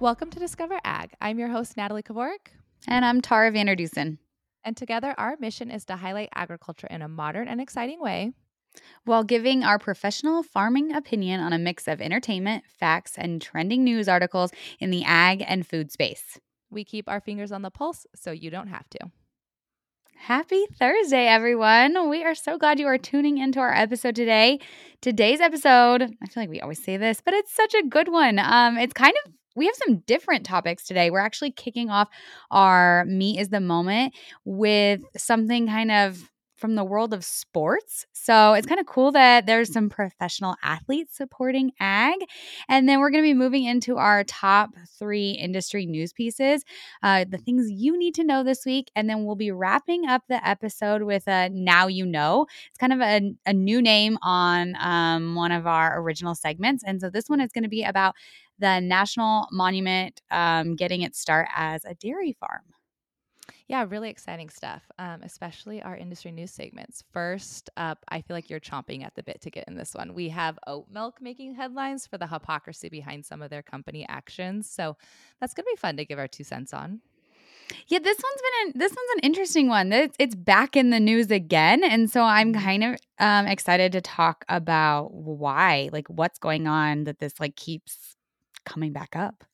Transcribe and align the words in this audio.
Welcome 0.00 0.30
to 0.30 0.38
Discover 0.38 0.78
Ag. 0.84 1.10
I'm 1.20 1.40
your 1.40 1.48
host, 1.48 1.76
Natalie 1.76 2.04
Kovarik. 2.04 2.52
And 2.86 3.04
I'm 3.04 3.20
Tara 3.20 3.50
Vander 3.50 3.74
Dussen. 3.74 4.18
And 4.62 4.76
together, 4.76 5.12
our 5.18 5.36
mission 5.40 5.72
is 5.72 5.84
to 5.86 5.96
highlight 5.96 6.28
agriculture 6.36 6.86
in 6.88 7.02
a 7.02 7.08
modern 7.08 7.48
and 7.48 7.60
exciting 7.60 8.00
way 8.00 8.30
while 9.06 9.24
giving 9.24 9.64
our 9.64 9.76
professional 9.76 10.44
farming 10.44 10.94
opinion 10.94 11.40
on 11.40 11.52
a 11.52 11.58
mix 11.58 11.88
of 11.88 12.00
entertainment, 12.00 12.62
facts, 12.78 13.14
and 13.18 13.42
trending 13.42 13.82
news 13.82 14.08
articles 14.08 14.52
in 14.78 14.90
the 14.90 15.02
ag 15.02 15.42
and 15.44 15.66
food 15.66 15.90
space. 15.90 16.38
We 16.70 16.84
keep 16.84 17.08
our 17.08 17.20
fingers 17.20 17.50
on 17.50 17.62
the 17.62 17.70
pulse 17.70 18.06
so 18.14 18.30
you 18.30 18.50
don't 18.50 18.68
have 18.68 18.88
to. 18.90 19.10
Happy 20.14 20.64
Thursday, 20.78 21.26
everyone. 21.26 22.08
We 22.08 22.22
are 22.22 22.36
so 22.36 22.56
glad 22.56 22.78
you 22.78 22.86
are 22.86 22.98
tuning 22.98 23.38
into 23.38 23.58
our 23.58 23.74
episode 23.74 24.14
today. 24.14 24.60
Today's 25.00 25.40
episode, 25.40 26.02
I 26.02 26.26
feel 26.26 26.42
like 26.44 26.50
we 26.50 26.60
always 26.60 26.84
say 26.84 26.96
this, 26.96 27.20
but 27.20 27.34
it's 27.34 27.52
such 27.52 27.74
a 27.74 27.82
good 27.82 28.06
one. 28.06 28.38
Um, 28.38 28.78
it's 28.78 28.92
kind 28.92 29.14
of 29.26 29.32
we 29.56 29.66
have 29.66 29.74
some 29.86 29.98
different 30.06 30.46
topics 30.46 30.84
today. 30.84 31.10
We're 31.10 31.18
actually 31.18 31.52
kicking 31.52 31.90
off 31.90 32.08
our 32.50 33.04
Meat 33.06 33.40
is 33.40 33.48
the 33.48 33.60
Moment 33.60 34.14
with 34.44 35.02
something 35.16 35.66
kind 35.66 35.90
of 35.90 36.30
from 36.58 36.74
the 36.74 36.84
world 36.84 37.14
of 37.14 37.24
sports. 37.24 38.04
So 38.12 38.52
it's 38.54 38.66
kind 38.66 38.80
of 38.80 38.86
cool 38.86 39.12
that 39.12 39.46
there's 39.46 39.72
some 39.72 39.88
professional 39.88 40.56
athletes 40.62 41.16
supporting 41.16 41.70
ag. 41.80 42.16
And 42.68 42.88
then 42.88 42.98
we're 42.98 43.10
going 43.10 43.22
to 43.22 43.28
be 43.28 43.34
moving 43.34 43.64
into 43.64 43.96
our 43.96 44.24
top 44.24 44.70
three 44.98 45.30
industry 45.30 45.86
news 45.86 46.12
pieces, 46.12 46.64
uh, 47.02 47.24
the 47.28 47.38
things 47.38 47.70
you 47.70 47.96
need 47.96 48.14
to 48.16 48.24
know 48.24 48.42
this 48.42 48.66
week. 48.66 48.90
And 48.96 49.08
then 49.08 49.24
we'll 49.24 49.36
be 49.36 49.52
wrapping 49.52 50.06
up 50.06 50.22
the 50.28 50.46
episode 50.46 51.02
with 51.02 51.26
a 51.28 51.48
Now 51.50 51.86
You 51.86 52.04
Know. 52.04 52.46
It's 52.68 52.78
kind 52.78 52.92
of 52.92 53.00
a, 53.00 53.34
a 53.46 53.52
new 53.52 53.80
name 53.80 54.18
on 54.22 54.74
um, 54.80 55.36
one 55.36 55.52
of 55.52 55.66
our 55.66 56.00
original 56.00 56.34
segments. 56.34 56.82
And 56.84 57.00
so 57.00 57.08
this 57.08 57.28
one 57.28 57.40
is 57.40 57.52
going 57.52 57.64
to 57.64 57.70
be 57.70 57.84
about 57.84 58.14
the 58.58 58.80
National 58.80 59.46
Monument 59.50 60.20
um, 60.30 60.76
getting 60.76 61.02
its 61.02 61.20
start 61.20 61.48
as 61.54 61.84
a 61.84 61.94
dairy 61.94 62.36
farm. 62.38 62.62
Yeah, 63.68 63.84
really 63.86 64.08
exciting 64.08 64.48
stuff, 64.48 64.82
um, 64.98 65.20
especially 65.22 65.82
our 65.82 65.94
industry 65.94 66.32
news 66.32 66.50
segments. 66.50 67.04
First 67.12 67.68
up, 67.76 67.98
I 68.08 68.22
feel 68.22 68.34
like 68.34 68.48
you're 68.48 68.60
chomping 68.60 69.04
at 69.04 69.14
the 69.14 69.22
bit 69.22 69.42
to 69.42 69.50
get 69.50 69.68
in 69.68 69.74
this 69.74 69.92
one. 69.94 70.14
We 70.14 70.30
have 70.30 70.58
oat 70.66 70.86
milk 70.90 71.20
making 71.20 71.54
headlines 71.54 72.06
for 72.06 72.16
the 72.16 72.26
hypocrisy 72.26 72.88
behind 72.88 73.26
some 73.26 73.42
of 73.42 73.50
their 73.50 73.62
company 73.62 74.06
actions. 74.08 74.70
So 74.70 74.96
that's 75.38 75.52
going 75.52 75.64
to 75.64 75.72
be 75.74 75.80
fun 75.80 75.98
to 75.98 76.06
give 76.06 76.18
our 76.18 76.28
two 76.28 76.44
cents 76.44 76.72
on. 76.72 77.00
Yeah, 77.88 77.98
this 77.98 78.16
one's 78.16 78.42
been 78.42 78.68
an, 78.68 78.78
this 78.78 78.92
one's 78.92 79.10
an 79.16 79.20
interesting 79.20 79.68
one. 79.68 79.92
It's, 79.92 80.16
it's 80.18 80.34
back 80.34 80.74
in 80.74 80.88
the 80.88 81.00
news 81.00 81.30
again, 81.30 81.84
and 81.84 82.10
so 82.10 82.22
I'm 82.22 82.54
mm-hmm. 82.54 82.64
kind 82.64 82.84
of 82.84 82.96
um, 83.18 83.46
excited 83.46 83.92
to 83.92 84.00
talk 84.00 84.46
about 84.48 85.12
why, 85.12 85.90
like, 85.92 86.08
what's 86.08 86.38
going 86.38 86.66
on 86.66 87.04
that 87.04 87.18
this 87.18 87.38
like 87.38 87.56
keeps 87.56 88.16
coming 88.68 88.92
back 88.92 89.16
up. 89.16 89.44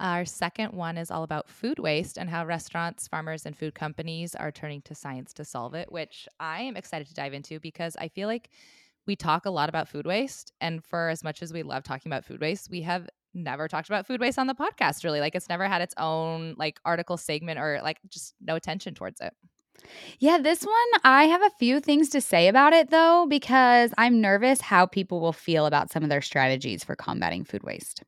Our 0.00 0.24
second 0.24 0.72
one 0.74 0.96
is 0.96 1.10
all 1.10 1.24
about 1.24 1.48
food 1.48 1.80
waste 1.80 2.18
and 2.18 2.30
how 2.30 2.46
restaurants, 2.46 3.08
farmers, 3.08 3.46
and 3.46 3.56
food 3.56 3.74
companies 3.74 4.36
are 4.36 4.52
turning 4.52 4.80
to 4.82 4.94
science 4.94 5.32
to 5.34 5.44
solve 5.44 5.74
it, 5.74 5.90
which 5.90 6.28
I 6.38 6.62
am 6.62 6.76
excited 6.76 7.08
to 7.08 7.14
dive 7.14 7.32
into 7.32 7.58
because 7.58 7.96
I 7.96 8.06
feel 8.08 8.28
like 8.28 8.50
we 9.08 9.16
talk 9.16 9.46
a 9.46 9.50
lot 9.50 9.68
about 9.68 9.88
food 9.88 10.06
waste. 10.06 10.52
And 10.60 10.84
for 10.84 11.08
as 11.08 11.24
much 11.24 11.42
as 11.42 11.52
we 11.52 11.64
love 11.64 11.82
talking 11.82 12.12
about 12.12 12.24
food 12.24 12.40
waste, 12.40 12.70
we 12.70 12.82
have 12.82 13.08
never 13.34 13.66
talked 13.66 13.88
about 13.88 14.06
food 14.06 14.20
waste 14.20 14.38
on 14.38 14.46
the 14.46 14.54
podcast, 14.54 15.02
really. 15.02 15.20
Like 15.20 15.34
it's 15.34 15.48
never 15.48 15.66
had 15.66 15.82
its 15.82 15.94
own 15.98 16.54
like 16.58 16.78
article 16.84 17.16
segment 17.16 17.58
or 17.58 17.80
like 17.82 17.98
just 18.08 18.34
no 18.40 18.54
attention 18.54 18.94
towards 18.94 19.20
it. 19.20 19.32
Yeah, 20.20 20.38
this 20.38 20.62
one, 20.62 21.00
I 21.04 21.24
have 21.24 21.42
a 21.42 21.50
few 21.58 21.80
things 21.80 22.08
to 22.10 22.20
say 22.20 22.48
about 22.48 22.72
it 22.72 22.90
though, 22.90 23.26
because 23.28 23.92
I'm 23.98 24.20
nervous 24.20 24.60
how 24.60 24.86
people 24.86 25.20
will 25.20 25.32
feel 25.32 25.66
about 25.66 25.90
some 25.90 26.02
of 26.04 26.08
their 26.08 26.22
strategies 26.22 26.84
for 26.84 26.94
combating 26.94 27.44
food 27.44 27.62
waste. 27.64 28.02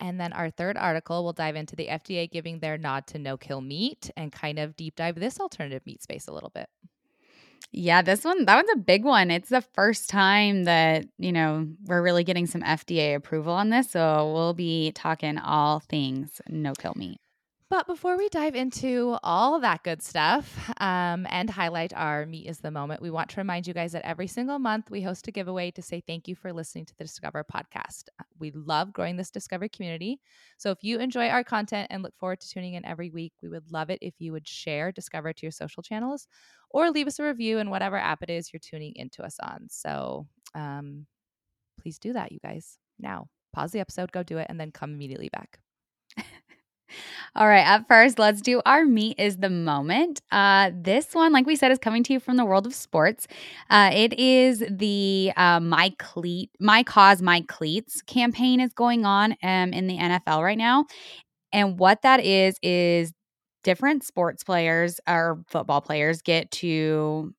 And 0.00 0.18
then 0.18 0.32
our 0.32 0.50
third 0.50 0.76
article 0.76 1.22
will 1.22 1.34
dive 1.34 1.56
into 1.56 1.76
the 1.76 1.88
FDA 1.88 2.30
giving 2.30 2.58
their 2.58 2.78
nod 2.78 3.06
to 3.08 3.18
no 3.18 3.36
kill 3.36 3.60
meat 3.60 4.10
and 4.16 4.32
kind 4.32 4.58
of 4.58 4.76
deep 4.76 4.96
dive 4.96 5.16
this 5.16 5.38
alternative 5.38 5.82
meat 5.84 6.02
space 6.02 6.26
a 6.26 6.32
little 6.32 6.50
bit. 6.50 6.68
Yeah, 7.72 8.02
this 8.02 8.24
one, 8.24 8.46
that 8.46 8.56
one's 8.56 8.70
a 8.74 8.78
big 8.78 9.04
one. 9.04 9.30
It's 9.30 9.50
the 9.50 9.60
first 9.60 10.10
time 10.10 10.64
that, 10.64 11.04
you 11.18 11.30
know, 11.30 11.68
we're 11.84 12.02
really 12.02 12.24
getting 12.24 12.46
some 12.46 12.62
FDA 12.62 13.14
approval 13.14 13.52
on 13.52 13.70
this. 13.70 13.90
So 13.90 14.32
we'll 14.32 14.54
be 14.54 14.90
talking 14.92 15.38
all 15.38 15.78
things 15.78 16.40
no 16.48 16.72
kill 16.72 16.94
meat. 16.96 17.20
But 17.70 17.86
before 17.86 18.18
we 18.18 18.28
dive 18.28 18.56
into 18.56 19.16
all 19.22 19.60
that 19.60 19.84
good 19.84 20.02
stuff 20.02 20.72
um, 20.80 21.24
and 21.30 21.48
highlight 21.48 21.92
our 21.94 22.26
Meat 22.26 22.48
is 22.48 22.58
the 22.58 22.72
Moment, 22.72 23.00
we 23.00 23.12
want 23.12 23.30
to 23.30 23.40
remind 23.40 23.64
you 23.64 23.72
guys 23.72 23.92
that 23.92 24.04
every 24.04 24.26
single 24.26 24.58
month 24.58 24.90
we 24.90 25.02
host 25.02 25.28
a 25.28 25.30
giveaway 25.30 25.70
to 25.70 25.80
say 25.80 26.02
thank 26.04 26.26
you 26.26 26.34
for 26.34 26.52
listening 26.52 26.84
to 26.86 26.96
the 26.96 27.04
Discover 27.04 27.44
podcast. 27.44 28.06
We 28.40 28.50
love 28.50 28.92
growing 28.92 29.16
this 29.16 29.30
Discover 29.30 29.68
community. 29.68 30.18
So 30.58 30.72
if 30.72 30.78
you 30.82 30.98
enjoy 30.98 31.28
our 31.28 31.44
content 31.44 31.86
and 31.90 32.02
look 32.02 32.16
forward 32.18 32.40
to 32.40 32.50
tuning 32.50 32.74
in 32.74 32.84
every 32.84 33.08
week, 33.08 33.34
we 33.40 33.48
would 33.48 33.70
love 33.70 33.88
it 33.88 34.00
if 34.02 34.14
you 34.18 34.32
would 34.32 34.48
share 34.48 34.90
Discover 34.90 35.32
to 35.34 35.42
your 35.46 35.52
social 35.52 35.84
channels 35.84 36.26
or 36.70 36.90
leave 36.90 37.06
us 37.06 37.20
a 37.20 37.24
review 37.24 37.58
in 37.58 37.70
whatever 37.70 37.96
app 37.96 38.24
it 38.24 38.30
is 38.30 38.52
you're 38.52 38.58
tuning 38.58 38.94
into 38.96 39.22
us 39.22 39.36
on. 39.40 39.68
So 39.70 40.26
um, 40.56 41.06
please 41.80 42.00
do 42.00 42.14
that, 42.14 42.32
you 42.32 42.40
guys. 42.40 42.78
Now, 42.98 43.28
pause 43.52 43.70
the 43.70 43.78
episode, 43.78 44.10
go 44.10 44.24
do 44.24 44.38
it, 44.38 44.48
and 44.50 44.58
then 44.58 44.72
come 44.72 44.92
immediately 44.92 45.28
back. 45.28 45.60
All 47.36 47.46
right, 47.48 47.66
up 47.66 47.86
first, 47.88 48.18
let's 48.18 48.40
do 48.40 48.60
our 48.66 48.84
meat 48.84 49.18
is 49.18 49.38
the 49.38 49.50
moment. 49.50 50.20
Uh, 50.32 50.70
this 50.74 51.14
one, 51.14 51.32
like 51.32 51.46
we 51.46 51.56
said, 51.56 51.70
is 51.70 51.78
coming 51.78 52.02
to 52.04 52.12
you 52.12 52.20
from 52.20 52.36
the 52.36 52.44
world 52.44 52.66
of 52.66 52.74
sports. 52.74 53.26
Uh, 53.70 53.90
it 53.92 54.18
is 54.18 54.64
the 54.68 55.32
uh, 55.36 55.60
My 55.60 55.92
Cleat, 55.98 56.50
My 56.60 56.82
Cause, 56.82 57.22
My 57.22 57.42
Cleats 57.42 58.02
campaign 58.02 58.60
is 58.60 58.72
going 58.72 59.04
on 59.04 59.36
um, 59.42 59.72
in 59.72 59.86
the 59.86 59.96
NFL 59.98 60.42
right 60.42 60.58
now. 60.58 60.86
And 61.52 61.78
what 61.78 62.02
that 62.02 62.24
is, 62.24 62.58
is 62.62 63.12
different 63.62 64.04
sports 64.04 64.44
players 64.44 65.00
or 65.08 65.42
football 65.48 65.80
players 65.80 66.22
get 66.22 66.50
to 66.52 67.34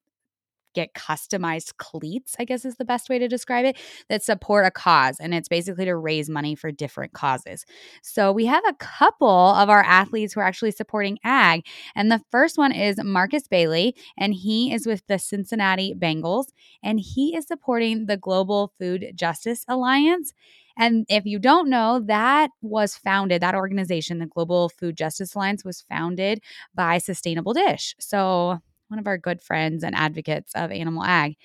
get 0.73 0.93
customized 0.93 1.77
cleats, 1.77 2.35
I 2.39 2.45
guess 2.45 2.65
is 2.65 2.75
the 2.75 2.85
best 2.85 3.09
way 3.09 3.19
to 3.19 3.27
describe 3.27 3.65
it, 3.65 3.77
that 4.09 4.23
support 4.23 4.65
a 4.65 4.71
cause. 4.71 5.17
And 5.19 5.33
it's 5.33 5.47
basically 5.49 5.85
to 5.85 5.95
raise 5.95 6.29
money 6.29 6.55
for 6.55 6.71
different 6.71 7.13
causes. 7.13 7.65
So 8.01 8.31
we 8.31 8.45
have 8.45 8.63
a 8.67 8.73
couple 8.75 9.29
of 9.29 9.69
our 9.69 9.83
athletes 9.83 10.33
who 10.33 10.39
are 10.39 10.47
actually 10.47 10.71
supporting 10.71 11.19
ag. 11.23 11.65
And 11.95 12.11
the 12.11 12.21
first 12.31 12.57
one 12.57 12.71
is 12.71 13.01
Markus 13.03 13.47
Bailey, 13.47 13.95
and 14.17 14.33
he 14.33 14.73
is 14.73 14.85
with 14.85 15.05
the 15.07 15.19
Cincinnati 15.19 15.93
Bengals, 15.93 16.45
and 16.83 16.99
he 16.99 17.35
is 17.35 17.47
supporting 17.47 18.05
the 18.05 18.17
Global 18.17 18.73
Food 18.79 19.11
Justice 19.15 19.65
Alliance. 19.67 20.33
And 20.77 21.05
if 21.09 21.25
you 21.25 21.37
don't 21.37 21.69
know, 21.69 21.99
that 22.05 22.49
was 22.61 22.95
founded, 22.95 23.41
that 23.41 23.55
organization, 23.55 24.19
the 24.19 24.25
Global 24.25 24.69
Food 24.69 24.95
Justice 24.95 25.35
Alliance, 25.35 25.65
was 25.65 25.81
founded 25.81 26.41
by 26.73 26.97
Sustainable 26.97 27.53
Dish. 27.53 27.93
So 27.99 28.59
one 28.91 29.00
of 29.00 29.07
our 29.07 29.18
good 29.18 29.41
friends 29.41 29.84
and 29.84 29.96
advocates 29.96 30.52
of 30.53 30.72
animal 30.72 31.03
ag. 31.03 31.35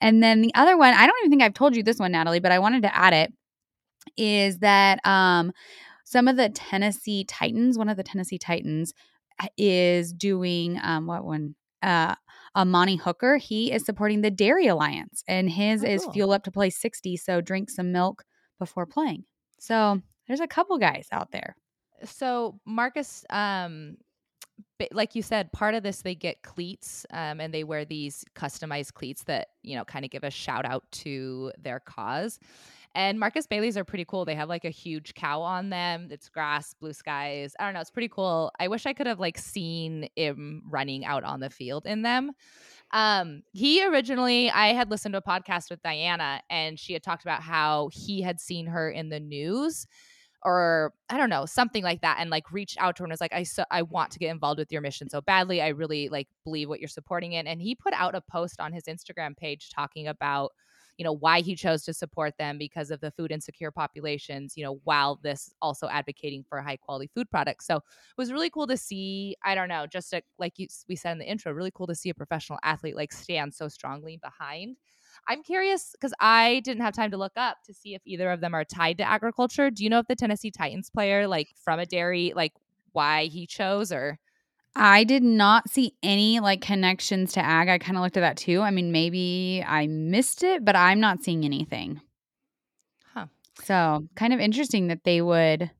And 0.00 0.22
then 0.22 0.42
the 0.42 0.52
other 0.54 0.76
one, 0.76 0.92
I 0.92 1.06
don't 1.06 1.16
even 1.20 1.30
think 1.30 1.42
I've 1.42 1.54
told 1.54 1.74
you 1.74 1.82
this 1.82 1.98
one, 1.98 2.12
Natalie, 2.12 2.40
but 2.40 2.52
I 2.52 2.58
wanted 2.58 2.82
to 2.82 2.96
add 2.96 3.14
it, 3.14 3.32
is 4.16 4.58
that 4.58 5.00
um, 5.06 5.52
some 6.04 6.28
of 6.28 6.36
the 6.36 6.48
Tennessee 6.50 7.24
Titans, 7.24 7.78
one 7.78 7.88
of 7.88 7.96
the 7.96 8.02
Tennessee 8.02 8.38
Titans 8.38 8.92
uh, 9.40 9.46
is 9.56 10.12
doing 10.12 10.78
um, 10.82 11.06
what 11.06 11.24
one? 11.24 11.54
Uh, 11.82 12.14
Amani 12.56 12.96
Hooker, 12.96 13.36
he 13.36 13.70
is 13.70 13.84
supporting 13.84 14.22
the 14.22 14.32
Dairy 14.32 14.66
Alliance, 14.66 15.22
and 15.28 15.48
his 15.48 15.84
oh, 15.84 15.86
is 15.86 16.02
cool. 16.02 16.12
fuel 16.12 16.32
up 16.32 16.42
to 16.44 16.50
play 16.50 16.70
60. 16.70 17.16
So 17.16 17.40
drink 17.40 17.70
some 17.70 17.92
milk 17.92 18.24
before 18.58 18.84
playing. 18.84 19.24
So 19.60 20.00
there's 20.26 20.40
a 20.40 20.48
couple 20.48 20.76
guys 20.78 21.06
out 21.12 21.30
there. 21.30 21.54
So 22.04 22.58
Markus 22.64 23.24
um, 23.30 23.96
like 24.92 25.14
you 25.14 25.22
said, 25.22 25.52
part 25.52 25.74
of 25.74 25.82
this 25.82 26.02
they 26.02 26.14
get 26.14 26.42
cleats, 26.42 27.04
um, 27.10 27.40
and 27.40 27.52
they 27.52 27.64
wear 27.64 27.84
these 27.84 28.24
customized 28.34 28.94
cleats 28.94 29.24
that 29.24 29.48
you 29.62 29.76
know 29.76 29.84
kind 29.84 30.04
of 30.04 30.10
give 30.10 30.24
a 30.24 30.30
shout 30.30 30.64
out 30.64 30.84
to 30.92 31.52
their 31.58 31.80
cause. 31.80 32.38
And 32.94 33.20
Markus 33.20 33.46
Bailey's 33.46 33.76
are 33.76 33.84
pretty 33.84 34.04
cool. 34.06 34.24
They 34.24 34.34
have 34.34 34.48
like 34.48 34.64
a 34.64 34.70
huge 34.70 35.14
cow 35.14 35.42
on 35.42 35.70
them. 35.70 36.08
It's 36.10 36.28
grass, 36.28 36.74
blue 36.74 36.92
skies. 36.92 37.54
I 37.58 37.64
don't 37.64 37.74
know. 37.74 37.80
It's 37.80 37.90
pretty 37.90 38.08
cool. 38.08 38.50
I 38.58 38.68
wish 38.68 38.86
I 38.86 38.92
could 38.92 39.06
have 39.06 39.20
like 39.20 39.38
seen 39.38 40.08
him 40.16 40.62
running 40.68 41.04
out 41.04 41.22
on 41.22 41.40
the 41.40 41.50
field 41.50 41.86
in 41.86 42.02
them. 42.02 42.32
Um, 42.90 43.42
he 43.52 43.84
originally, 43.86 44.50
I 44.50 44.68
had 44.68 44.90
listened 44.90 45.12
to 45.12 45.18
a 45.18 45.22
podcast 45.22 45.70
with 45.70 45.82
Diana, 45.82 46.40
and 46.48 46.78
she 46.78 46.94
had 46.94 47.02
talked 47.02 47.22
about 47.22 47.42
how 47.42 47.90
he 47.92 48.22
had 48.22 48.40
seen 48.40 48.66
her 48.66 48.90
in 48.90 49.10
the 49.10 49.20
news 49.20 49.86
or 50.44 50.92
I 51.10 51.16
don't 51.16 51.30
know, 51.30 51.46
something 51.46 51.82
like 51.82 52.00
that, 52.02 52.18
and 52.20 52.30
like 52.30 52.52
reached 52.52 52.78
out 52.78 52.96
to 52.96 53.02
her 53.02 53.04
and 53.06 53.10
was 53.12 53.20
like, 53.20 53.32
I 53.32 53.42
so 53.42 53.64
I 53.70 53.82
want 53.82 54.10
to 54.12 54.18
get 54.18 54.30
involved 54.30 54.58
with 54.58 54.72
your 54.72 54.80
mission 54.80 55.08
so 55.08 55.20
badly. 55.20 55.60
I 55.60 55.68
really 55.68 56.08
like 56.08 56.28
believe 56.44 56.68
what 56.68 56.80
you're 56.80 56.88
supporting 56.88 57.32
in. 57.32 57.46
And 57.46 57.60
he 57.60 57.74
put 57.74 57.92
out 57.94 58.14
a 58.14 58.20
post 58.20 58.60
on 58.60 58.72
his 58.72 58.84
Instagram 58.84 59.36
page 59.36 59.70
talking 59.74 60.06
about, 60.08 60.52
you 60.96 61.04
know, 61.04 61.12
why 61.14 61.40
he 61.40 61.54
chose 61.54 61.82
to 61.84 61.94
support 61.94 62.34
them 62.38 62.58
because 62.58 62.90
of 62.90 63.00
the 63.00 63.10
food 63.12 63.32
insecure 63.32 63.70
populations, 63.70 64.56
you 64.56 64.64
know, 64.64 64.80
while 64.84 65.18
this 65.22 65.52
also 65.62 65.88
advocating 65.88 66.44
for 66.48 66.60
high 66.60 66.76
quality 66.76 67.10
food 67.14 67.30
products. 67.30 67.66
So 67.66 67.76
it 67.76 67.82
was 68.16 68.32
really 68.32 68.50
cool 68.50 68.66
to 68.68 68.76
see, 68.76 69.36
I 69.44 69.54
don't 69.54 69.68
know, 69.68 69.86
just 69.86 70.12
a, 70.12 70.22
like 70.38 70.54
you, 70.58 70.66
we 70.88 70.96
said 70.96 71.12
in 71.12 71.18
the 71.18 71.28
intro, 71.30 71.52
really 71.52 71.72
cool 71.74 71.86
to 71.88 71.94
see 71.94 72.10
a 72.10 72.14
professional 72.14 72.58
athlete 72.62 72.96
like 72.96 73.12
stand 73.12 73.54
so 73.54 73.68
strongly 73.68 74.18
behind 74.22 74.76
I'm 75.28 75.42
curious 75.42 75.92
because 75.92 76.14
I 76.18 76.62
didn't 76.64 76.82
have 76.82 76.94
time 76.94 77.10
to 77.10 77.18
look 77.18 77.34
up 77.36 77.58
to 77.66 77.74
see 77.74 77.94
if 77.94 78.00
either 78.06 78.30
of 78.30 78.40
them 78.40 78.54
are 78.54 78.64
tied 78.64 78.98
to 78.98 79.04
agriculture. 79.04 79.70
Do 79.70 79.84
you 79.84 79.90
know 79.90 79.98
if 79.98 80.06
the 80.08 80.16
Tennessee 80.16 80.50
Titans 80.50 80.88
player, 80.88 81.28
like 81.28 81.48
from 81.62 81.78
a 81.78 81.86
dairy, 81.86 82.32
like 82.34 82.54
why 82.92 83.26
he 83.26 83.46
chose 83.46 83.92
or? 83.92 84.18
I 84.74 85.04
did 85.04 85.22
not 85.22 85.68
see 85.68 85.94
any 86.02 86.40
like 86.40 86.62
connections 86.62 87.32
to 87.32 87.44
ag. 87.44 87.68
I 87.68 87.78
kind 87.78 87.96
of 87.96 88.02
looked 88.02 88.16
at 88.16 88.20
that 88.20 88.38
too. 88.38 88.62
I 88.62 88.70
mean, 88.70 88.90
maybe 88.90 89.62
I 89.66 89.86
missed 89.86 90.42
it, 90.42 90.64
but 90.64 90.76
I'm 90.76 91.00
not 91.00 91.22
seeing 91.22 91.44
anything. 91.44 92.00
Huh. 93.12 93.26
So, 93.64 94.06
kind 94.14 94.32
of 94.32 94.40
interesting 94.40 94.86
that 94.86 95.04
they 95.04 95.20
would 95.20 95.70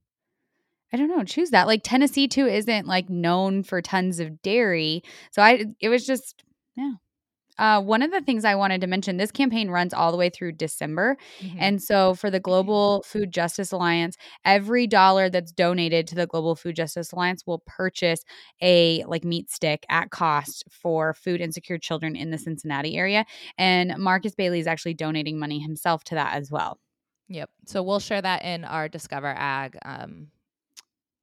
I 0.92 0.96
don't 0.96 1.08
know, 1.08 1.22
choose 1.24 1.50
that. 1.50 1.66
Like 1.66 1.82
Tennessee 1.84 2.28
too 2.28 2.46
isn't 2.46 2.86
like 2.86 3.10
known 3.10 3.62
for 3.62 3.82
tons 3.82 4.20
of 4.20 4.42
dairy. 4.42 5.02
So 5.30 5.42
I 5.42 5.66
it 5.80 5.88
was 5.88 6.06
just 6.06 6.44
yeah. 6.76 6.92
Uh, 7.58 7.80
one 7.80 8.02
of 8.02 8.10
the 8.10 8.20
things 8.20 8.44
I 8.44 8.54
wanted 8.54 8.80
to 8.80 8.86
mention 8.86 9.16
this 9.16 9.30
campaign 9.30 9.70
runs 9.70 9.92
all 9.92 10.10
the 10.10 10.18
way 10.18 10.30
through 10.30 10.52
December. 10.52 11.16
Mm-hmm. 11.40 11.58
And 11.60 11.82
so, 11.82 12.14
for 12.14 12.30
the 12.30 12.40
Global 12.40 13.02
Food 13.06 13.32
Justice 13.32 13.72
Alliance, 13.72 14.16
every 14.44 14.86
dollar 14.86 15.28
that's 15.28 15.52
donated 15.52 16.06
to 16.08 16.14
the 16.14 16.26
Global 16.26 16.54
Food 16.54 16.76
Justice 16.76 17.12
Alliance 17.12 17.46
will 17.46 17.62
purchase 17.66 18.24
a 18.62 19.04
like 19.04 19.24
meat 19.24 19.50
stick 19.50 19.84
at 19.88 20.10
cost 20.10 20.64
for 20.70 21.14
food 21.14 21.40
insecure 21.40 21.78
children 21.78 22.16
in 22.16 22.30
the 22.30 22.38
Cincinnati 22.38 22.96
area. 22.96 23.24
And 23.56 23.94
Markus 23.98 24.34
Bailey 24.34 24.60
is 24.60 24.66
actually 24.66 24.94
donating 24.94 25.38
money 25.38 25.58
himself 25.58 26.04
to 26.04 26.14
that 26.14 26.34
as 26.34 26.50
well. 26.50 26.78
Yep. 27.28 27.50
So, 27.66 27.82
we'll 27.82 28.00
share 28.00 28.22
that 28.22 28.44
in 28.44 28.64
our 28.64 28.88
Discover 28.88 29.34
Ag 29.36 29.76
um, 29.84 30.28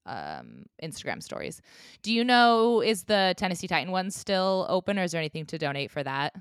um, 0.06 0.66
Instagram 0.84 1.22
stories. 1.22 1.62
Do 2.02 2.14
you 2.14 2.24
know 2.24 2.82
is 2.82 3.04
the 3.04 3.34
Tennessee 3.38 3.68
Titan 3.68 3.92
one 3.92 4.12
still 4.12 4.66
open, 4.70 5.00
or 5.00 5.04
is 5.04 5.12
there 5.12 5.22
anything 5.22 5.46
to 5.48 5.58
donate 5.58 5.92
for 5.92 6.04
that? 6.04 6.34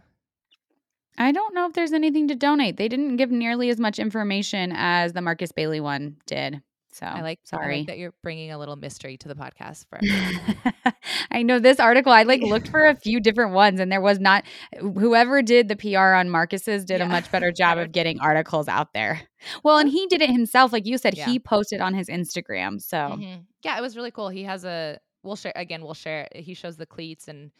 I 1.16 1.32
don't 1.32 1.54
know 1.54 1.66
if 1.66 1.74
there's 1.74 1.92
anything 1.92 2.28
to 2.28 2.34
donate. 2.34 2.76
They 2.76 2.88
didn't 2.88 3.16
give 3.16 3.30
nearly 3.30 3.70
as 3.70 3.78
much 3.78 3.98
information 3.98 4.72
as 4.74 5.12
the 5.12 5.20
Markus 5.20 5.52
Bailey 5.52 5.80
one 5.80 6.16
did. 6.26 6.60
So 6.94 7.06
I 7.06 7.22
like 7.22 7.40
sorry 7.42 7.74
I 7.74 7.78
like 7.78 7.86
that 7.88 7.98
you're 7.98 8.14
bringing 8.22 8.52
a 8.52 8.58
little 8.58 8.76
mystery 8.76 9.16
to 9.16 9.26
the 9.26 9.34
podcast 9.34 9.86
for. 9.88 9.98
I 11.30 11.42
know 11.42 11.58
this 11.58 11.80
article. 11.80 12.12
I 12.12 12.22
like 12.22 12.40
looked 12.40 12.68
for 12.68 12.86
a 12.86 12.94
few 13.02 13.18
different 13.18 13.52
ones, 13.52 13.80
and 13.80 13.90
there 13.90 14.00
was 14.00 14.20
not. 14.20 14.44
Whoever 14.78 15.42
did 15.42 15.66
the 15.66 15.74
PR 15.74 16.14
on 16.14 16.28
Markus's 16.28 16.84
did 16.84 17.00
yeah. 17.00 17.06
a 17.06 17.08
much 17.08 17.32
better 17.32 17.50
job 17.50 17.78
of 17.78 17.90
getting 17.90 18.20
articles 18.20 18.68
out 18.68 18.92
there. 18.92 19.22
Well, 19.64 19.78
and 19.78 19.90
he 19.90 20.06
did 20.06 20.22
it 20.22 20.30
himself, 20.30 20.72
like 20.72 20.86
you 20.86 20.96
said. 20.96 21.16
Yeah. 21.16 21.26
He 21.26 21.40
posted 21.40 21.80
on 21.80 21.94
his 21.94 22.06
Instagram. 22.06 22.80
So 22.80 22.96
mm-hmm. 22.96 23.40
yeah, 23.64 23.76
it 23.76 23.80
was 23.80 23.96
really 23.96 24.12
cool. 24.12 24.28
He 24.28 24.44
has 24.44 24.64
a. 24.64 25.00
We'll 25.24 25.34
share 25.34 25.52
again. 25.56 25.82
We'll 25.82 25.94
share. 25.94 26.28
He 26.32 26.54
shows 26.54 26.76
the 26.76 26.86
cleats, 26.86 27.26
and 27.26 27.50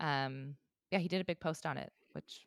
um, 0.00 0.56
yeah, 0.90 0.98
he 0.98 1.06
did 1.06 1.20
a 1.20 1.24
big 1.24 1.38
post 1.38 1.64
on 1.64 1.78
it, 1.78 1.92
which 2.10 2.44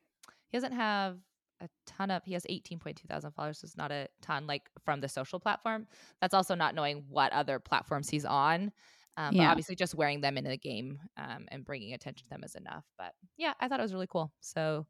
he 0.50 0.58
doesn't 0.58 0.74
have 0.74 1.20
a 1.64 1.70
ton 1.86 2.12
of 2.12 2.24
he 2.24 2.34
has 2.34 2.46
18.2 2.50 3.00
thousand 3.08 3.32
followers 3.32 3.60
so 3.60 3.66
it's 3.66 3.78
not 3.78 3.92
a 3.92 4.08
ton 4.22 4.46
like 4.48 4.70
from 4.86 5.02
the 5.02 5.10
social 5.10 5.40
platform. 5.40 5.88
That's 6.22 6.34
also 6.34 6.56
not 6.56 6.76
knowing 6.76 7.06
what 7.10 7.32
other 7.32 7.60
platforms 7.60 8.10
he's 8.10 8.26
on 8.26 8.72
um, 9.18 9.36
yeah. 9.36 9.44
but 9.44 9.52
obviously 9.52 9.76
just 9.76 9.96
wearing 9.96 10.22
them 10.22 10.38
in 10.38 10.44
the 10.44 10.58
game 10.58 11.00
um, 11.18 11.46
and 11.50 11.66
bringing 11.66 11.94
attention 11.94 12.26
to 12.26 12.30
them 12.30 12.44
is 12.44 12.56
enough 12.56 12.84
but 12.98 13.14
yeah 13.38 13.54
i 13.60 13.68
thought 13.68 13.80
it 13.80 13.84
was 13.84 13.94
really 13.94 14.08
cool. 14.08 14.32
So 14.42 14.86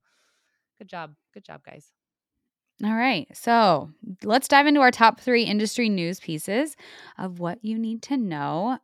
good 0.77 0.87
job 0.87 1.13
good 1.33 1.43
job 1.43 1.61
guys. 1.63 1.87
All 2.83 2.95
right 2.95 3.27
so 3.35 3.91
let's 4.23 4.47
dive 4.47 4.67
into 4.67 4.81
our 4.81 4.91
top 4.91 5.19
three 5.19 5.43
industry 5.43 5.89
news 5.89 6.19
pieces 6.19 6.75
of 7.17 7.39
what 7.39 7.59
you 7.63 7.77
need 7.77 8.01
to 8.03 8.17
know. 8.17 8.79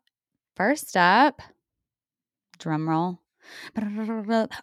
First 0.55 0.97
up 0.97 1.41
drum 2.57 2.89
roll 2.89 3.19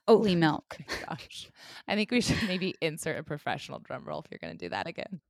Oatly 0.09 0.37
milk. 0.37 0.79
Oh 0.88 1.05
gosh. 1.09 1.50
I 1.88 1.94
think 1.94 2.11
we 2.11 2.21
should 2.21 2.43
maybe 2.49 2.75
insert 2.81 3.19
a 3.19 3.23
professional 3.23 3.79
drum 3.81 4.05
roll 4.05 4.21
if 4.21 4.31
you're 4.31 4.38
going 4.38 4.56
to 4.56 4.65
do 4.65 4.71
that 4.71 4.87
again. 4.87 5.21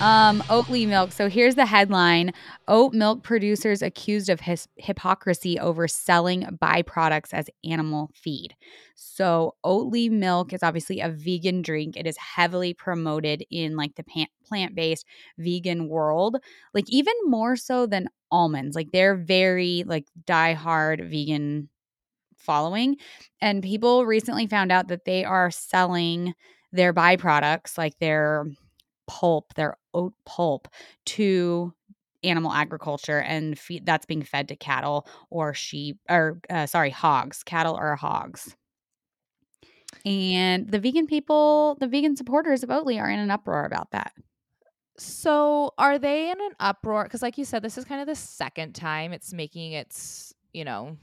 Um, 0.00 0.42
Oatly 0.50 0.86
milk. 0.86 1.10
So 1.10 1.28
here's 1.28 1.54
the 1.54 1.64
headline 1.64 2.32
Oat 2.68 2.92
milk 2.92 3.22
producers 3.22 3.80
accused 3.80 4.28
of 4.28 4.40
his- 4.40 4.68
hypocrisy 4.76 5.58
over 5.58 5.88
selling 5.88 6.42
byproducts 6.62 7.32
as 7.32 7.48
animal 7.64 8.10
feed. 8.14 8.54
So, 8.94 9.54
Oatly 9.64 10.10
milk 10.10 10.52
is 10.52 10.62
obviously 10.62 11.00
a 11.00 11.08
vegan 11.08 11.62
drink. 11.62 11.96
It 11.96 12.06
is 12.06 12.18
heavily 12.18 12.74
promoted 12.74 13.44
in 13.50 13.74
like 13.74 13.94
the 13.94 14.04
plant 14.44 14.74
based 14.74 15.06
vegan 15.38 15.88
world, 15.88 16.36
like 16.74 16.84
even 16.88 17.14
more 17.24 17.56
so 17.56 17.86
than 17.86 18.08
almonds. 18.30 18.76
Like 18.76 18.92
they're 18.92 19.16
very 19.16 19.82
like 19.86 20.04
die 20.26 20.52
hard 20.52 21.00
vegan 21.10 21.70
following. 22.36 22.96
And 23.40 23.62
people 23.62 24.04
recently 24.04 24.46
found 24.46 24.70
out 24.72 24.88
that 24.88 25.06
they 25.06 25.24
are 25.24 25.50
selling 25.50 26.34
their 26.72 26.92
byproducts, 26.92 27.78
like 27.78 27.98
their 27.98 28.44
pulp, 29.06 29.54
their 29.54 29.76
oat 29.94 30.14
pulp, 30.24 30.68
to 31.06 31.72
animal 32.24 32.52
agriculture 32.52 33.20
and 33.20 33.58
feed, 33.58 33.86
that's 33.86 34.06
being 34.06 34.22
fed 34.22 34.48
to 34.48 34.56
cattle 34.56 35.06
or 35.30 35.54
sheep 35.54 35.98
or 36.08 36.40
uh, 36.50 36.66
sorry 36.66 36.90
hogs 36.90 37.42
cattle 37.42 37.74
or 37.74 37.96
hogs. 37.96 38.56
And 40.04 40.68
the 40.70 40.78
vegan 40.78 41.06
people 41.06 41.76
the 41.80 41.88
vegan 41.88 42.16
supporters 42.16 42.62
of 42.62 42.70
oatly 42.70 43.00
are 43.00 43.10
in 43.10 43.18
an 43.18 43.30
uproar 43.30 43.64
about 43.64 43.90
that. 43.92 44.12
So 44.98 45.72
are 45.78 45.98
they 45.98 46.30
in 46.30 46.40
an 46.40 46.52
uproar 46.58 47.04
because 47.04 47.22
like 47.22 47.38
you 47.38 47.44
said 47.44 47.62
this 47.62 47.78
is 47.78 47.84
kind 47.84 48.00
of 48.00 48.06
the 48.06 48.14
second 48.14 48.74
time 48.74 49.12
it's 49.12 49.32
making 49.32 49.72
its 49.72 50.32
you 50.52 50.64
know 50.64 50.96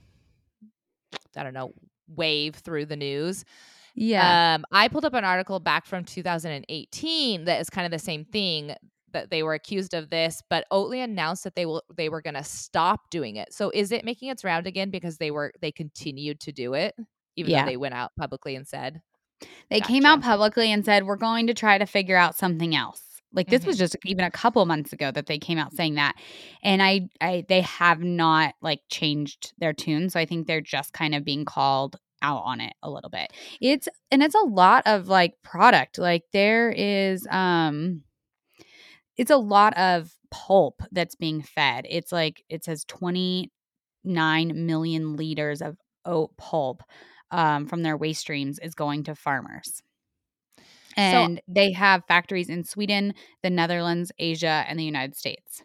i 1.36 1.44
don't 1.44 1.54
know 1.54 1.74
wave 2.08 2.56
through 2.56 2.86
the 2.86 2.96
news 2.96 3.46
yeah. 3.96 4.56
Um, 4.56 4.66
I 4.72 4.88
pulled 4.88 5.06
up 5.06 5.14
an 5.14 5.24
article 5.24 5.60
back 5.60 5.86
from 5.86 6.04
2018 6.04 7.46
that 7.46 7.62
is 7.62 7.70
kind 7.70 7.86
of 7.86 7.92
the 7.92 8.00
same 8.00 8.26
thing 8.26 8.76
that 9.12 9.30
they 9.30 9.44
were 9.44 9.54
accused 9.54 9.94
of 9.94 10.10
this, 10.10 10.42
but 10.50 10.66
Oatly 10.72 11.04
announced 11.04 11.44
that 11.44 11.56
they 11.56 11.66
will 11.66 11.84
they 11.96 12.10
were 12.10 12.22
going 12.22 12.34
to 12.34 12.44
stop 12.44 13.10
doing 13.12 13.36
it. 13.36 13.54
So 13.54 13.72
is 13.74 13.92
it 13.92 14.04
making 14.04 14.30
its 14.30 14.44
round 14.44 14.68
again 14.68 14.90
because 14.90 15.18
they 15.18 15.32
were 15.32 15.54
they 15.62 15.72
continued 15.72 16.40
to 16.42 16.52
do 16.52 16.74
it 16.74 16.96
even 17.36 17.52
yeah. 17.52 17.62
though 17.64 17.70
they 17.70 17.78
went 17.78 17.94
out 17.94 18.12
publicly 18.18 18.56
and 18.56 18.68
said 18.68 19.02
they 19.70 19.80
gotcha. 19.80 19.92
came 19.92 20.06
out 20.06 20.22
publicly 20.22 20.72
and 20.72 20.86
said 20.86 21.06
we're 21.06 21.16
going 21.16 21.48
to 21.48 21.54
try 21.54 21.78
to 21.78 21.86
figure 21.86 22.18
out 22.18 22.36
something 22.36 22.76
else. 22.76 23.02
Like 23.34 23.50
this 23.50 23.62
mm-hmm. 23.62 23.70
was 23.70 23.78
just 23.78 23.96
even 24.06 24.26
a 24.26 24.32
couple 24.32 24.64
months 24.66 24.94
ago 24.94 25.12
that 25.12 25.26
they 25.26 25.40
came 25.40 25.58
out 25.58 25.74
saying 25.74 25.96
that. 25.96 26.16
And 26.62 26.82
I 26.82 27.10
I 27.20 27.46
they 27.48 27.62
have 27.62 28.02
not 28.02 28.54
like 28.62 28.82
changed 28.90 29.54
their 29.58 29.74
tune, 29.74 30.10
so 30.10 30.20
I 30.20 30.26
think 30.26 30.48
they're 30.48 30.62
just 30.62 30.94
kind 30.94 31.16
of 31.16 31.26
being 31.26 31.46
called 31.46 31.98
out 32.24 32.42
on 32.46 32.62
it 32.62 32.74
a 32.82 32.90
little 32.90 33.10
bit. 33.10 33.32
It's 33.62 33.88
and 34.10 34.24
it's 34.24 34.36
a 34.36 34.40
lot 34.40 34.84
of 34.88 35.08
like 35.08 35.34
product. 35.44 36.00
Like 36.00 36.24
there 36.34 36.72
is 36.72 37.28
um 37.30 38.02
it's 39.18 39.32
a 39.32 39.38
lot 39.38 39.78
of 39.78 40.12
pulp 40.32 40.82
that's 40.92 41.16
being 41.16 41.44
fed. 41.44 41.86
It's 41.88 42.12
like 42.12 42.44
it 42.50 42.64
says 42.64 42.86
29 42.86 44.66
million 44.66 45.16
liters 45.16 45.62
of 45.62 45.78
oat 46.06 46.36
pulp 46.38 46.82
um, 47.32 47.68
from 47.68 47.84
their 47.84 47.98
waste 47.98 48.22
streams 48.22 48.60
is 48.60 48.74
going 48.74 49.04
to 49.04 49.16
farmers. 49.16 49.82
And 50.96 51.38
so, 51.38 51.54
they 51.54 51.72
have 51.72 52.06
factories 52.08 52.50
in 52.50 52.64
Sweden, 52.64 53.14
the 53.42 53.50
Netherlands, 53.50 54.12
Asia, 54.20 54.64
and 54.68 54.80
the 54.80 54.84
United 54.84 55.16
States. 55.16 55.64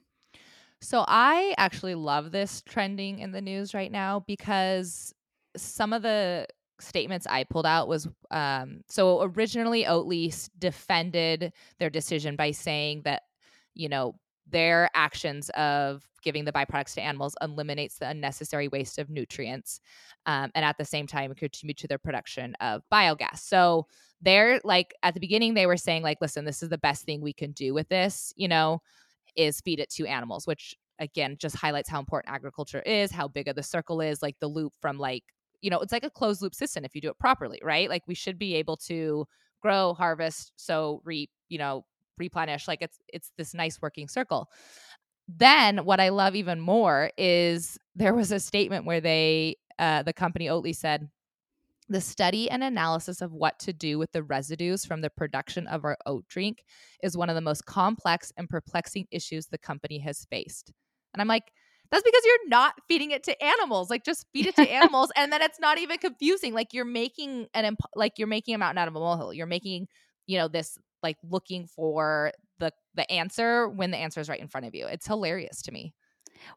So 0.81 1.05
I 1.07 1.55
actually 1.59 1.97
love 1.97 2.31
this 2.31 2.63
trending 2.63 3.19
in 3.19 3.33
the 3.33 3.41
news 3.41 3.75
right 3.75 3.91
now 3.91 4.25
because 4.27 5.13
some 5.57 5.93
of 5.93 6.03
the 6.03 6.47
statements 6.81 7.27
I 7.27 7.45
pulled 7.45 7.67
out 7.67 7.89
was 7.89 8.09
um, 8.31 8.83
so 8.89 9.23
originally 9.23 9.85
Oatly 9.85 10.49
defended 10.59 11.53
their 11.79 11.91
decision 11.91 12.37
by 12.37 12.53
saying 12.53 13.03
that 13.05 13.23
you 13.75 13.89
know 13.89 14.15
their 14.51 14.89
actions 14.95 15.51
of 15.51 16.03
giving 16.23 16.45
the 16.45 16.53
byproducts 16.53 16.95
to 16.95 17.03
animals 17.03 17.37
eliminates 17.43 17.99
the 17.99 18.09
unnecessary 18.09 18.69
waste 18.69 18.99
of 18.99 19.11
nutrients 19.11 19.81
um, 20.27 20.51
and 20.55 20.65
at 20.65 20.77
the 20.79 20.85
same 20.85 21.07
time 21.07 21.35
contribute 21.35 21.77
to 21.77 21.87
their 21.87 21.99
production 21.99 22.55
of 22.61 22.83
biogas. 22.93 23.39
So 23.39 23.87
they're 24.21 24.61
like 24.65 24.95
at 25.03 25.15
the 25.15 25.21
beginning 25.21 25.55
they 25.55 25.67
were 25.67 25.77
saying 25.77 26.03
like 26.03 26.19
listen 26.21 26.45
this 26.45 26.63
is 26.63 26.69
the 26.69 26.79
best 26.79 27.05
thing 27.05 27.21
we 27.21 27.33
can 27.33 27.53
do 27.53 27.73
with 27.73 27.89
this 27.89 28.33
you 28.37 28.49
know 28.49 28.81
is 29.37 29.61
feed 29.61 29.79
it 29.79 29.91
to 29.91 30.07
animals 30.07 30.47
which 30.47 30.75
again 30.99 31.37
just 31.39 31.55
highlights 31.55 31.89
how 31.89 32.01
important 32.01 32.35
agriculture 32.35 32.83
is 32.83 33.13
how 33.13 33.29
big 33.29 33.47
of 33.47 33.55
the 33.55 33.63
circle 33.63 34.01
is 34.01 34.21
like 34.23 34.37
the 34.41 34.49
loop 34.49 34.73
from 34.81 34.99
like 34.99 35.23
you 35.61 35.71
know, 35.71 35.81
it's 35.81 35.93
like 35.93 36.05
a 36.05 36.11
closed 36.11 36.43
loop 36.43 36.55
system 36.55 36.85
if 36.85 36.95
you 36.95 37.01
do 37.01 37.09
it 37.09 37.19
properly, 37.19 37.61
right? 37.63 37.89
Like 37.89 38.03
we 38.07 38.15
should 38.15 38.39
be 38.39 38.55
able 38.55 38.77
to 38.79 39.27
grow, 39.61 39.95
harvest, 39.95 40.53
so 40.57 41.01
reap, 41.05 41.31
you 41.49 41.59
know, 41.59 41.85
replenish. 42.17 42.69
Like 42.69 42.83
it's 42.83 42.99
it's 43.09 43.33
this 43.37 43.55
nice 43.55 43.81
working 43.83 44.09
circle. 44.09 44.49
Then 45.29 45.85
what 45.85 46.01
I 46.01 46.09
love 46.11 46.35
even 46.35 46.61
more 46.61 47.11
is 47.19 47.79
there 47.95 48.15
was 48.15 48.33
a 48.33 48.41
statement 48.41 48.87
where 48.87 49.01
they 49.01 49.57
uh 49.79 50.03
the 50.03 50.13
company 50.13 50.47
Oatly 50.47 50.75
said 50.75 51.09
the 51.89 52.01
study 52.01 52.51
and 52.51 52.63
analysis 52.63 53.23
of 53.23 53.33
what 53.33 53.59
to 53.61 53.73
do 53.73 53.99
with 53.99 54.13
the 54.13 54.23
residues 54.23 54.85
from 54.85 55.01
the 55.01 55.11
production 55.11 55.67
of 55.67 55.85
our 55.85 55.97
oat 56.05 56.25
drink 56.29 56.63
is 57.03 57.17
one 57.17 57.31
of 57.31 57.35
the 57.35 57.41
most 57.41 57.65
complex 57.65 58.31
and 58.37 58.49
perplexing 58.49 59.07
issues 59.11 59.47
the 59.47 59.59
company 59.59 59.99
has 59.99 60.27
faced. 60.31 60.71
And 61.15 61.21
I'm 61.23 61.29
like, 61.29 61.51
That's 61.91 62.03
because 62.03 62.23
you're 62.25 62.49
not 62.49 62.75
feeding 62.87 63.11
it 63.13 63.23
to 63.25 63.45
animals. 63.45 63.91
Like 63.91 64.05
just 64.05 64.27
feed 64.33 64.47
it 64.47 64.57
to 64.57 64.63
animals 64.71 65.11
and 65.17 65.33
then 65.33 65.43
it's 65.43 65.61
not 65.61 65.79
even 65.79 65.99
confusing. 65.99 66.55
Like 66.55 66.73
you're 66.73 66.85
making 66.85 67.47
an 67.55 67.65
imp- 67.65 67.81
like 67.95 68.19
you're 68.19 68.29
making 68.29 68.55
a 68.55 68.59
mountain 68.59 68.79
out 68.79 68.89
of 68.89 68.97
a 68.97 68.99
molehill. 68.99 69.33
You're 69.33 69.47
making, 69.47 69.89
you 70.27 70.39
know, 70.39 70.49
this 70.49 70.79
like 71.03 71.17
looking 71.23 71.67
for 71.67 72.33
the 72.59 72.73
the 72.95 73.11
answer 73.11 73.69
when 73.69 73.91
the 73.91 73.97
answer 73.97 74.21
is 74.21 74.29
right 74.29 74.41
in 74.41 74.49
front 74.49 74.67
of 74.67 74.75
you. 74.75 74.87
It's 74.87 75.07
hilarious 75.07 75.63
to 75.63 75.73
me. 75.73 75.95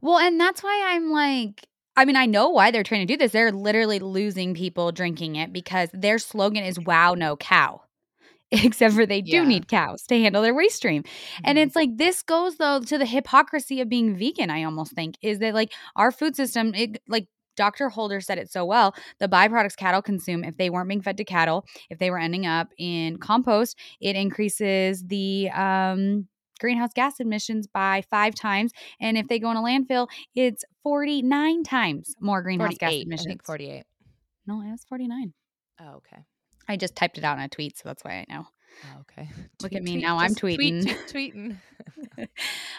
Well, 0.02 0.20
and 0.20 0.40
that's 0.40 0.62
why 0.64 0.84
I'm 0.88 1.12
like 1.12 1.68
I 1.96 2.06
mean, 2.06 2.16
I 2.16 2.26
know 2.26 2.50
why 2.50 2.72
they're 2.72 2.84
trying 2.84 3.06
to 3.06 3.14
do 3.14 3.18
this. 3.18 3.34
They're 3.34 3.52
literally 3.52 4.00
losing 4.00 4.54
people 4.54 4.92
drinking 4.94 5.36
it 5.36 5.52
because 5.52 5.90
their 5.94 6.20
slogan 6.20 6.64
is 6.64 6.80
wow 6.80 7.16
no 7.16 7.36
cow. 7.36 7.82
Except 8.52 8.96
for 8.96 9.06
they 9.06 9.22
do 9.22 9.32
Yeah. 9.38 9.46
need 9.46 9.68
cows 9.68 10.04
to 10.04 10.20
handle 10.20 10.42
their 10.42 10.54
waste 10.54 10.76
stream. 10.76 11.04
And 11.44 11.58
Mhm. 11.58 11.62
it's 11.64 11.76
like 11.76 11.98
this 11.98 12.22
goes 12.22 12.58
though 12.58 12.80
to 12.82 12.98
the 12.98 13.06
hypocrisy 13.06 13.82
of 13.82 13.90
being 13.90 14.16
vegan, 14.16 14.50
I 14.50 14.64
almost 14.64 14.94
think, 14.94 15.16
is 15.22 15.40
that 15.40 15.54
like 15.54 15.74
our 15.96 16.12
food 16.12 16.36
system, 16.36 16.74
it 16.76 17.02
like 17.08 17.28
Dr. 17.58 17.90
Holder 17.90 18.22
said 18.22 18.38
it 18.38 18.50
so 18.50 18.66
well. 18.66 18.96
The 19.20 19.28
byproducts 19.28 19.76
cattle 19.76 20.02
consume, 20.02 20.44
if 20.44 20.56
they 20.58 20.70
weren't 20.70 20.88
being 20.88 21.02
fed 21.02 21.18
to 21.18 21.26
cattle, 21.26 21.66
if 21.90 22.00
they 22.00 22.10
were 22.10 22.18
ending 22.18 22.46
up 22.46 22.70
in 22.78 23.18
compost, 23.18 23.78
it 24.00 24.16
increases 24.16 25.04
the 25.06 25.50
um, 25.52 26.28
greenhouse 26.60 26.92
gas 26.96 27.20
emissions 27.20 27.68
by 27.68 28.04
five 28.10 28.36
times. 28.36 28.72
And 29.02 29.18
if 29.18 29.28
they 29.28 29.38
go 29.38 29.52
in 29.52 29.58
a 29.58 29.62
landfill, 29.62 30.08
it's 30.34 30.64
49 30.84 31.64
times 31.64 32.16
more 32.22 32.42
greenhouse 32.42 32.78
gas 32.78 32.90
48. 32.92 33.02
I 33.02 33.06
emissions. 33.06 33.28
think 33.28 33.44
48. 33.46 33.84
No, 34.48 34.62
it 34.62 34.72
was 34.72 34.86
49. 34.86 35.34
Oh, 35.82 35.96
okay. 35.98 36.24
I 36.72 36.78
just 36.78 36.96
typed 36.96 37.18
it 37.18 37.24
out 37.24 37.38
in 37.38 37.44
a 37.44 37.50
tweet, 37.50 37.78
so 37.78 37.84
that's 37.86 38.04
why 38.04 38.12
I 38.12 38.26
know. 38.34 38.46
Oh, 38.86 39.02
okay. 39.02 39.30
Look 39.62 39.74
at 39.74 39.84
me, 39.84 39.98
now 39.98 40.18
I'm 40.18 40.34
tweeting. 40.34 40.84
tweet, 41.10 41.34
tweeting. 41.36 41.58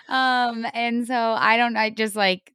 um 0.08 0.66
and 0.74 1.06
so 1.06 1.14
i 1.14 1.56
don't 1.56 1.76
i 1.76 1.90
just 1.90 2.16
like 2.16 2.52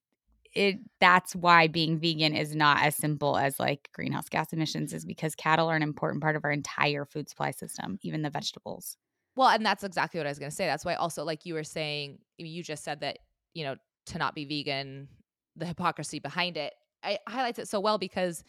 it 0.53 0.77
that's 0.99 1.35
why 1.35 1.67
being 1.67 1.99
vegan 1.99 2.35
is 2.35 2.55
not 2.55 2.81
as 2.81 2.95
simple 2.95 3.37
as 3.37 3.59
like 3.59 3.89
greenhouse 3.93 4.27
gas 4.29 4.51
emissions 4.53 4.93
is 4.93 5.05
because 5.05 5.35
cattle 5.35 5.67
are 5.67 5.75
an 5.75 5.83
important 5.83 6.21
part 6.21 6.35
of 6.35 6.43
our 6.43 6.51
entire 6.51 7.05
food 7.05 7.29
supply 7.29 7.51
system 7.51 7.97
even 8.01 8.21
the 8.21 8.29
vegetables 8.29 8.97
Well, 9.37 9.49
and 9.49 9.63
that's 9.63 9.83
exactly 9.83 10.19
what 10.19 10.25
I 10.25 10.31
was 10.31 10.39
going 10.39 10.49
to 10.49 10.55
say. 10.55 10.65
That's 10.65 10.83
why 10.83 10.95
also 10.95 11.23
like 11.23 11.45
you 11.45 11.53
were 11.53 11.63
saying 11.63 12.17
you 12.37 12.63
just 12.63 12.83
said 12.83 13.01
that, 13.01 13.19
you 13.53 13.63
know, 13.63 13.75
to 14.07 14.17
not 14.17 14.33
be 14.33 14.45
vegan, 14.45 15.07
the 15.55 15.65
hypocrisy 15.65 16.17
behind 16.19 16.57
it. 16.57 16.73
I 17.03 17.19
highlights 17.29 17.59
it 17.59 17.67
so 17.67 17.79
well 17.79 17.99
because 17.99 18.43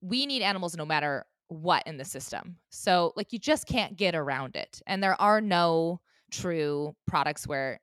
we 0.00 0.26
need 0.26 0.42
animals 0.42 0.76
no 0.76 0.86
matter 0.86 1.26
what 1.48 1.86
in 1.86 1.96
the 1.96 2.04
system. 2.04 2.56
So 2.70 3.12
like 3.16 3.32
you 3.32 3.38
just 3.38 3.66
can't 3.66 3.96
get 3.96 4.14
around 4.14 4.56
it. 4.56 4.80
And 4.86 5.02
there 5.02 5.20
are 5.20 5.40
no 5.40 6.00
true 6.30 6.94
products 7.06 7.46
where 7.46 7.80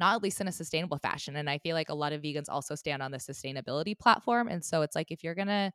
not 0.00 0.16
at 0.16 0.22
least 0.22 0.40
in 0.40 0.48
a 0.48 0.52
sustainable 0.52 0.98
fashion. 0.98 1.36
And 1.36 1.48
I 1.48 1.58
feel 1.58 1.74
like 1.74 1.88
a 1.88 1.94
lot 1.94 2.12
of 2.12 2.22
vegans 2.22 2.48
also 2.48 2.74
stand 2.74 3.02
on 3.02 3.12
the 3.12 3.18
sustainability 3.18 3.96
platform. 3.96 4.48
And 4.48 4.64
so 4.64 4.82
it's 4.82 4.96
like 4.96 5.10
if 5.10 5.22
you're 5.22 5.34
gonna 5.34 5.72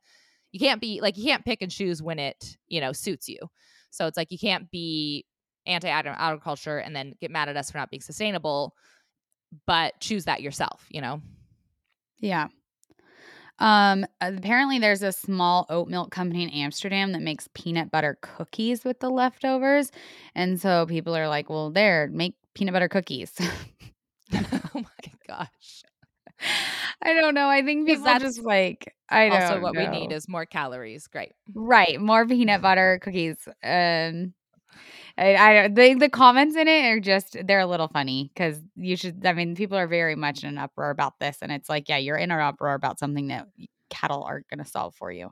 you 0.52 0.60
can't 0.60 0.80
be 0.80 1.00
like 1.00 1.16
you 1.16 1.24
can't 1.24 1.44
pick 1.44 1.62
and 1.62 1.70
choose 1.70 2.02
when 2.02 2.18
it, 2.18 2.56
you 2.66 2.80
know, 2.80 2.92
suits 2.92 3.28
you. 3.28 3.38
So 3.90 4.06
it's 4.06 4.16
like 4.16 4.30
you 4.30 4.38
can't 4.38 4.70
be 4.70 5.24
anti 5.66 5.88
agriculture 5.88 6.78
and 6.78 6.94
then 6.94 7.14
get 7.20 7.30
mad 7.30 7.48
at 7.48 7.56
us 7.56 7.70
for 7.70 7.78
not 7.78 7.90
being 7.90 8.00
sustainable, 8.00 8.74
but 9.66 9.94
choose 10.00 10.24
that 10.24 10.42
yourself, 10.42 10.86
you 10.90 11.00
know? 11.00 11.20
yeah 12.20 12.48
um 13.60 14.04
apparently 14.20 14.78
there's 14.78 15.02
a 15.02 15.12
small 15.12 15.66
oat 15.68 15.88
milk 15.88 16.10
company 16.10 16.42
in 16.42 16.50
amsterdam 16.50 17.12
that 17.12 17.22
makes 17.22 17.48
peanut 17.54 17.90
butter 17.90 18.18
cookies 18.22 18.84
with 18.84 18.98
the 19.00 19.10
leftovers 19.10 19.90
and 20.34 20.60
so 20.60 20.86
people 20.86 21.14
are 21.16 21.28
like 21.28 21.48
well 21.48 21.70
there 21.70 22.08
make 22.12 22.34
peanut 22.54 22.72
butter 22.72 22.88
cookies 22.88 23.32
oh 24.32 24.38
my 24.74 24.82
gosh. 25.28 25.82
i 27.02 27.12
don't 27.12 27.34
know 27.34 27.48
i 27.48 27.62
think 27.62 27.86
people 27.86 28.04
that's 28.04 28.24
just 28.24 28.42
like 28.42 28.94
i 29.10 29.28
don't 29.28 29.42
Also, 29.42 29.60
what 29.60 29.76
we 29.76 29.86
need 29.88 30.12
is 30.12 30.28
more 30.28 30.46
calories. 30.46 31.06
Great. 31.06 31.32
Right, 31.54 32.00
more 32.00 32.26
peanut 32.26 32.62
butter 32.62 32.98
cookies. 33.02 33.36
Um, 33.62 34.32
I, 35.20 35.36
I 35.36 35.68
the 35.68 35.94
the 35.94 36.08
comments 36.08 36.56
in 36.56 36.66
it 36.66 36.86
are 36.86 37.00
just 37.00 37.36
they're 37.44 37.60
a 37.60 37.66
little 37.66 37.88
funny 37.88 38.30
because 38.34 38.60
you 38.74 38.96
should. 38.96 39.26
I 39.26 39.34
mean, 39.34 39.54
people 39.54 39.76
are 39.76 39.86
very 39.86 40.16
much 40.16 40.42
in 40.42 40.48
an 40.48 40.58
uproar 40.58 40.90
about 40.90 41.18
this, 41.20 41.38
and 41.42 41.52
it's 41.52 41.68
like, 41.68 41.88
yeah, 41.90 41.98
you're 41.98 42.16
in 42.16 42.30
an 42.30 42.40
uproar 42.40 42.72
about 42.74 42.98
something 42.98 43.28
that 43.28 43.48
cattle 43.90 44.22
aren't 44.22 44.48
going 44.48 44.64
to 44.64 44.64
solve 44.64 44.94
for 44.94 45.12
you. 45.12 45.30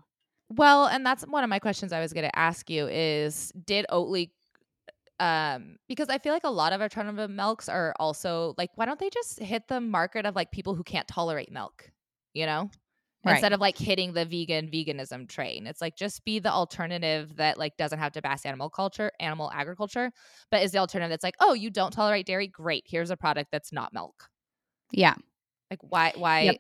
Well, 0.50 0.86
and 0.86 1.04
that's 1.06 1.24
one 1.24 1.42
of 1.42 1.50
my 1.50 1.58
questions 1.58 1.92
I 1.92 2.00
was 2.00 2.12
going 2.12 2.24
to 2.24 2.38
ask 2.38 2.68
you 2.68 2.86
is 2.88 3.52
did 3.64 3.86
Oatly 3.90 4.30
um 5.20 5.76
because 5.88 6.08
I 6.08 6.18
feel 6.18 6.32
like 6.32 6.44
a 6.44 6.50
lot 6.50 6.72
of 6.72 6.80
alternative 6.80 7.28
milks 7.30 7.68
are 7.68 7.92
also 7.98 8.54
like 8.56 8.70
why 8.76 8.84
don't 8.86 9.00
they 9.00 9.10
just 9.10 9.40
hit 9.40 9.66
the 9.66 9.80
market 9.80 10.26
of 10.26 10.36
like 10.36 10.52
people 10.52 10.74
who 10.74 10.84
can't 10.84 11.08
tolerate 11.08 11.50
milk, 11.50 11.90
you 12.34 12.46
know? 12.46 12.70
Right. 13.24 13.48
Instead 13.48 13.52
of 13.52 13.60
like 13.60 13.76
hitting 13.76 14.12
the 14.14 14.24
vegan 14.24 14.68
veganism 14.70 15.28
train. 15.28 15.66
It's 15.66 15.80
like 15.82 15.96
just 15.96 16.24
be 16.24 16.38
the 16.38 16.50
alternative 16.52 17.36
that 17.36 17.58
like 17.58 17.76
doesn't 17.76 17.98
have 17.98 18.12
to 18.12 18.22
bash 18.22 18.46
animal 18.46 18.70
culture, 18.70 19.12
animal 19.20 19.50
agriculture, 19.52 20.12
but 20.50 20.62
is 20.62 20.72
the 20.72 20.78
alternative 20.78 21.10
that's 21.10 21.24
like, 21.24 21.36
"Oh, 21.40 21.52
you 21.54 21.70
don't 21.70 21.90
tolerate 21.92 22.26
dairy? 22.26 22.46
Great. 22.48 22.84
Here's 22.86 23.10
a 23.10 23.16
product 23.16 23.50
that's 23.52 23.72
not 23.72 23.92
milk." 23.92 24.28
Yeah. 24.92 25.14
Like 25.70 25.80
why 25.82 26.12
why 26.16 26.40
Yep. 26.40 26.58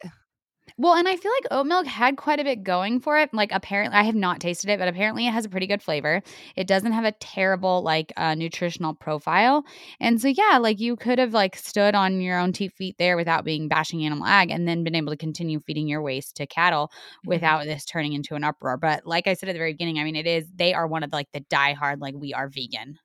Well, 0.76 0.94
and 0.94 1.08
I 1.08 1.16
feel 1.16 1.32
like 1.32 1.46
oat 1.50 1.66
milk 1.66 1.86
had 1.86 2.16
quite 2.16 2.40
a 2.40 2.44
bit 2.44 2.62
going 2.62 3.00
for 3.00 3.18
it. 3.18 3.32
Like 3.32 3.50
apparently, 3.52 3.96
I 3.98 4.02
have 4.02 4.14
not 4.14 4.40
tasted 4.40 4.70
it, 4.70 4.78
but 4.78 4.88
apparently 4.88 5.26
it 5.26 5.32
has 5.32 5.44
a 5.44 5.48
pretty 5.48 5.66
good 5.66 5.82
flavor. 5.82 6.22
It 6.56 6.66
doesn't 6.66 6.92
have 6.92 7.04
a 7.04 7.12
terrible 7.12 7.82
like 7.82 8.12
uh, 8.16 8.34
nutritional 8.34 8.94
profile, 8.94 9.64
and 10.00 10.20
so 10.20 10.28
yeah, 10.28 10.58
like 10.58 10.80
you 10.80 10.96
could 10.96 11.18
have 11.18 11.32
like 11.32 11.56
stood 11.56 11.94
on 11.94 12.20
your 12.20 12.38
own 12.38 12.52
two 12.52 12.68
feet 12.68 12.96
there 12.98 13.16
without 13.16 13.44
being 13.44 13.68
bashing 13.68 14.04
animal 14.04 14.26
ag, 14.26 14.50
and 14.50 14.68
then 14.68 14.84
been 14.84 14.94
able 14.94 15.12
to 15.12 15.16
continue 15.16 15.60
feeding 15.60 15.88
your 15.88 16.02
waste 16.02 16.36
to 16.36 16.46
cattle 16.46 16.90
without 17.24 17.64
this 17.64 17.84
turning 17.84 18.12
into 18.12 18.34
an 18.34 18.44
uproar. 18.44 18.76
But 18.76 19.06
like 19.06 19.26
I 19.26 19.34
said 19.34 19.48
at 19.48 19.52
the 19.52 19.58
very 19.58 19.72
beginning, 19.72 19.98
I 19.98 20.04
mean, 20.04 20.16
it 20.16 20.26
is 20.26 20.50
they 20.54 20.74
are 20.74 20.86
one 20.86 21.02
of 21.02 21.10
the, 21.10 21.16
like 21.16 21.32
the 21.32 21.40
diehard 21.42 22.00
like 22.00 22.14
we 22.16 22.34
are 22.34 22.48
vegan, 22.48 22.98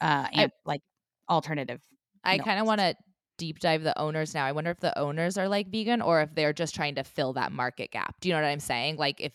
uh, 0.00 0.28
and 0.32 0.52
like 0.64 0.82
alternative. 1.28 1.80
I 2.24 2.38
kind 2.38 2.58
of 2.60 2.66
want 2.66 2.80
to 2.80 2.94
deep 3.38 3.58
dive 3.60 3.82
the 3.82 3.98
owners 3.98 4.34
now. 4.34 4.44
I 4.46 4.52
wonder 4.52 4.70
if 4.70 4.80
the 4.80 4.96
owners 4.98 5.36
are 5.38 5.48
like 5.48 5.68
vegan 5.68 6.00
or 6.02 6.20
if 6.22 6.34
they're 6.34 6.52
just 6.52 6.74
trying 6.74 6.94
to 6.96 7.04
fill 7.04 7.32
that 7.34 7.52
market 7.52 7.90
gap. 7.90 8.16
Do 8.20 8.28
you 8.28 8.34
know 8.34 8.40
what 8.40 8.48
I'm 8.48 8.60
saying? 8.60 8.96
Like 8.96 9.20
if 9.20 9.32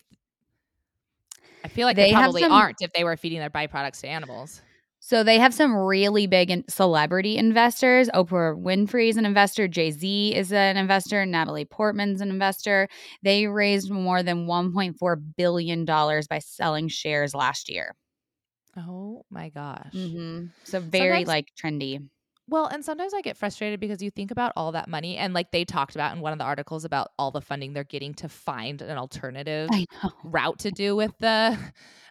I 1.63 1.67
feel 1.67 1.85
like 1.87 1.95
they, 1.95 2.09
They 2.09 2.13
probably 2.13 2.41
some- 2.41 2.51
aren't 2.51 2.81
if 2.81 2.91
they 2.93 3.03
were 3.03 3.17
feeding 3.17 3.39
their 3.39 3.49
byproducts 3.49 4.01
to 4.01 4.07
animals. 4.07 4.61
So 5.03 5.23
they 5.23 5.39
have 5.39 5.53
some 5.53 5.75
really 5.75 6.27
big 6.27 6.51
in- 6.51 6.63
celebrity 6.69 7.35
investors. 7.37 8.07
Oprah 8.13 8.55
Winfrey 8.55 9.09
is 9.09 9.17
an 9.17 9.25
investor. 9.25 9.67
Jay 9.67 9.89
Z 9.89 10.35
is 10.35 10.53
an 10.53 10.77
investor. 10.77 11.25
Natalie 11.25 11.65
Portman's 11.65 12.21
an 12.21 12.29
investor. 12.29 12.87
They 13.23 13.47
raised 13.47 13.89
more 13.89 14.21
than 14.21 14.45
1.4 14.45 15.23
billion 15.37 15.85
dollars 15.85 16.27
by 16.27 16.37
selling 16.39 16.87
shares 16.87 17.33
last 17.33 17.67
year. 17.69 17.95
Oh 18.77 19.25
my 19.31 19.49
gosh. 19.49 19.89
Mm-hmm. 19.93 20.45
So 20.65 20.79
very 20.79 21.25
Sometimes- 21.25 21.27
like 21.27 21.47
trendy. 21.59 22.07
Well, 22.51 22.65
and 22.67 22.83
sometimes 22.83 23.13
I 23.13 23.21
get 23.21 23.37
frustrated 23.37 23.79
because 23.79 24.01
you 24.01 24.11
think 24.11 24.29
about 24.29 24.51
all 24.57 24.73
that 24.73 24.89
money 24.89 25.15
and 25.15 25.33
like 25.33 25.51
they 25.51 25.63
talked 25.63 25.95
about 25.95 26.13
in 26.13 26.21
one 26.21 26.33
of 26.33 26.37
the 26.37 26.43
articles 26.43 26.83
about 26.83 27.11
all 27.17 27.31
the 27.31 27.39
funding 27.39 27.71
they're 27.71 27.85
getting 27.85 28.13
to 28.15 28.27
find 28.27 28.81
an 28.81 28.97
alternative 28.97 29.69
route 30.25 30.59
to 30.59 30.71
do 30.71 30.93
with 30.93 31.17
the 31.19 31.57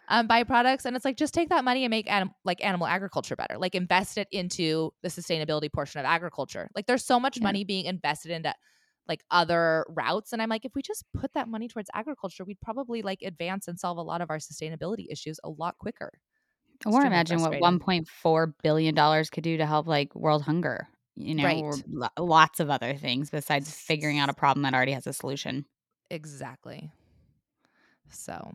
um, 0.09 0.27
byproducts. 0.27 0.85
And 0.85 0.95
it's 0.95 1.05
like 1.05 1.15
just 1.15 1.35
take 1.35 1.49
that 1.49 1.63
money 1.63 1.83
and 1.85 1.91
make 1.91 2.11
anim- 2.11 2.31
like 2.43 2.65
animal 2.65 2.87
agriculture 2.87 3.35
better. 3.35 3.59
Like 3.59 3.75
invest 3.75 4.17
it 4.17 4.27
into 4.31 4.91
the 5.03 5.09
sustainability 5.09 5.71
portion 5.71 5.99
of 5.99 6.05
agriculture. 6.07 6.69
Like 6.73 6.87
there's 6.87 7.05
so 7.05 7.19
much 7.19 7.39
Yeah. 7.39 7.43
money 7.43 7.63
being 7.63 7.85
invested 7.85 8.31
into 8.31 8.51
like 9.07 9.23
other 9.29 9.85
routes. 9.89 10.33
And 10.33 10.41
i'm 10.41 10.49
like 10.49 10.65
if 10.65 10.73
we 10.75 10.81
just 10.81 11.05
put 11.13 11.33
that 11.33 11.47
money 11.47 11.67
towards 11.67 11.89
agriculture 11.93 12.43
we'd 12.45 12.61
probably 12.61 13.01
like 13.03 13.21
advance 13.23 13.67
and 13.67 13.79
solve 13.79 13.97
a 13.97 14.01
lot 14.01 14.21
of 14.21 14.29
our 14.31 14.37
sustainability 14.37 15.05
issues 15.11 15.39
a 15.43 15.49
lot 15.49 15.77
quicker 15.77 16.11
Or 16.85 17.05
Extremely 17.05 17.05
imagine 17.05 17.41
what 17.41 17.57
1.4 17.59 18.55
billion 18.63 18.95
dollars 18.95 19.29
could 19.29 19.43
do 19.43 19.57
to 19.57 19.65
help 19.65 19.87
like 19.87 20.15
world 20.15 20.43
hunger. 20.43 20.87
You 21.15 21.35
know, 21.35 21.41
Right. 21.41 21.83
lots 22.17 22.59
of 22.59 22.69
other 22.69 22.95
things 22.95 23.29
besides 23.29 23.71
figuring 23.71 24.17
out 24.19 24.29
a 24.29 24.33
problem 24.33 24.63
that 24.63 24.73
already 24.73 24.93
has 24.93 25.05
a 25.07 25.13
solution. 25.13 25.65
exactly 26.11 26.91
so 28.09 28.51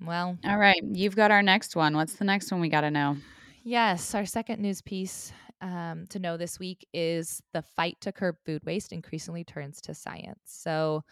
well 0.00 0.38
All 0.44 0.56
right, 0.56 0.80
you've 0.92 1.16
got 1.16 1.30
our 1.30 1.42
next 1.42 1.74
one. 1.74 1.96
What's 1.96 2.14
the 2.16 2.24
next 2.24 2.50
one 2.52 2.60
we 2.60 2.68
got 2.68 2.82
to 2.82 2.90
know? 2.90 3.16
Yes, 3.62 4.14
our 4.14 4.24
second 4.26 4.60
news 4.60 4.80
piece 4.82 5.32
um, 5.60 6.06
to 6.08 6.18
know 6.18 6.36
this 6.36 6.58
week 6.58 6.86
is 6.92 7.42
the 7.52 7.62
fight 7.62 8.00
to 8.02 8.12
curb 8.12 8.36
food 8.44 8.64
waste 8.64 8.92
increasingly 8.92 9.44
turns 9.44 9.80
to 9.82 9.94
science. 9.94 10.40
So, 10.44 11.04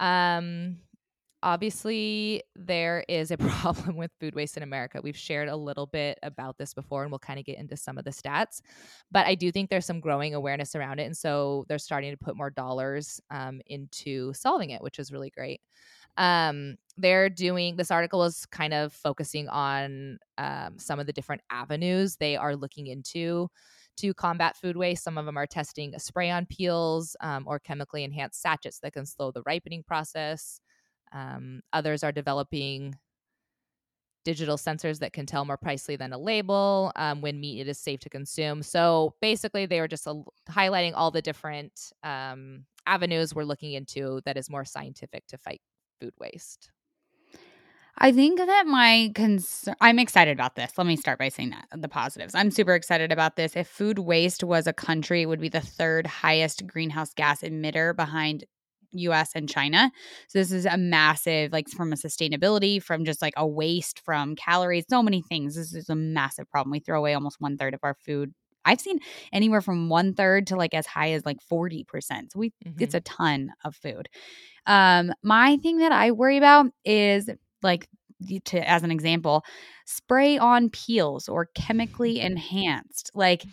um, 0.00 0.78
obviously, 1.42 2.42
there 2.56 3.04
is 3.08 3.30
a 3.30 3.36
problem 3.38 3.96
with 3.96 4.10
food 4.20 4.34
waste 4.34 4.56
in 4.56 4.62
America. 4.62 5.00
We've 5.02 5.16
shared 5.16 5.48
a 5.48 5.56
little 5.56 5.86
bit 5.86 6.18
about 6.22 6.58
this 6.58 6.74
before, 6.74 7.02
and 7.02 7.10
we'll 7.10 7.18
kind 7.18 7.38
of 7.38 7.44
get 7.46 7.58
into 7.58 7.76
some 7.76 7.98
of 7.98 8.04
the 8.04 8.10
stats. 8.10 8.60
But 9.10 9.26
I 9.26 9.34
do 9.34 9.50
think 9.52 9.70
there's 9.70 9.86
some 9.86 10.00
growing 10.00 10.34
awareness 10.34 10.74
around 10.74 11.00
it, 11.00 11.04
and 11.04 11.16
so 11.16 11.64
they're 11.68 11.78
starting 11.78 12.12
to 12.12 12.16
put 12.18 12.36
more 12.36 12.50
dollars 12.50 13.20
um, 13.30 13.60
into 13.66 14.32
solving 14.34 14.70
it, 14.70 14.82
which 14.82 14.98
is 14.98 15.12
really 15.12 15.30
great 15.30 15.60
um 16.16 16.76
they're 16.98 17.30
doing 17.30 17.76
this 17.76 17.90
article 17.90 18.24
is 18.24 18.44
kind 18.46 18.74
of 18.74 18.92
focusing 18.92 19.48
on 19.48 20.18
um, 20.38 20.78
some 20.78 20.98
of 20.98 21.06
the 21.06 21.12
different 21.12 21.40
avenues 21.50 22.16
they 22.16 22.36
are 22.36 22.56
looking 22.56 22.88
into 22.88 23.48
to 23.96 24.14
combat 24.14 24.56
food 24.56 24.76
waste. 24.76 25.04
Some 25.04 25.18
of 25.18 25.26
them 25.26 25.36
are 25.36 25.46
testing 25.46 25.94
spray 25.98 26.30
on 26.30 26.46
peels 26.46 27.16
um, 27.20 27.44
or 27.46 27.58
chemically 27.58 28.04
enhanced 28.04 28.40
sachets 28.40 28.80
that 28.80 28.92
can 28.92 29.06
slow 29.06 29.30
the 29.30 29.42
ripening 29.46 29.82
process. 29.82 30.60
Um, 31.12 31.62
others 31.72 32.02
are 32.04 32.12
developing 32.12 32.96
digital 34.24 34.56
sensors 34.56 34.98
that 34.98 35.12
can 35.12 35.26
tell 35.26 35.44
more 35.44 35.56
precisely 35.56 35.96
than 35.96 36.12
a 36.12 36.18
label 36.18 36.92
um, 36.96 37.20
when 37.20 37.40
meat 37.40 37.66
is 37.66 37.78
safe 37.78 38.00
to 38.00 38.10
consume. 38.10 38.62
So 38.62 39.14
basically, 39.20 39.66
they 39.66 39.80
were 39.80 39.88
just 39.88 40.06
uh, 40.06 40.14
highlighting 40.50 40.92
all 40.94 41.10
the 41.10 41.22
different 41.22 41.92
um, 42.02 42.64
avenues 42.86 43.34
we're 43.34 43.44
looking 43.44 43.72
into 43.72 44.20
that 44.24 44.36
is 44.36 44.50
more 44.50 44.64
scientific 44.64 45.26
to 45.28 45.38
fight 45.38 45.60
food 46.00 46.12
waste. 46.18 46.70
I 47.98 48.12
think 48.12 48.38
that 48.38 48.66
my 48.66 49.12
concern, 49.14 49.74
I'm 49.80 49.98
excited 49.98 50.32
about 50.32 50.54
this. 50.54 50.72
Let 50.78 50.86
me 50.86 50.96
start 50.96 51.18
by 51.18 51.28
saying 51.28 51.50
that 51.50 51.66
the 51.82 51.88
positives. 51.88 52.34
I'm 52.34 52.50
super 52.50 52.74
excited 52.74 53.12
about 53.12 53.36
this. 53.36 53.56
If 53.56 53.68
food 53.68 53.98
waste 53.98 54.42
was 54.42 54.66
a 54.66 54.72
country, 54.72 55.22
it 55.22 55.26
would 55.26 55.40
be 55.40 55.50
the 55.50 55.60
third 55.60 56.06
highest 56.06 56.66
greenhouse 56.66 57.12
gas 57.12 57.42
emitter 57.42 57.94
behind 57.94 58.44
US 58.92 59.30
and 59.34 59.48
China. 59.48 59.90
So 60.28 60.38
this 60.38 60.52
is 60.52 60.66
a 60.66 60.76
massive, 60.76 61.52
like 61.52 61.68
from 61.68 61.92
a 61.92 61.96
sustainability, 61.96 62.82
from 62.82 63.04
just 63.04 63.22
like 63.22 63.34
a 63.36 63.46
waste, 63.46 64.00
from 64.04 64.36
calories, 64.36 64.84
so 64.88 65.02
many 65.02 65.22
things. 65.22 65.54
This 65.54 65.74
is 65.74 65.88
a 65.88 65.94
massive 65.94 66.50
problem. 66.50 66.72
We 66.72 66.80
throw 66.80 66.98
away 66.98 67.14
almost 67.14 67.40
one 67.40 67.56
third 67.56 67.74
of 67.74 67.80
our 67.82 67.94
food. 67.94 68.32
I've 68.64 68.80
seen 68.80 68.98
anywhere 69.32 69.60
from 69.60 69.88
one 69.88 70.14
third 70.14 70.48
to 70.48 70.56
like 70.56 70.74
as 70.74 70.86
high 70.86 71.12
as 71.12 71.24
like 71.24 71.38
40%. 71.50 71.84
So 72.02 72.38
we 72.38 72.50
mm-hmm. 72.64 72.82
it's 72.82 72.94
a 72.94 73.00
ton 73.00 73.52
of 73.64 73.74
food. 73.74 74.08
Um, 74.66 75.12
my 75.22 75.56
thing 75.58 75.78
that 75.78 75.92
I 75.92 76.12
worry 76.12 76.36
about 76.36 76.66
is 76.84 77.30
like 77.62 77.88
to 78.46 78.68
as 78.68 78.82
an 78.82 78.90
example, 78.90 79.44
spray 79.86 80.38
on 80.38 80.70
peels 80.70 81.28
or 81.28 81.48
chemically 81.54 82.20
enhanced. 82.20 83.10
Like 83.14 83.44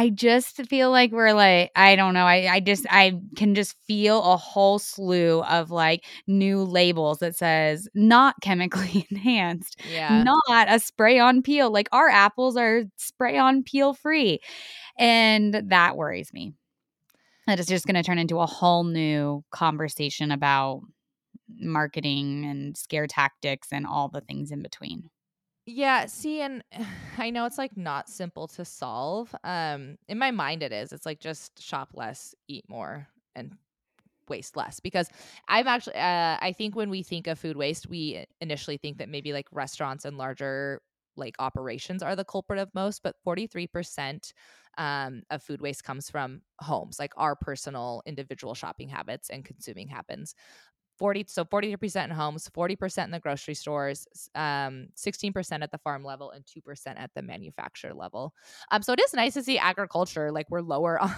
I 0.00 0.08
just 0.08 0.56
feel 0.64 0.90
like 0.90 1.12
we're 1.12 1.34
like, 1.34 1.72
I 1.76 1.94
don't 1.94 2.14
know. 2.14 2.24
I, 2.24 2.50
I 2.50 2.60
just, 2.60 2.86
I 2.88 3.20
can 3.36 3.54
just 3.54 3.76
feel 3.86 4.22
a 4.22 4.38
whole 4.38 4.78
slew 4.78 5.42
of 5.42 5.70
like 5.70 6.06
new 6.26 6.62
labels 6.62 7.18
that 7.18 7.36
says 7.36 7.86
not 7.92 8.34
chemically 8.40 9.06
enhanced, 9.10 9.78
yeah. 9.92 10.22
not 10.22 10.72
a 10.72 10.80
spray 10.80 11.18
on 11.18 11.42
peel. 11.42 11.70
Like 11.70 11.90
our 11.92 12.08
apples 12.08 12.56
are 12.56 12.84
spray 12.96 13.36
on 13.36 13.62
peel 13.62 13.92
free. 13.92 14.40
And 14.98 15.52
that 15.68 15.98
worries 15.98 16.32
me. 16.32 16.54
That 17.46 17.60
is 17.60 17.66
just 17.66 17.84
going 17.84 17.96
to 17.96 18.02
turn 18.02 18.18
into 18.18 18.40
a 18.40 18.46
whole 18.46 18.84
new 18.84 19.44
conversation 19.50 20.30
about 20.30 20.80
marketing 21.58 22.46
and 22.46 22.74
scare 22.74 23.06
tactics 23.06 23.68
and 23.70 23.86
all 23.86 24.08
the 24.08 24.22
things 24.22 24.50
in 24.50 24.62
between. 24.62 25.10
Yeah, 25.72 26.06
see, 26.06 26.40
and 26.40 26.64
I 27.18 27.30
know 27.30 27.44
it's 27.46 27.58
like 27.58 27.76
not 27.76 28.08
simple 28.08 28.48
to 28.48 28.64
solve. 28.64 29.34
Um, 29.44 29.96
in 30.08 30.18
my 30.18 30.30
mind, 30.30 30.62
it 30.62 30.72
is. 30.72 30.92
It's 30.92 31.06
like 31.06 31.20
just 31.20 31.62
shop 31.62 31.90
less, 31.94 32.34
eat 32.48 32.64
more, 32.68 33.06
and 33.34 33.56
waste 34.28 34.56
less. 34.56 34.80
Because 34.80 35.08
I'm 35.48 35.68
actually, 35.68 35.96
uh, 35.96 36.38
I 36.40 36.54
think 36.56 36.76
when 36.76 36.90
we 36.90 37.02
think 37.02 37.26
of 37.26 37.38
food 37.38 37.56
waste, 37.56 37.88
we 37.88 38.26
initially 38.40 38.78
think 38.78 38.98
that 38.98 39.08
maybe 39.08 39.32
like 39.32 39.46
restaurants 39.52 40.04
and 40.04 40.18
larger 40.18 40.82
like 41.16 41.34
operations 41.38 42.02
are 42.02 42.16
the 42.16 42.24
culprit 42.24 42.58
of 42.60 42.74
most, 42.74 43.02
but 43.02 43.16
43% 43.24 44.32
um, 44.78 45.22
of 45.30 45.42
food 45.42 45.60
waste 45.60 45.84
comes 45.84 46.10
from 46.10 46.42
homes, 46.60 46.98
like 46.98 47.12
our 47.16 47.36
personal 47.36 48.02
individual 48.06 48.54
shopping 48.54 48.88
habits 48.88 49.30
and 49.30 49.44
consuming 49.44 49.88
habits. 49.88 50.34
40 51.00 51.24
so 51.28 51.46
43% 51.46 52.04
in 52.04 52.10
homes 52.10 52.48
40% 52.54 53.04
in 53.04 53.10
the 53.10 53.18
grocery 53.18 53.54
stores 53.54 54.06
um, 54.34 54.88
16% 54.96 55.62
at 55.62 55.72
the 55.72 55.78
farm 55.78 56.04
level 56.04 56.30
and 56.30 56.44
2% 56.44 56.86
at 56.86 57.10
the 57.14 57.22
manufacturer 57.22 57.94
level 57.94 58.34
um, 58.70 58.82
so 58.82 58.92
it 58.92 59.00
is 59.00 59.14
nice 59.14 59.32
to 59.32 59.42
see 59.42 59.56
agriculture 59.56 60.30
like 60.30 60.46
we're 60.50 60.60
lower 60.60 60.98
on 61.02 61.14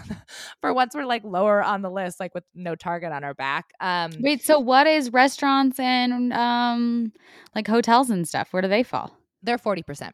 for 0.60 0.72
once 0.72 0.94
we're 0.94 1.04
like 1.04 1.24
lower 1.24 1.62
on 1.62 1.82
the 1.82 1.90
list 1.90 2.20
like 2.20 2.32
with 2.32 2.44
no 2.54 2.76
target 2.76 3.10
on 3.10 3.24
our 3.24 3.34
back 3.34 3.72
um, 3.80 4.12
wait 4.20 4.40
so 4.40 4.60
what 4.60 4.86
is 4.86 5.12
restaurants 5.12 5.80
and 5.80 6.32
um, 6.32 7.12
like 7.56 7.66
hotels 7.66 8.08
and 8.08 8.28
stuff 8.28 8.52
where 8.52 8.62
do 8.62 8.68
they 8.68 8.84
fall 8.84 9.18
they're 9.42 9.58
40% 9.58 10.12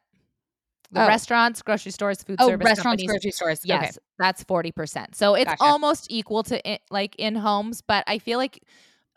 the 0.91 1.05
oh. 1.05 1.07
restaurants, 1.07 1.61
grocery 1.61 1.93
stores, 1.93 2.23
food 2.23 2.37
oh, 2.39 2.49
service 2.49 2.65
restaurants, 2.65 3.03
companies. 3.03 3.11
grocery 3.11 3.31
stores. 3.31 3.61
Yes, 3.63 3.83
okay. 3.83 3.99
that's 4.19 4.43
forty 4.45 4.73
percent. 4.73 5.15
So 5.15 5.35
it's 5.35 5.51
gotcha. 5.51 5.63
almost 5.63 6.07
equal 6.09 6.43
to 6.45 6.65
in, 6.65 6.79
like 6.91 7.15
in 7.17 7.35
homes, 7.35 7.83
but 7.83 8.05
I 8.07 8.19
feel 8.19 8.39
like 8.39 8.63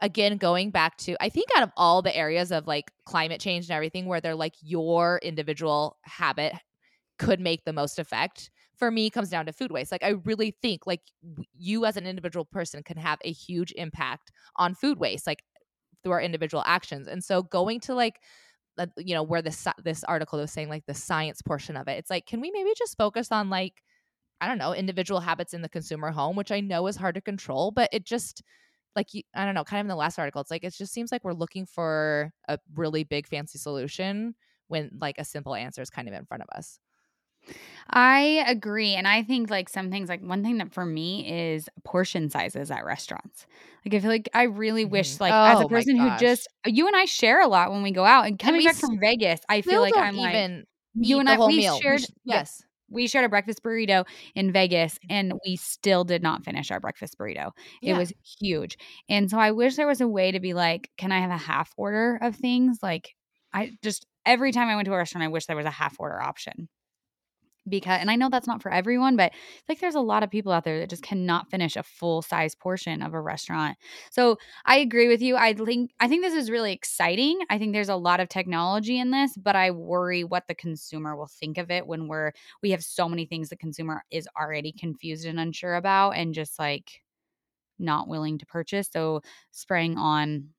again 0.01 0.37
going 0.37 0.71
back 0.71 0.97
to 0.97 1.15
i 1.21 1.29
think 1.29 1.47
out 1.55 1.63
of 1.63 1.71
all 1.77 2.01
the 2.01 2.15
areas 2.15 2.51
of 2.51 2.67
like 2.67 2.91
climate 3.05 3.39
change 3.39 3.65
and 3.65 3.71
everything 3.71 4.05
where 4.05 4.21
they're 4.21 4.35
like 4.35 4.55
your 4.61 5.19
individual 5.23 5.97
habit 6.03 6.53
could 7.19 7.39
make 7.39 7.65
the 7.65 7.73
most 7.73 7.99
effect 7.99 8.49
for 8.77 8.89
me 8.89 9.11
comes 9.11 9.29
down 9.29 9.45
to 9.45 9.53
food 9.53 9.71
waste. 9.71 9.91
Like 9.91 10.03
i 10.03 10.09
really 10.25 10.57
think 10.61 10.87
like 10.87 11.01
you 11.57 11.85
as 11.85 11.97
an 11.97 12.07
individual 12.07 12.45
person 12.45 12.83
can 12.83 12.97
have 12.97 13.19
a 13.23 13.31
huge 13.31 13.71
impact 13.73 14.31
on 14.55 14.73
food 14.73 14.99
waste 14.99 15.27
like 15.27 15.43
through 16.03 16.13
our 16.13 16.21
individual 16.21 16.63
actions. 16.65 17.07
And 17.07 17.23
so 17.23 17.43
going 17.43 17.79
to 17.81 17.93
like 17.95 18.19
uh, 18.77 18.87
you 18.97 19.13
know 19.13 19.23
where 19.23 19.41
this 19.41 19.67
this 19.83 20.03
article 20.05 20.39
was 20.39 20.51
saying 20.51 20.69
like 20.69 20.85
the 20.85 20.93
science 20.93 21.41
portion 21.41 21.77
of 21.77 21.87
it 21.87 21.97
it's 21.97 22.09
like 22.09 22.25
can 22.25 22.41
we 22.41 22.51
maybe 22.51 22.71
just 22.77 22.97
focus 22.97 23.31
on 23.31 23.49
like 23.49 23.83
i 24.41 24.47
don't 24.47 24.57
know 24.57 24.73
individual 24.73 25.19
habits 25.19 25.53
in 25.53 25.61
the 25.61 25.69
consumer 25.69 26.11
home 26.11 26.35
which 26.35 26.51
i 26.51 26.59
know 26.59 26.87
is 26.87 26.95
hard 26.95 27.15
to 27.15 27.21
control 27.21 27.71
but 27.71 27.89
it 27.91 28.05
just 28.05 28.43
like 28.95 29.13
you, 29.13 29.23
I 29.33 29.45
don't 29.45 29.55
know, 29.55 29.63
kind 29.63 29.79
of 29.79 29.85
in 29.85 29.89
the 29.89 29.95
last 29.95 30.19
article, 30.19 30.41
it's 30.41 30.51
like 30.51 30.63
it 30.63 30.73
just 30.73 30.93
seems 30.93 31.11
like 31.11 31.23
we're 31.23 31.33
looking 31.33 31.65
for 31.65 32.31
a 32.47 32.59
really 32.75 33.03
big 33.03 33.27
fancy 33.27 33.57
solution 33.57 34.35
when 34.67 34.91
like 34.99 35.17
a 35.17 35.25
simple 35.25 35.55
answer 35.55 35.81
is 35.81 35.89
kind 35.89 36.07
of 36.07 36.13
in 36.13 36.25
front 36.25 36.43
of 36.43 36.49
us. 36.55 36.79
I 37.89 38.43
agree. 38.47 38.93
And 38.93 39.07
I 39.07 39.23
think 39.23 39.49
like 39.49 39.67
some 39.67 39.89
things, 39.89 40.09
like 40.09 40.21
one 40.21 40.43
thing 40.43 40.59
that 40.59 40.73
for 40.73 40.85
me 40.85 41.51
is 41.51 41.67
portion 41.83 42.29
sizes 42.29 42.69
at 42.69 42.85
restaurants. 42.85 43.47
Like 43.83 43.95
I 43.95 43.99
feel 43.99 44.11
like 44.11 44.29
I 44.33 44.43
really 44.43 44.83
mm-hmm. 44.83 44.91
wish, 44.91 45.19
like, 45.19 45.33
oh, 45.33 45.45
as 45.45 45.59
a 45.59 45.65
oh 45.65 45.67
person 45.67 45.97
who 45.97 46.15
just, 46.17 46.47
you 46.65 46.87
and 46.87 46.95
I 46.95 47.05
share 47.05 47.41
a 47.41 47.47
lot 47.47 47.71
when 47.71 47.81
we 47.81 47.91
go 47.91 48.05
out 48.05 48.27
and 48.27 48.37
coming 48.37 48.65
and 48.65 48.67
back 48.67 48.75
from 48.75 48.99
Vegas, 48.99 49.41
I 49.49 49.61
feel 49.61 49.81
like 49.81 49.97
I'm 49.97 50.15
like, 50.15 50.65
you 50.93 51.19
and 51.19 51.27
I, 51.27 51.37
we 51.45 51.57
meal. 51.57 51.79
shared, 51.79 52.01
we 52.01 52.05
sh- 52.05 52.09
yes 52.25 52.63
we 52.91 53.07
shared 53.07 53.25
a 53.25 53.29
breakfast 53.29 53.63
burrito 53.63 54.05
in 54.35 54.51
Vegas 54.51 54.95
mm. 54.95 55.07
and 55.09 55.33
we 55.45 55.55
still 55.55 56.03
did 56.03 56.21
not 56.21 56.43
finish 56.43 56.69
our 56.71 56.79
breakfast 56.79 57.17
burrito. 57.17 57.51
Yeah. 57.81 57.95
It 57.95 57.97
was 57.97 58.13
huge. 58.39 58.77
And 59.09 59.29
so 59.29 59.39
I 59.39 59.51
wish 59.51 59.75
there 59.75 59.87
was 59.87 60.01
a 60.01 60.07
way 60.07 60.31
to 60.31 60.39
be 60.39 60.53
like, 60.53 60.89
can 60.97 61.11
I 61.11 61.19
have 61.19 61.31
a 61.31 61.37
half 61.37 61.73
order 61.77 62.19
of 62.21 62.35
things? 62.35 62.79
Like 62.83 63.15
I 63.53 63.71
just 63.83 64.05
every 64.25 64.51
time 64.51 64.67
I 64.67 64.75
went 64.75 64.85
to 64.85 64.93
a 64.93 64.97
restaurant, 64.97 65.23
I 65.23 65.29
wish 65.29 65.45
there 65.45 65.55
was 65.55 65.65
a 65.65 65.71
half 65.71 65.95
order 65.99 66.21
option 66.21 66.69
because 67.69 67.99
and 68.01 68.09
I 68.09 68.15
know 68.15 68.29
that's 68.29 68.47
not 68.47 68.61
for 68.61 68.71
everyone, 68.71 69.15
but 69.15 69.31
like 69.69 69.79
there's 69.79 69.95
a 69.95 69.99
lot 69.99 70.23
of 70.23 70.29
people 70.31 70.51
out 70.51 70.63
there 70.63 70.79
that 70.79 70.89
just 70.89 71.03
cannot 71.03 71.49
finish 71.49 71.75
a 71.75 71.83
full 71.83 72.21
size 72.21 72.55
portion 72.55 73.01
of 73.01 73.13
a 73.13 73.21
restaurant. 73.21 73.77
So 74.11 74.37
I 74.65 74.77
agree 74.77 75.07
with 75.07 75.21
you. 75.21 75.35
I 75.37 75.53
think 75.53 75.91
I 75.99 76.07
think 76.07 76.23
this 76.23 76.33
is 76.33 76.49
really 76.49 76.73
exciting. 76.73 77.39
I 77.49 77.57
think 77.57 77.73
there's 77.73 77.89
a 77.89 77.95
lot 77.95 78.19
of 78.19 78.29
technology 78.29 78.99
in 78.99 79.11
this, 79.11 79.35
but 79.37 79.55
I 79.55 79.71
worry 79.71 80.23
what 80.23 80.47
the 80.47 80.55
consumer 80.55 81.15
will 81.15 81.27
think 81.27 81.57
of 81.57 81.69
it 81.71 81.85
when 81.87 82.07
we're 82.07 82.31
we 82.63 82.71
have 82.71 82.83
so 82.83 83.07
many 83.07 83.25
things 83.25 83.49
the 83.49 83.57
consumer 83.57 84.03
is 84.11 84.27
already 84.39 84.71
confused 84.71 85.25
and 85.25 85.39
unsure 85.39 85.75
about 85.75 86.11
and 86.11 86.33
just 86.33 86.57
like 86.59 87.01
not 87.79 88.07
willing 88.07 88.37
to 88.39 88.45
purchase. 88.45 88.89
So 88.91 89.21
spraying 89.51 89.97
on 89.97 90.49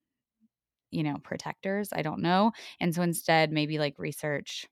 you 0.91 1.03
know 1.03 1.17
protectors, 1.23 1.89
I 1.93 2.03
don't 2.03 2.23
know. 2.23 2.53
And 2.81 2.95
so 2.95 3.03
instead 3.03 3.53
maybe 3.53 3.79
like 3.79 3.99
research 3.99 4.67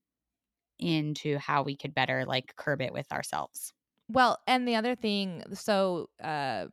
into 0.80 1.38
how 1.38 1.62
we 1.62 1.76
could 1.76 1.94
better 1.94 2.24
like 2.26 2.54
curb 2.56 2.82
it 2.82 2.92
with 2.92 3.10
ourselves. 3.12 3.72
Well, 4.08 4.38
and 4.46 4.66
the 4.66 4.74
other 4.74 4.96
thing, 4.96 5.44
so 5.52 6.08
uh, 6.22 6.66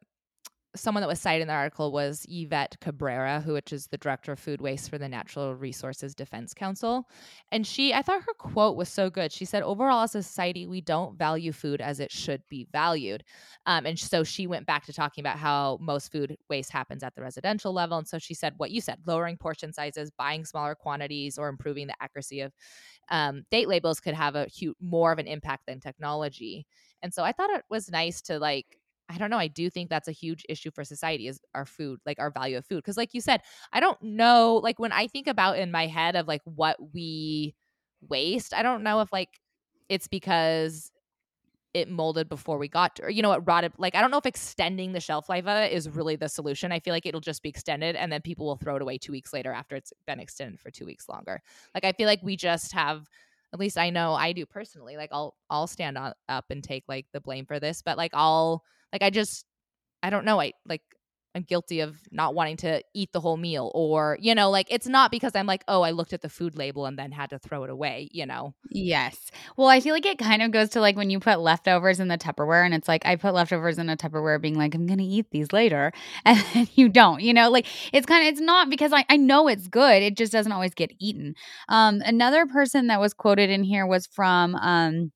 someone 0.76 1.02
that 1.02 1.08
was 1.08 1.20
cited 1.20 1.42
in 1.42 1.48
the 1.48 1.54
article 1.54 1.92
was 1.92 2.26
Yvette 2.30 2.78
Cabrera, 2.82 3.42
who 3.42 3.54
which 3.54 3.74
is 3.74 3.88
the 3.88 3.98
director 3.98 4.32
of 4.32 4.40
food 4.40 4.62
waste 4.62 4.90
for 4.90 4.98
the 4.98 5.10
Natural 5.10 5.56
Resources 5.56 6.16
Defense 6.16 6.54
Council. 6.54 7.10
And 7.52 7.66
she 7.66 7.94
I 7.94 8.02
thought 8.02 8.22
her 8.22 8.34
quote 8.38 8.76
was 8.78 8.90
so 8.90 9.10
good. 9.10 9.32
She 9.32 9.46
said, 9.46 9.64
overall 9.64 10.04
as 10.04 10.16
a 10.16 10.24
society, 10.24 10.68
we 10.68 10.82
don't 10.82 11.18
value 11.18 11.52
food 11.52 11.82
as 11.82 12.00
it 12.00 12.12
should 12.12 12.42
be 12.50 12.68
valued. 12.72 13.24
Um, 13.66 13.86
and 13.86 13.98
so 13.98 14.24
she 14.24 14.48
went 14.48 14.66
back 14.66 14.86
to 14.86 14.94
talking 14.94 15.22
about 15.22 15.38
how 15.38 15.78
most 15.82 16.12
food 16.12 16.38
waste 16.50 16.72
happens 16.72 17.04
at 17.04 17.16
the 17.16 17.22
residential 17.22 17.74
level. 17.74 17.98
And 17.98 18.08
so 18.08 18.20
she 18.20 18.34
said 18.34 18.54
what 18.58 18.72
you 18.72 18.82
said, 18.82 19.00
lowering 19.06 19.38
portion 19.38 19.74
sizes, 19.74 20.12
buying 20.18 20.46
smaller 20.46 20.76
quantities, 20.76 21.38
or 21.38 21.50
improving 21.50 21.88
the 21.88 21.96
accuracy 22.02 22.42
of 22.42 22.54
um, 23.10 23.44
date 23.52 23.68
labels 23.68 24.00
could 24.00 24.14
have 24.14 24.36
a 24.36 24.46
huge 24.46 24.76
more 24.82 25.12
of 25.12 25.20
an 25.20 25.28
impact 25.28 25.66
than 25.68 25.80
technology. 25.80 26.66
And 27.02 27.14
so 27.14 27.24
I 27.24 27.32
thought 27.32 27.50
it 27.52 27.64
was 27.70 27.90
nice 27.90 28.22
to 28.24 28.40
like 28.40 28.80
I 29.10 29.18
don't 29.18 29.30
know. 29.30 29.38
I 29.38 29.48
do 29.48 29.70
think 29.70 29.90
that's 29.90 30.10
a 30.10 30.14
huge 30.14 30.44
issue 30.50 30.70
for 30.70 30.84
society 30.84 31.28
is 31.28 31.40
our 31.56 31.66
food, 31.66 32.02
like 32.06 32.20
our 32.20 32.30
value 32.30 32.58
of 32.58 32.66
food. 32.66 32.84
Cause 32.84 32.98
like 32.98 33.14
you 33.14 33.22
said, 33.22 33.42
I 33.72 33.80
don't 33.80 34.02
know, 34.02 34.60
like 34.62 34.80
when 34.80 34.92
I 34.92 35.08
think 35.08 35.28
about 35.28 35.58
in 35.58 35.72
my 35.72 35.88
head 35.88 36.18
of 36.18 36.28
like 36.28 36.42
what 36.44 36.76
we 36.94 37.56
waste, 38.02 38.54
I 38.54 38.64
don't 38.64 38.84
know 38.84 39.00
if 39.00 39.14
like 39.14 39.30
it's 39.88 40.08
because 40.10 40.92
it 41.74 41.90
molded 41.90 42.30
before 42.30 42.58
we 42.58 42.68
got 42.68 42.96
to, 42.96 43.04
or 43.04 43.10
you 43.10 43.22
know, 43.22 43.32
it 43.34 43.42
rotted. 43.46 43.74
Like, 43.78 43.96
I 43.96 44.02
don't 44.02 44.12
know 44.12 44.18
if 44.18 44.26
extending 44.26 44.94
the 44.94 45.00
shelf 45.00 45.30
life 45.30 45.46
of 45.46 45.58
it 45.58 45.72
is 45.72 45.90
really 45.90 46.16
the 46.16 46.30
solution. 46.30 46.72
I 46.72 46.80
feel 46.80 46.94
like 46.94 47.06
it'll 47.06 47.22
just 47.22 47.44
be 47.44 47.50
extended 47.50 47.96
and 47.96 48.12
then 48.12 48.22
people 48.22 48.46
will 48.46 48.58
throw 48.58 48.76
it 48.76 48.82
away 48.82 48.98
two 48.98 49.12
weeks 49.12 49.34
later 49.34 49.52
after 49.52 49.76
it's 49.76 49.94
been 50.06 50.20
extended 50.20 50.60
for 50.60 50.72
two 50.72 50.86
weeks 50.86 51.08
longer. 51.08 51.42
Like, 51.76 51.86
I 51.86 51.92
feel 51.92 52.08
like 52.08 52.22
we 52.24 52.36
just 52.36 52.72
have 52.74 53.08
at 53.54 53.60
least 53.60 53.78
I 53.78 53.90
know 53.90 54.14
I 54.14 54.34
do 54.34 54.46
personally. 54.46 54.98
Like 54.98 55.10
I'll 55.12 55.36
I'll 55.50 55.68
stand 55.68 55.98
on, 55.98 56.14
up 56.28 56.46
and 56.50 56.64
take 56.64 56.84
like 56.88 57.06
the 57.14 57.22
blame 57.22 57.46
for 57.46 57.60
this, 57.60 57.82
but 57.82 57.98
like 57.98 58.12
I'll 58.14 58.64
like 58.92 59.02
I 59.02 59.10
just 59.10 59.46
I 60.04 60.10
don't 60.10 60.26
know. 60.26 60.40
I 60.40 60.54
like 60.66 60.82
I'm 61.38 61.44
guilty 61.44 61.80
of 61.82 61.96
not 62.12 62.34
wanting 62.34 62.58
to 62.58 62.82
eat 62.94 63.14
the 63.14 63.20
whole 63.20 63.38
meal 63.38 63.72
or, 63.76 64.18
you 64.20 64.34
know, 64.34 64.50
like 64.50 64.68
it's 64.70 64.88
not 64.88 65.12
because 65.12 65.34
I'm 65.36 65.46
like, 65.46 65.64
oh, 65.68 65.84
I 65.84 65.92
looked 65.92 66.14
at 66.14 66.22
the 66.22 66.30
food 66.30 66.56
label 66.58 66.86
and 66.88 66.98
then 66.98 67.12
had 67.12 67.30
to 67.30 67.40
throw 67.40 67.64
it 67.64 67.70
away, 67.70 68.10
you 68.12 68.26
know. 68.26 68.56
Yes. 68.72 69.16
Well, 69.56 69.68
I 69.68 69.80
feel 69.80 69.94
like 69.94 70.06
it 70.06 70.18
kind 70.18 70.42
of 70.42 70.52
goes 70.52 70.70
to 70.70 70.82
like 70.82 70.98
when 70.98 71.10
you 71.12 71.20
put 71.20 71.40
leftovers 71.40 72.00
in 72.00 72.08
the 72.08 72.18
Tupperware 72.18 72.66
and 72.66 72.74
it's 72.74 72.88
like 72.88 73.06
I 73.06 73.16
put 73.16 73.36
leftovers 73.36 73.78
in 73.78 73.90
a 73.90 73.96
Tupperware 73.96 74.42
being 74.42 74.56
like 74.56 74.74
I'm 74.74 74.88
going 74.88 74.98
to 74.98 75.04
eat 75.06 75.30
these 75.32 75.54
later 75.54 75.92
and 76.26 76.44
then 76.54 76.68
you 76.74 76.90
don't, 76.90 77.22
you 77.22 77.34
know? 77.34 77.50
Like 77.50 77.68
it's 77.94 78.08
kind 78.08 78.28
of 78.28 78.32
it's 78.32 78.42
not 78.42 78.70
because 78.70 78.92
I 78.94 79.06
I 79.10 79.18
know 79.18 79.48
it's 79.48 79.68
good, 79.68 80.02
it 80.02 80.18
just 80.18 80.32
doesn't 80.32 80.52
always 80.52 80.74
get 80.74 80.92
eaten. 81.00 81.36
Um 81.70 82.02
another 82.04 82.48
person 82.48 82.88
that 82.88 83.00
was 83.00 83.14
quoted 83.14 83.50
in 83.50 83.64
here 83.64 83.86
was 83.86 84.08
from 84.08 84.56
um 84.56 85.12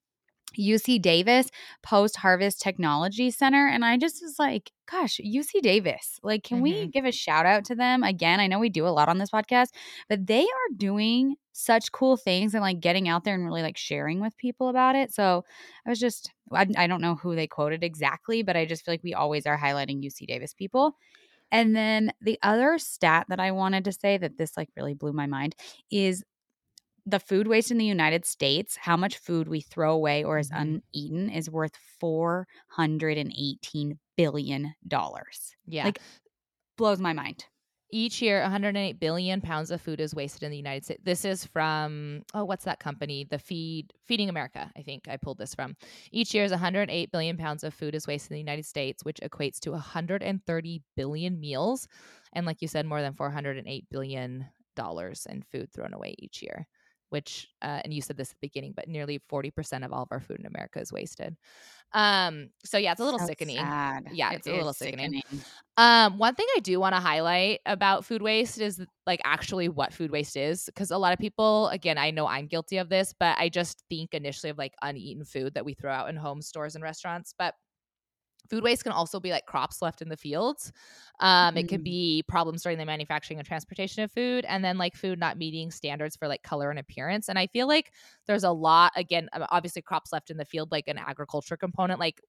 UC 0.59 1.01
Davis 1.01 1.49
Post 1.81 2.17
Harvest 2.17 2.61
Technology 2.61 3.31
Center. 3.31 3.67
And 3.67 3.85
I 3.85 3.97
just 3.97 4.21
was 4.21 4.37
like, 4.39 4.71
gosh, 4.89 5.19
UC 5.23 5.61
Davis, 5.61 6.19
like, 6.23 6.43
can 6.43 6.57
mm-hmm. 6.57 6.63
we 6.63 6.87
give 6.87 7.05
a 7.05 7.11
shout 7.11 7.45
out 7.45 7.65
to 7.65 7.75
them? 7.75 8.03
Again, 8.03 8.39
I 8.39 8.47
know 8.47 8.59
we 8.59 8.69
do 8.69 8.87
a 8.87 8.89
lot 8.89 9.09
on 9.09 9.17
this 9.17 9.31
podcast, 9.31 9.69
but 10.09 10.27
they 10.27 10.43
are 10.43 10.75
doing 10.75 11.35
such 11.53 11.91
cool 11.91 12.17
things 12.17 12.53
and 12.53 12.61
like 12.61 12.79
getting 12.79 13.07
out 13.07 13.23
there 13.23 13.35
and 13.35 13.45
really 13.45 13.61
like 13.61 13.77
sharing 13.77 14.19
with 14.19 14.37
people 14.37 14.69
about 14.69 14.95
it. 14.95 15.13
So 15.13 15.43
I 15.85 15.89
was 15.89 15.99
just, 15.99 16.31
I, 16.51 16.67
I 16.77 16.87
don't 16.87 17.01
know 17.01 17.15
who 17.15 17.35
they 17.35 17.47
quoted 17.47 17.83
exactly, 17.83 18.41
but 18.43 18.55
I 18.57 18.65
just 18.65 18.85
feel 18.85 18.93
like 18.93 19.03
we 19.03 19.13
always 19.13 19.45
are 19.45 19.57
highlighting 19.57 20.03
UC 20.03 20.27
Davis 20.27 20.53
people. 20.53 20.95
And 21.51 21.75
then 21.75 22.13
the 22.21 22.39
other 22.41 22.77
stat 22.77 23.25
that 23.29 23.39
I 23.39 23.51
wanted 23.51 23.83
to 23.85 23.91
say 23.91 24.17
that 24.17 24.37
this 24.37 24.55
like 24.55 24.69
really 24.77 24.93
blew 24.93 25.11
my 25.11 25.25
mind 25.25 25.55
is 25.91 26.23
the 27.05 27.19
food 27.19 27.47
waste 27.47 27.71
in 27.71 27.77
the 27.77 27.85
United 27.85 28.25
States, 28.25 28.77
how 28.77 28.95
much 28.95 29.17
food 29.17 29.47
we 29.47 29.61
throw 29.61 29.93
away 29.93 30.23
or 30.23 30.37
is 30.37 30.49
mm-hmm. 30.51 30.79
uneaten 30.93 31.29
is 31.29 31.49
worth 31.49 31.73
$418 32.01 33.97
billion. 34.17 34.73
Yeah. 35.65 35.85
Like 35.85 35.99
blows 36.77 36.99
my 36.99 37.13
mind. 37.13 37.45
Each 37.93 38.21
year, 38.21 38.41
108 38.41 39.01
billion 39.01 39.41
pounds 39.41 39.69
of 39.69 39.81
food 39.81 39.99
is 39.99 40.15
wasted 40.15 40.43
in 40.43 40.51
the 40.51 40.57
United 40.57 40.85
States. 40.85 41.01
This 41.03 41.25
is 41.25 41.45
from 41.45 42.23
oh, 42.33 42.45
what's 42.45 42.63
that 42.63 42.79
company? 42.79 43.27
The 43.29 43.37
Feed 43.37 43.91
Feeding 44.05 44.29
America. 44.29 44.71
I 44.77 44.81
think 44.81 45.09
I 45.09 45.17
pulled 45.17 45.39
this 45.39 45.53
from. 45.53 45.75
Each 46.09 46.33
year, 46.33 46.45
is 46.45 46.51
108 46.51 47.11
billion 47.11 47.35
pounds 47.35 47.65
of 47.65 47.73
food 47.73 47.93
is 47.93 48.07
wasted 48.07 48.31
in 48.31 48.35
the 48.35 48.39
United 48.39 48.65
States, 48.65 49.03
which 49.03 49.19
equates 49.21 49.59
to 49.61 49.71
130 49.71 50.81
billion 50.95 51.37
meals, 51.37 51.89
and 52.31 52.45
like 52.45 52.61
you 52.61 52.69
said, 52.69 52.85
more 52.85 53.01
than 53.01 53.13
408 53.13 53.85
billion 53.91 54.45
dollars 54.77 55.27
in 55.29 55.41
food 55.41 55.69
thrown 55.73 55.93
away 55.93 56.15
each 56.17 56.41
year 56.41 56.65
which 57.11 57.47
uh, 57.61 57.79
and 57.83 57.93
you 57.93 58.01
said 58.01 58.17
this 58.17 58.29
at 58.29 58.35
the 58.35 58.47
beginning 58.47 58.73
but 58.75 58.87
nearly 58.87 59.19
40% 59.31 59.85
of 59.85 59.93
all 59.93 60.03
of 60.03 60.07
our 60.11 60.19
food 60.19 60.39
in 60.39 60.45
america 60.45 60.79
is 60.79 60.91
wasted 60.91 61.35
um 61.93 62.49
so 62.63 62.77
yeah 62.77 62.93
it's 62.93 63.01
a 63.01 63.03
little 63.03 63.19
sickening 63.19 63.57
sad. 63.57 64.07
yeah 64.11 64.31
it's 64.31 64.47
it 64.47 64.51
a 64.51 64.55
little 64.55 64.73
sickening. 64.73 65.21
sickening 65.21 65.43
um 65.77 66.17
one 66.17 66.35
thing 66.35 66.47
i 66.55 66.59
do 66.61 66.79
want 66.79 66.95
to 66.95 67.01
highlight 67.01 67.59
about 67.65 68.05
food 68.05 68.21
waste 68.21 68.59
is 68.59 68.81
like 69.05 69.21
actually 69.25 69.67
what 69.67 69.93
food 69.93 70.09
waste 70.09 70.37
is 70.37 70.65
because 70.65 70.91
a 70.91 70.97
lot 70.97 71.11
of 71.11 71.19
people 71.19 71.67
again 71.69 71.97
i 71.97 72.09
know 72.09 72.25
i'm 72.27 72.47
guilty 72.47 72.77
of 72.77 72.87
this 72.87 73.13
but 73.19 73.37
i 73.37 73.49
just 73.49 73.83
think 73.89 74.13
initially 74.13 74.49
of 74.49 74.57
like 74.57 74.73
uneaten 74.81 75.25
food 75.25 75.53
that 75.53 75.65
we 75.65 75.73
throw 75.73 75.91
out 75.91 76.09
in 76.09 76.15
home 76.15 76.41
stores 76.41 76.75
and 76.75 76.83
restaurants 76.83 77.33
but 77.37 77.55
Food 78.51 78.63
waste 78.63 78.83
can 78.83 78.91
also 78.91 79.17
be 79.19 79.31
like 79.31 79.45
crops 79.45 79.81
left 79.81 80.01
in 80.01 80.09
the 80.09 80.17
fields. 80.17 80.73
Um, 81.21 81.55
mm. 81.55 81.59
It 81.59 81.69
could 81.69 81.79
mm. 81.81 81.85
be 81.85 82.23
problems 82.27 82.63
during 82.63 82.77
the 82.77 82.85
manufacturing 82.85 83.39
and 83.39 83.47
transportation 83.47 84.03
of 84.03 84.11
food, 84.11 84.43
and 84.43 84.63
then 84.63 84.77
like 84.77 84.93
food 84.93 85.19
not 85.19 85.37
meeting 85.37 85.71
standards 85.71 86.17
for 86.17 86.27
like 86.27 86.43
color 86.43 86.69
and 86.69 86.77
appearance. 86.77 87.29
And 87.29 87.39
I 87.39 87.47
feel 87.47 87.67
like 87.67 87.93
there's 88.27 88.43
a 88.43 88.51
lot, 88.51 88.91
again, 88.97 89.29
obviously 89.49 89.81
crops 89.81 90.11
left 90.11 90.29
in 90.29 90.35
the 90.35 90.43
field, 90.43 90.69
like 90.69 90.89
an 90.89 90.97
agriculture 90.97 91.55
component, 91.55 91.97
like 91.97 92.19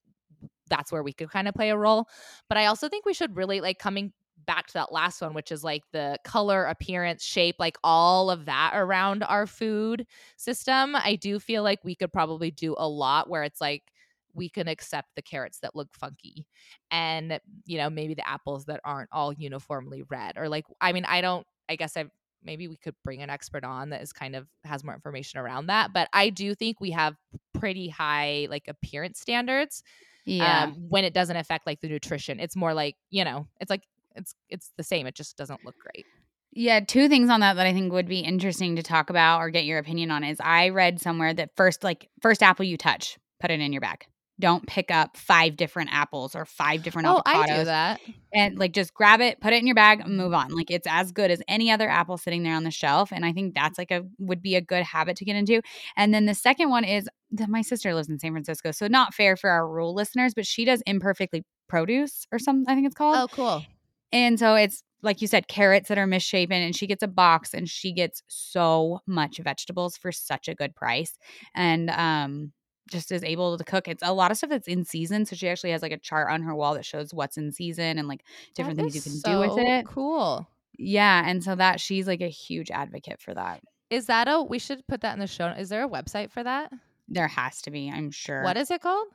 that's 0.71 0.93
where 0.93 1.03
we 1.03 1.13
could 1.13 1.29
kind 1.29 1.49
of 1.49 1.55
play 1.55 1.71
a 1.71 1.77
role. 1.77 2.09
But 2.49 2.57
I 2.57 2.67
also 2.67 2.89
think 2.89 3.05
we 3.05 3.15
should 3.15 3.37
really 3.37 3.61
like 3.61 3.81
coming 3.81 4.13
back 4.47 4.69
to 4.69 4.73
that 4.75 4.93
last 4.93 5.21
one, 5.21 5.35
which 5.35 5.53
is 5.53 5.63
like 5.63 5.83
the 5.93 6.19
color, 6.25 6.65
appearance, 6.67 7.25
shape, 7.25 7.57
like 7.59 7.77
all 7.85 8.31
of 8.31 8.45
that 8.47 8.73
around 8.75 9.23
our 9.25 9.47
food 9.47 10.07
system. 10.37 10.95
I 10.97 11.17
do 11.17 11.39
feel 11.39 11.63
like 11.63 11.81
we 11.85 11.95
could 11.95 12.13
probably 12.13 12.51
do 12.51 12.75
a 12.79 12.89
lot 12.89 13.29
where 13.29 13.43
it's 13.43 13.61
like, 13.61 13.92
we 14.35 14.49
can 14.49 14.69
accept 14.69 15.09
the 15.17 15.23
carrots 15.23 15.59
that 15.61 15.75
look 15.75 15.89
funky 15.95 16.47
and 16.91 17.41
you 17.67 17.79
know 17.79 17.91
maybe 17.91 18.15
the 18.15 18.29
apples 18.29 18.65
that 18.67 18.81
aren't 18.85 19.11
all 19.13 19.33
uniformly 19.33 20.03
red 20.11 20.37
or 20.37 20.49
like 20.49 20.65
i 20.81 20.93
mean 20.93 21.05
i 21.07 21.21
don't 21.21 21.47
i 21.69 21.77
guess 21.77 21.97
i 21.97 22.05
maybe 22.45 22.67
we 22.67 22.77
could 22.77 22.95
bring 23.05 23.23
an 23.23 23.31
expert 23.31 23.63
on 23.65 23.91
that 23.91 24.03
is 24.03 24.13
kind 24.13 24.35
of 24.35 24.49
has 24.65 24.83
more 24.83 24.95
information 24.95 25.39
around 25.39 25.67
that 25.67 25.93
but 25.93 26.09
i 26.13 26.29
do 26.29 26.55
think 26.55 26.81
we 26.81 26.91
have 26.91 27.15
pretty 27.55 27.89
high 27.89 28.47
like 28.51 28.67
appearance 28.69 29.21
standards 29.21 29.83
yeah. 30.25 30.65
um, 30.65 30.87
when 30.89 31.05
it 31.05 31.15
doesn't 31.15 31.37
affect 31.37 31.67
like 31.67 31.81
the 31.81 31.89
nutrition. 31.89 32.41
It's 32.41 32.57
more 32.57 32.75
like 32.75 32.97
you 33.11 33.25
know 33.25 33.47
it's 33.61 33.71
like 33.71 33.83
it's 34.15 34.35
it's 34.49 34.71
the 34.77 34.83
same 34.83 35.07
it 35.07 35.15
just 35.15 35.37
doesn't 35.37 35.65
look 35.65 35.77
great. 35.79 36.07
Yeah, 36.55 36.81
two 36.81 37.09
things 37.09 37.31
on 37.31 37.41
that 37.41 37.55
that 37.55 37.67
I 37.67 37.73
think 37.73 37.93
would 37.93 38.09
be 38.09 38.21
interesting 38.21 38.77
to 38.77 38.83
talk 38.83 39.09
about 39.09 39.39
or 39.39 39.51
get 39.51 39.65
your 39.65 39.79
opinion 39.79 40.11
on 40.11 40.23
is 40.23 40.39
I 40.41 40.69
read 40.69 41.01
somewhere 41.01 41.33
that 41.35 41.51
first 41.57 41.83
like 41.83 42.11
first 42.21 42.43
apple 42.43 42.65
you 42.65 42.77
touch, 42.77 43.19
put 43.41 43.51
it 43.51 43.61
in 43.61 43.73
your 43.73 43.81
bag 43.81 44.07
don't 44.41 44.67
pick 44.67 44.91
up 44.91 45.17
five 45.17 45.57
different 45.57 45.91
apples 45.93 46.35
or 46.35 46.45
five 46.45 46.83
different 46.83 47.07
oh, 47.07 47.23
avocados. 47.27 47.51
I 47.51 47.59
do 47.59 47.65
that. 47.65 48.01
And 48.35 48.59
like 48.59 48.73
just 48.73 48.95
grab 48.95 49.21
it, 49.21 49.41
put 49.41 49.53
it 49.53 49.61
in 49.61 49.67
your 49.67 49.77
bag, 49.77 50.01
and 50.01 50.17
move 50.17 50.33
on. 50.33 50.55
Like 50.55 50.71
it's 50.71 50.87
as 50.91 51.13
good 51.13 51.31
as 51.31 51.43
any 51.49 51.71
other 51.71 51.89
apple 51.89 52.17
sitting 52.17 52.43
there 52.43 52.57
on 52.57 52.65
the 52.65 52.71
shelf. 52.71 53.13
And 53.13 53.25
I 53.25 53.33
think 53.33 53.55
that's 53.55 53.79
like 53.79 53.91
a 53.91 54.03
would 54.19 54.43
be 54.43 54.57
a 54.57 54.61
good 54.61 54.83
habit 54.83 55.17
to 55.19 55.25
get 55.25 55.37
into. 55.37 55.61
And 55.97 56.13
then 56.13 56.27
the 56.27 56.35
second 56.35 56.71
one 56.71 56.85
is 56.85 57.09
that 57.33 57.49
my 57.49 57.63
sister 57.63 57.95
lives 57.95 58.09
in 58.09 58.19
San 58.19 58.33
Francisco. 58.33 58.73
So 58.73 58.87
not 58.89 59.15
fair 59.15 59.37
for 59.37 59.51
our 59.51 59.69
rural 59.69 59.95
listeners, 59.95 60.35
but 60.35 60.47
she 60.47 60.65
does 60.65 60.83
imperfectly 60.87 61.45
produce 61.69 62.27
or 62.33 62.39
something, 62.39 62.71
I 62.71 62.75
think 62.75 62.87
it's 62.87 62.97
called. 62.97 63.17
Oh, 63.17 63.29
cool. 63.35 63.65
And 64.13 64.39
so 64.39 64.55
it's 64.55 64.83
like 65.03 65.21
you 65.21 65.27
said, 65.27 65.49
carrots 65.49 65.89
that 65.89 65.99
are 65.99 66.07
misshapen, 66.07 66.63
and 66.63 66.77
she 66.77 66.87
gets 66.87 67.03
a 67.03 67.09
box 67.09 67.55
and 67.55 67.69
she 67.69 67.93
gets 67.93 68.23
so 68.29 69.01
much 69.07 69.39
vegetables 69.39 69.97
for 69.97 70.13
such 70.13 70.49
a 70.49 70.55
good 70.55 70.75
price. 70.75 71.19
And 71.55 71.91
um 71.91 72.53
just 72.93 73.11
is 73.11 73.25
able 73.25 73.59
to 73.59 73.65
cook. 73.65 73.89
It's 73.89 74.03
a 74.05 74.13
lot 74.13 74.31
of 74.31 74.37
stuff 74.37 74.51
that's 74.51 74.69
in 74.69 74.85
season. 74.85 75.27
So 75.27 75.35
she 75.35 75.49
actually 75.49 75.71
has 75.71 75.83
like 75.83 75.93
a 75.93 75.99
chart 75.99 76.31
on 76.31 76.43
her 76.43 76.55
wall 76.55 76.75
that 76.75 76.85
shows 76.85 77.13
what's 77.13 77.37
in 77.37 77.51
season 77.51 77.99
and 77.99 78.07
like 78.07 78.25
different 78.55 78.77
that 78.77 78.83
things 78.83 78.95
you 78.95 79.03
can 79.03 79.13
so 79.13 79.33
do 79.33 79.39
with 79.41 79.59
it. 79.59 79.87
Cool. 79.87 80.47
Yeah. 80.79 81.29
And 81.29 81.43
so 81.43 81.55
that 81.57 81.81
she's 81.81 82.07
like 82.07 82.21
a 82.21 82.29
huge 82.29 82.71
advocate 82.71 83.21
for 83.21 83.35
that. 83.35 83.63
Is 83.91 84.07
that 84.07 84.29
a 84.29 84.43
we 84.43 84.59
should 84.59 84.87
put 84.87 85.01
that 85.01 85.15
in 85.15 85.19
the 85.19 85.27
show? 85.27 85.49
Is 85.49 85.69
there 85.69 85.85
a 85.85 85.89
website 85.89 86.31
for 86.31 86.43
that? 86.43 86.73
There 87.09 87.29
has 87.29 87.61
to 87.63 87.71
be, 87.71 87.91
I'm 87.91 88.11
sure. 88.11 88.43
What 88.43 88.57
is 88.57 88.71
it 88.71 88.81
called? 88.81 89.09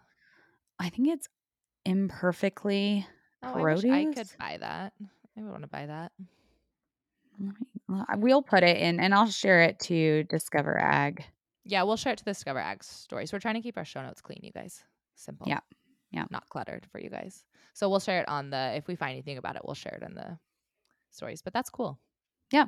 I 0.80 0.90
think 0.90 1.08
it's 1.08 1.28
imperfectly 1.86 3.08
oh, 3.44 3.54
produce. 3.54 3.92
I, 3.92 4.02
I 4.02 4.06
could 4.14 4.30
buy 4.38 4.58
that. 4.60 4.94
I 5.38 5.42
would 5.42 5.52
want 5.52 5.64
to 5.64 5.70
buy 5.70 5.86
that. 5.86 6.12
We'll 8.18 8.42
put 8.42 8.64
it 8.64 8.78
in 8.78 9.00
and 9.00 9.14
I'll 9.14 9.30
share 9.30 9.62
it 9.62 9.80
to 9.82 10.24
Discover 10.26 10.80
Ag. 10.80 11.24
Yeah, 11.68 11.84
we'll 11.84 11.98
share 11.98 12.14
it 12.14 12.20
to 12.20 12.26
the 12.26 12.32
Discover 12.32 12.60
Ag 12.60 12.84
stories. 12.84 13.34
We're 13.34 13.40
trying 13.40 13.56
to 13.56 13.62
keep 13.62 13.78
our 13.78 13.86
show 13.86 14.02
notes 14.02 14.22
clean, 14.22 14.40
you 14.42 14.52
guys. 14.52 14.84
Simple. 15.16 15.48
Yeah. 15.48 15.60
Yeah. 16.12 16.26
Not 16.32 16.48
cluttered 16.50 16.86
for 16.92 17.00
you 17.00 17.10
guys. 17.10 17.44
So 17.74 17.90
we'll 17.90 18.00
share 18.00 18.22
it 18.22 18.30
on 18.30 18.50
the 18.50 18.74
if 18.76 18.88
we 18.88 18.96
find 18.96 19.12
anything 19.12 19.38
about 19.38 19.56
it, 19.56 19.62
we'll 19.66 19.76
share 19.76 20.00
it 20.02 20.06
in 20.06 20.16
the 20.16 20.38
stories. 21.12 21.42
But 21.42 21.54
that's 21.54 21.70
cool. 21.70 22.00
Yeah. 22.52 22.68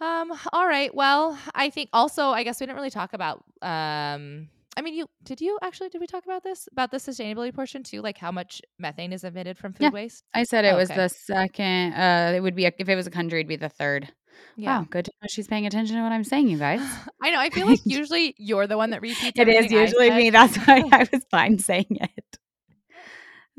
Um, 0.00 0.32
all 0.52 0.66
right. 0.66 0.94
Well, 0.94 1.36
I 1.54 1.70
think 1.70 1.90
also 1.92 2.28
I 2.28 2.44
guess 2.44 2.60
we 2.60 2.66
didn't 2.66 2.76
really 2.76 2.90
talk 2.90 3.12
about 3.12 3.44
um 3.62 4.48
I 4.76 4.80
mean, 4.80 4.94
you 4.94 5.06
did 5.24 5.40
you 5.40 5.58
actually 5.60 5.88
did 5.88 6.00
we 6.00 6.06
talk 6.06 6.24
about 6.24 6.44
this 6.44 6.68
about 6.70 6.92
the 6.92 6.98
sustainability 6.98 7.52
portion 7.52 7.82
too? 7.82 8.00
Like 8.00 8.16
how 8.16 8.30
much 8.30 8.62
methane 8.78 9.12
is 9.12 9.24
emitted 9.24 9.58
from 9.58 9.72
food 9.72 9.84
yeah, 9.84 9.90
waste? 9.90 10.22
I 10.34 10.44
said 10.44 10.64
it 10.64 10.74
oh, 10.74 10.76
was 10.76 10.88
okay. 10.88 11.00
the 11.00 11.08
second. 11.08 11.94
Uh, 11.94 12.32
it 12.36 12.40
would 12.40 12.54
be 12.54 12.66
a, 12.66 12.72
if 12.78 12.88
it 12.88 12.94
was 12.94 13.08
a 13.08 13.10
country, 13.10 13.40
it'd 13.40 13.48
be 13.48 13.56
the 13.56 13.68
third. 13.68 14.12
Yeah. 14.56 14.80
Wow, 14.80 14.86
good 14.90 15.04
to 15.04 15.12
know 15.22 15.28
she's 15.28 15.46
paying 15.46 15.66
attention 15.66 15.96
to 15.96 16.02
what 16.02 16.12
I'm 16.12 16.24
saying, 16.24 16.48
you 16.48 16.58
guys. 16.58 16.80
I 17.22 17.30
know. 17.30 17.38
I 17.38 17.50
feel 17.50 17.66
like 17.66 17.80
usually 17.84 18.34
you're 18.38 18.66
the 18.66 18.76
one 18.76 18.90
that 18.90 19.02
repeats. 19.02 19.38
it 19.38 19.48
is 19.48 19.70
usually 19.70 20.10
me. 20.10 20.30
That's 20.30 20.56
why 20.56 20.82
I 20.92 21.06
was 21.12 21.24
fine 21.30 21.58
saying 21.58 21.86
it. 21.90 22.38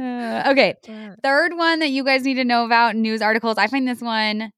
Uh, 0.02 0.52
okay, 0.52 0.76
third 1.24 1.56
one 1.56 1.80
that 1.80 1.90
you 1.90 2.06
guys 2.06 2.24
need 2.24 2.36
to 2.36 2.46
know 2.46 2.66
about 2.66 2.96
news 2.96 3.22
articles. 3.22 3.58
I 3.58 3.68
find 3.68 3.86
this 3.88 4.02
one 4.02 4.52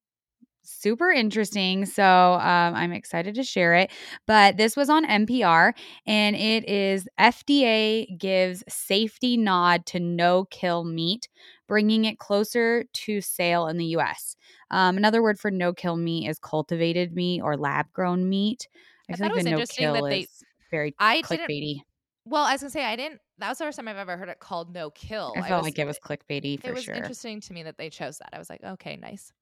super 0.71 1.12
interesting. 1.12 1.86
So 1.86 2.03
um, 2.03 2.75
I'm 2.75 2.91
excited 2.91 3.36
to 3.36 3.43
share 3.43 3.75
it. 3.75 3.91
But 4.27 4.57
this 4.57 4.75
was 4.75 4.89
on 4.89 5.05
NPR, 5.05 5.73
and 6.05 6.36
it 6.36 6.67
is 6.67 7.07
FDA 7.19 8.17
gives 8.17 8.63
safety 8.67 9.38
nod 9.38 9.86
to 9.88 9.99
no 9.99 10.45
kill 10.45 10.84
meat, 10.84 11.27
bringing 11.67 12.05
it 12.05 12.19
closer 12.19 12.86
to 12.93 13.21
sale 13.21 13.67
in 13.67 13.77
the 13.77 13.86
US. 13.97 14.36
Um, 14.69 14.97
another 14.97 15.21
word 15.21 15.39
for 15.39 15.51
no 15.51 15.73
kill 15.73 15.97
meat 15.97 16.27
is 16.27 16.39
cultivated 16.39 17.13
meat 17.13 17.41
or 17.41 17.57
lab 17.57 17.91
grown 17.91 18.29
meat. 18.29 18.67
I, 19.10 19.13
I 19.13 19.15
feel 19.17 19.27
like 19.27 19.43
the 19.43 19.51
no 19.51 19.65
kill 19.65 20.05
is 20.05 20.43
very 20.69 20.95
I 20.99 21.21
clickbaity. 21.21 21.81
Well, 22.25 22.43
I 22.43 22.53
was 22.53 22.62
gonna 22.62 22.71
say 22.71 22.86
I 22.86 22.95
didn't. 22.95 23.19
That 23.39 23.49
was 23.49 23.57
the 23.57 23.65
first 23.65 23.77
time 23.77 23.88
I've 23.88 23.97
ever 23.97 24.15
heard 24.15 24.29
it 24.29 24.39
called 24.39 24.73
no 24.73 24.91
kill. 24.91 25.34
I 25.36 25.41
felt 25.41 25.51
I 25.51 25.55
was, 25.57 25.63
like 25.63 25.79
it 25.79 25.86
was 25.86 25.99
clickbaity 25.99 26.62
for 26.62 26.69
it 26.69 26.73
was 26.73 26.84
sure. 26.84 26.95
Interesting 26.95 27.41
to 27.41 27.53
me 27.53 27.63
that 27.63 27.77
they 27.77 27.89
chose 27.89 28.19
that. 28.19 28.29
I 28.34 28.38
was 28.39 28.49
like, 28.49 28.63
okay, 28.63 28.95
nice. 28.95 29.34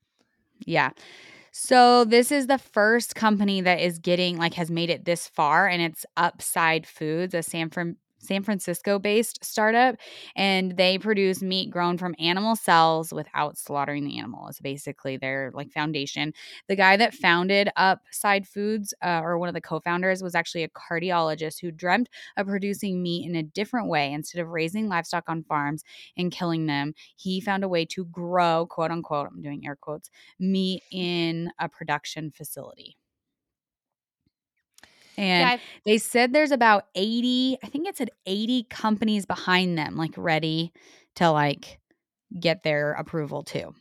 Yeah. 0.65 0.91
So 1.51 2.05
this 2.05 2.31
is 2.31 2.47
the 2.47 2.57
first 2.59 3.15
company 3.15 3.61
that 3.61 3.79
is 3.79 3.99
getting 3.99 4.37
like 4.37 4.53
has 4.53 4.69
made 4.69 4.89
it 4.89 5.05
this 5.05 5.27
far 5.27 5.67
and 5.67 5.81
it's 5.81 6.05
Upside 6.15 6.85
Foods, 6.85 7.33
a 7.33 7.41
San 7.43 7.69
San 8.19 8.43
Francisco 8.43 8.99
based 8.99 9.43
startup, 9.43 9.95
and 10.35 10.77
they 10.77 10.97
produce 10.97 11.41
meat 11.41 11.69
grown 11.69 11.97
from 11.97 12.15
animal 12.19 12.55
cells 12.55 13.11
without 13.13 13.57
slaughtering 13.57 14.05
the 14.05 14.17
animal. 14.19 14.47
It's 14.47 14.59
basically 14.61 15.17
their 15.17 15.51
like 15.53 15.71
foundation. 15.71 16.33
The 16.67 16.75
guy 16.75 16.97
that 16.97 17.13
founded 17.13 17.69
Upside 17.75 18.47
Foods, 18.47 18.93
uh, 19.03 19.21
or 19.23 19.37
one 19.37 19.49
of 19.49 19.55
the 19.55 19.61
co 19.61 19.79
founders, 19.79 20.21
was 20.23 20.35
actually 20.35 20.63
a 20.63 20.69
cardiologist 20.69 21.61
who 21.61 21.71
dreamt 21.71 22.09
of 22.37 22.47
producing 22.47 23.01
meat 23.01 23.27
in 23.27 23.35
a 23.35 23.43
different 23.43 23.87
way. 23.89 24.11
Instead 24.13 24.41
of 24.41 24.49
raising 24.49 24.87
livestock 24.87 25.23
on 25.27 25.43
farms 25.43 25.83
and 26.17 26.31
killing 26.31 26.65
them, 26.67 26.93
he 27.15 27.41
found 27.41 27.63
a 27.63 27.67
way 27.69 27.85
to 27.85 28.05
grow, 28.05 28.67
quote 28.69 28.91
unquote, 28.91 29.27
I'm 29.31 29.41
doing 29.41 29.65
air 29.65 29.75
quotes, 29.79 30.09
meat 30.39 30.83
in 30.91 31.51
a 31.59 31.69
production 31.69 32.31
facility. 32.31 32.98
And 35.19 35.51
Yeah, 35.51 35.57
they 35.85 35.97
said 35.97 36.31
there's 36.33 36.51
about 36.51 36.85
80, 36.95 37.57
I 37.63 37.67
think 37.67 37.87
it 37.87 37.97
said 37.97 38.09
80 38.25 38.63
companies 38.69 39.25
behind 39.25 39.77
them, 39.77 39.95
like 39.97 40.13
ready 40.17 40.71
to 41.15 41.29
like 41.31 41.79
get 42.39 42.63
their 42.63 42.93
approval 42.93 43.43
too. 43.43 43.75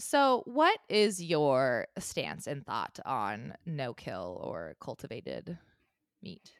So, 0.00 0.42
what 0.46 0.78
is 0.88 1.22
your 1.22 1.88
stance 1.98 2.46
and 2.46 2.64
thought 2.64 2.98
on 3.04 3.54
no 3.66 3.94
kill 3.94 4.40
or 4.42 4.76
cultivated 4.80 5.58
meat? 6.22 6.52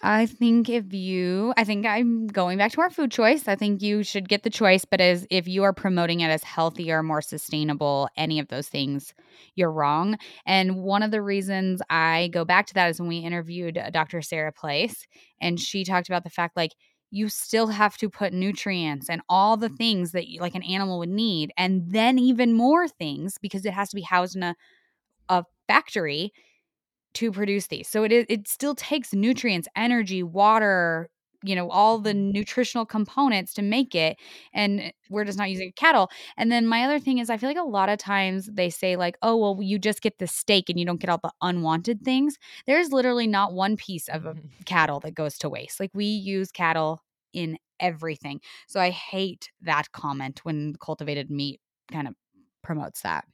I 0.00 0.26
think 0.26 0.68
if 0.68 0.92
you, 0.92 1.52
I 1.56 1.64
think 1.64 1.84
I'm 1.84 2.28
going 2.28 2.56
back 2.56 2.70
to 2.72 2.80
our 2.80 2.90
food 2.90 3.10
choice. 3.10 3.48
I 3.48 3.56
think 3.56 3.82
you 3.82 4.04
should 4.04 4.28
get 4.28 4.44
the 4.44 4.50
choice, 4.50 4.84
but 4.84 5.00
as 5.00 5.26
if 5.28 5.48
you 5.48 5.64
are 5.64 5.72
promoting 5.72 6.20
it 6.20 6.28
as 6.28 6.44
healthier, 6.44 7.02
more 7.02 7.20
sustainable, 7.20 8.08
any 8.16 8.38
of 8.38 8.46
those 8.46 8.68
things, 8.68 9.12
you're 9.56 9.72
wrong. 9.72 10.16
And 10.46 10.76
one 10.76 11.02
of 11.02 11.10
the 11.10 11.20
reasons 11.20 11.82
I 11.90 12.28
go 12.32 12.44
back 12.44 12.66
to 12.66 12.74
that 12.74 12.90
is 12.90 13.00
when 13.00 13.08
we 13.08 13.18
interviewed 13.18 13.76
uh, 13.76 13.90
Dr. 13.90 14.22
Sarah 14.22 14.52
Place, 14.52 15.04
and 15.40 15.58
she 15.58 15.82
talked 15.84 16.08
about 16.08 16.22
the 16.22 16.30
fact 16.30 16.56
like 16.56 16.72
you 17.10 17.28
still 17.28 17.66
have 17.68 17.96
to 17.96 18.08
put 18.08 18.32
nutrients 18.32 19.08
and 19.10 19.20
all 19.28 19.56
the 19.56 19.70
things 19.70 20.12
that 20.12 20.28
you, 20.28 20.40
like 20.40 20.54
an 20.54 20.62
animal 20.62 21.00
would 21.00 21.08
need, 21.08 21.52
and 21.56 21.90
then 21.90 22.20
even 22.20 22.52
more 22.52 22.86
things 22.86 23.34
because 23.42 23.64
it 23.66 23.72
has 23.72 23.88
to 23.88 23.96
be 23.96 24.02
housed 24.02 24.36
in 24.36 24.44
a 24.44 24.54
a 25.28 25.44
factory 25.66 26.32
to 27.14 27.32
produce 27.32 27.68
these. 27.68 27.88
So 27.88 28.04
it 28.04 28.12
is 28.12 28.26
it 28.28 28.48
still 28.48 28.74
takes 28.74 29.12
nutrients, 29.14 29.68
energy, 29.76 30.22
water, 30.22 31.08
you 31.44 31.54
know, 31.54 31.70
all 31.70 31.98
the 31.98 32.14
Mhm. 32.30 32.32
nutritional 32.32 32.84
components 32.84 33.54
to 33.54 33.62
make 33.62 33.94
it 33.94 34.18
and 34.52 34.80
eh, 34.80 34.90
we're 35.08 35.24
just 35.24 35.38
not 35.38 35.50
using 35.50 35.72
cattle. 35.76 36.10
And 36.36 36.50
then 36.50 36.66
my 36.66 36.84
other 36.84 36.98
thing 36.98 37.18
is 37.18 37.30
I 37.30 37.36
feel 37.36 37.48
like 37.48 37.56
a 37.58 37.62
lot 37.62 37.88
of 37.88 37.98
times 37.98 38.46
they 38.52 38.70
say 38.70 38.96
like, 38.96 39.16
"Oh, 39.22 39.36
well, 39.36 39.62
you 39.62 39.78
just 39.78 40.02
get 40.02 40.18
the 40.18 40.26
steak 40.26 40.68
and 40.68 40.78
you 40.78 40.84
don't 40.86 41.00
get 41.00 41.10
all 41.10 41.20
the 41.22 41.32
unwanted 41.42 42.02
things." 42.04 42.36
There's 42.66 42.92
literally 42.92 43.26
not 43.26 43.52
one 43.54 43.76
piece 43.76 44.08
of 44.08 44.26
a 44.26 44.36
cattle 44.66 45.00
that 45.00 45.14
goes 45.14 45.38
to 45.38 45.48
waste. 45.48 45.80
Like 45.80 45.90
we 45.94 46.06
use 46.06 46.50
cattle 46.52 47.02
in 47.32 47.58
everything. 47.80 48.40
So 48.68 48.80
I 48.80 48.90
hate 48.90 49.50
that 49.62 49.92
comment 49.92 50.44
when 50.44 50.74
cultivated 50.76 51.30
meat 51.30 51.60
kind 51.92 52.08
of 52.08 52.14
promotes 52.62 53.02
that. 53.02 53.24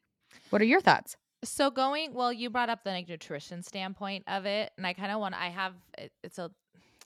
What 0.51 0.63
are 0.63 0.67
your 0.67 0.81
thoughts? 0.81 1.17
So 1.45 1.71
going 1.71 2.15
well, 2.15 2.33
you 2.33 2.51
brought 2.51 2.69
up 2.69 2.85
the 2.85 2.91
like, 2.91 3.09
nutrition 3.09 3.63
standpoint 3.63 4.25
of 4.27 4.47
it, 4.47 4.73
and 4.77 4.87
I 4.87 4.93
kind 4.93 5.13
of 5.13 5.21
want 5.21 5.35
I 5.35 5.49
have 5.49 5.75
it, 5.99 6.13
it's 6.23 6.39
a 6.39 6.51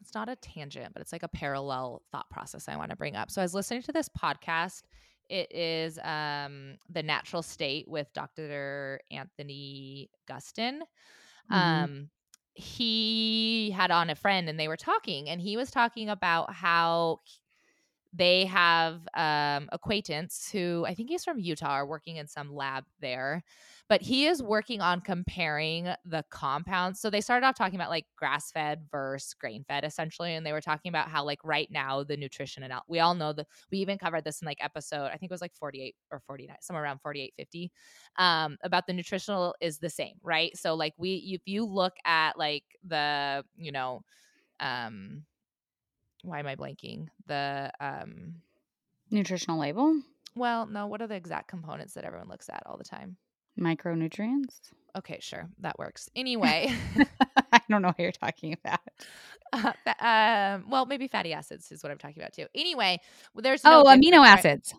it's 0.00 0.14
not 0.14 0.28
a 0.28 0.36
tangent, 0.36 0.92
but 0.92 1.02
it's 1.02 1.12
like 1.12 1.24
a 1.24 1.28
parallel 1.28 2.02
thought 2.12 2.30
process 2.30 2.68
I 2.68 2.76
want 2.76 2.90
to 2.90 2.96
bring 2.96 3.16
up. 3.16 3.30
So 3.30 3.40
I 3.42 3.44
was 3.44 3.54
listening 3.54 3.82
to 3.82 3.92
this 3.92 4.08
podcast. 4.08 4.82
It 5.28 5.54
is 5.54 5.98
um 6.02 6.76
the 6.88 7.02
natural 7.02 7.42
state 7.42 7.86
with 7.88 8.06
Dr. 8.14 9.00
Anthony 9.10 10.10
Gustin. 10.28 10.80
Mhm. 11.50 11.56
Um 11.56 12.10
he 12.54 13.70
had 13.70 13.92
on 13.92 14.10
a 14.10 14.16
friend 14.16 14.48
and 14.48 14.58
they 14.58 14.66
were 14.66 14.76
talking 14.76 15.28
and 15.28 15.40
he 15.40 15.56
was 15.56 15.70
talking 15.70 16.08
about 16.08 16.52
how 16.52 17.20
they 18.12 18.46
have 18.46 19.00
um 19.14 19.68
acquaintance 19.72 20.48
who 20.50 20.84
I 20.86 20.94
think 20.94 21.10
he's 21.10 21.24
from 21.24 21.38
Utah 21.38 21.78
or 21.78 21.86
working 21.86 22.16
in 22.16 22.26
some 22.26 22.54
lab 22.54 22.84
there. 23.00 23.42
But 23.88 24.02
he 24.02 24.26
is 24.26 24.42
working 24.42 24.80
on 24.80 25.00
comparing 25.00 25.88
the 26.04 26.24
compounds. 26.30 27.00
So 27.00 27.10
they 27.10 27.20
started 27.20 27.46
off 27.46 27.54
talking 27.56 27.76
about 27.76 27.90
like 27.90 28.06
grass 28.16 28.50
fed 28.50 28.86
versus 28.90 29.34
grain 29.34 29.64
fed 29.66 29.84
essentially. 29.84 30.34
And 30.34 30.44
they 30.44 30.52
were 30.52 30.60
talking 30.60 30.90
about 30.90 31.08
how 31.08 31.24
like 31.24 31.40
right 31.44 31.68
now 31.70 32.02
the 32.04 32.16
nutrition 32.16 32.62
and 32.62 32.72
we 32.86 33.00
all 33.00 33.14
know 33.14 33.32
that 33.32 33.46
we 33.70 33.78
even 33.78 33.98
covered 33.98 34.24
this 34.24 34.40
in 34.42 34.46
like 34.46 34.62
episode, 34.62 35.06
I 35.06 35.16
think 35.16 35.30
it 35.30 35.34
was 35.34 35.40
like 35.40 35.54
48 35.54 35.96
or 36.10 36.20
49, 36.26 36.56
somewhere 36.60 36.84
around 36.84 37.00
48, 37.00 37.34
50, 37.36 37.72
um, 38.16 38.58
about 38.62 38.86
the 38.86 38.92
nutritional 38.92 39.54
is 39.60 39.78
the 39.78 39.90
same, 39.90 40.16
right? 40.22 40.56
So 40.56 40.74
like 40.74 40.94
we 40.98 41.14
if 41.34 41.42
you 41.46 41.64
look 41.64 41.94
at 42.04 42.38
like 42.38 42.64
the, 42.86 43.44
you 43.56 43.72
know, 43.72 44.02
um 44.60 45.24
why 46.22 46.38
am 46.40 46.46
I 46.46 46.56
blanking? 46.56 47.08
The 47.26 47.70
um 47.80 48.36
Nutritional 49.10 49.58
label? 49.58 50.00
well, 50.36 50.66
no, 50.66 50.86
what 50.86 51.00
are 51.02 51.06
the 51.06 51.14
exact 51.16 51.48
components 51.48 51.94
that 51.94 52.04
everyone 52.04 52.28
looks 52.28 52.48
at 52.48 52.62
all 52.66 52.76
the 52.76 52.84
time? 52.84 53.16
Micronutrients? 53.58 54.60
Okay, 54.96 55.18
sure. 55.20 55.48
That 55.60 55.78
works. 55.78 56.08
Anyway, 56.16 56.72
I 57.52 57.60
don't 57.70 57.82
know 57.82 57.88
what 57.88 57.98
you're 57.98 58.12
talking 58.12 58.52
about. 58.64 58.80
uh, 59.52 59.72
fa- 59.84 60.06
um, 60.06 60.70
well, 60.70 60.84
maybe 60.86 61.08
fatty 61.08 61.32
acids 61.32 61.72
is 61.72 61.82
what 61.82 61.90
I'm 61.90 61.98
talking 61.98 62.22
about 62.22 62.32
too. 62.34 62.46
Anyway, 62.54 63.00
there's 63.34 63.64
no 63.64 63.80
Oh, 63.80 63.84
amino 63.84 64.26
acids. 64.26 64.74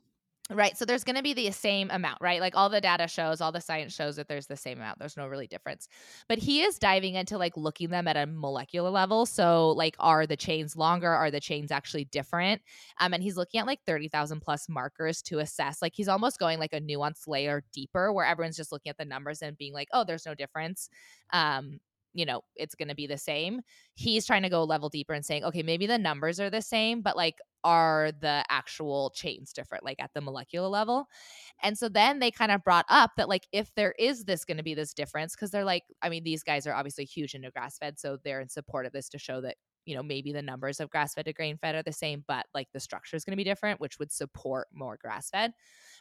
Right. 0.51 0.75
So 0.75 0.83
there's 0.83 1.03
going 1.03 1.15
to 1.15 1.21
be 1.21 1.35
the 1.35 1.51
same 1.51 1.91
amount, 1.91 2.17
right? 2.21 2.41
Like 2.41 2.55
all 2.55 2.69
the 2.69 2.81
data 2.81 3.07
shows, 3.07 3.39
all 3.39 3.51
the 3.51 3.61
science 3.61 3.93
shows 3.93 4.15
that 4.15 4.27
there's 4.27 4.47
the 4.47 4.57
same 4.57 4.79
amount. 4.79 4.97
There's 4.97 5.15
no 5.15 5.27
really 5.27 5.45
difference. 5.45 5.87
But 6.27 6.39
he 6.39 6.61
is 6.63 6.79
diving 6.79 7.13
into 7.13 7.37
like 7.37 7.55
looking 7.55 7.91
them 7.91 8.07
at 8.07 8.17
a 8.17 8.25
molecular 8.25 8.89
level. 8.89 9.27
So 9.27 9.69
like 9.69 9.95
are 9.99 10.25
the 10.25 10.35
chains 10.35 10.75
longer? 10.75 11.09
Are 11.11 11.29
the 11.29 11.39
chains 11.39 11.69
actually 11.71 12.05
different? 12.05 12.63
Um 12.99 13.13
and 13.13 13.21
he's 13.21 13.37
looking 13.37 13.59
at 13.59 13.67
like 13.67 13.81
30,000 13.85 14.39
plus 14.41 14.67
markers 14.67 15.21
to 15.23 15.37
assess. 15.37 15.83
Like 15.83 15.93
he's 15.95 16.07
almost 16.07 16.39
going 16.39 16.57
like 16.57 16.73
a 16.73 16.81
nuanced 16.81 17.27
layer 17.27 17.63
deeper 17.71 18.11
where 18.11 18.25
everyone's 18.25 18.57
just 18.57 18.71
looking 18.71 18.89
at 18.89 18.97
the 18.97 19.05
numbers 19.05 19.43
and 19.43 19.55
being 19.55 19.73
like, 19.73 19.89
"Oh, 19.93 20.03
there's 20.03 20.25
no 20.25 20.33
difference." 20.33 20.89
Um 21.31 21.79
you 22.13 22.25
know, 22.25 22.41
it's 22.55 22.75
going 22.75 22.87
to 22.87 22.95
be 22.95 23.07
the 23.07 23.17
same. 23.17 23.61
He's 23.95 24.25
trying 24.25 24.43
to 24.43 24.49
go 24.49 24.63
level 24.63 24.89
deeper 24.89 25.13
and 25.13 25.25
saying, 25.25 25.43
okay, 25.43 25.63
maybe 25.63 25.85
the 25.85 25.97
numbers 25.97 26.39
are 26.39 26.49
the 26.49 26.61
same, 26.61 27.01
but 27.01 27.15
like 27.15 27.35
are 27.63 28.11
the 28.21 28.43
actual 28.49 29.11
chains 29.11 29.51
different, 29.51 29.83
like 29.83 30.01
at 30.01 30.11
the 30.13 30.21
molecular 30.21 30.67
level. 30.67 31.07
And 31.61 31.77
so 31.77 31.89
then 31.89 32.19
they 32.19 32.31
kind 32.31 32.51
of 32.51 32.63
brought 32.63 32.85
up 32.89 33.11
that, 33.17 33.27
like, 33.27 33.47
if 33.51 33.73
there 33.75 33.93
is 33.99 34.23
this 34.23 34.45
going 34.45 34.57
to 34.57 34.63
be 34.63 34.73
this 34.73 34.93
difference, 34.93 35.35
because 35.35 35.51
they're 35.51 35.65
like, 35.65 35.83
I 36.01 36.09
mean, 36.09 36.23
these 36.23 36.41
guys 36.41 36.65
are 36.65 36.73
obviously 36.73 37.05
huge 37.05 37.35
into 37.35 37.51
grass 37.51 37.77
fed. 37.77 37.99
So 37.99 38.17
they're 38.23 38.39
in 38.39 38.49
support 38.49 38.85
of 38.85 38.93
this 38.93 39.09
to 39.09 39.19
show 39.19 39.41
that, 39.41 39.57
you 39.89 39.95
know, 39.95 40.03
maybe 40.03 40.31
the 40.31 40.41
numbers 40.41 40.79
of 40.79 40.89
grass 40.89 41.15
fed 41.15 41.25
to 41.25 41.33
grain 41.33 41.57
fed 41.57 41.75
are 41.75 41.83
the 41.83 41.91
same, 41.91 42.23
but 42.27 42.45
like 42.53 42.67
the 42.73 42.79
structure 42.79 43.17
is 43.17 43.25
going 43.25 43.33
to 43.33 43.37
be 43.37 43.43
different, 43.43 43.79
which 43.81 43.99
would 43.99 44.11
support 44.11 44.67
more 44.71 44.97
grass 45.01 45.29
fed. 45.31 45.53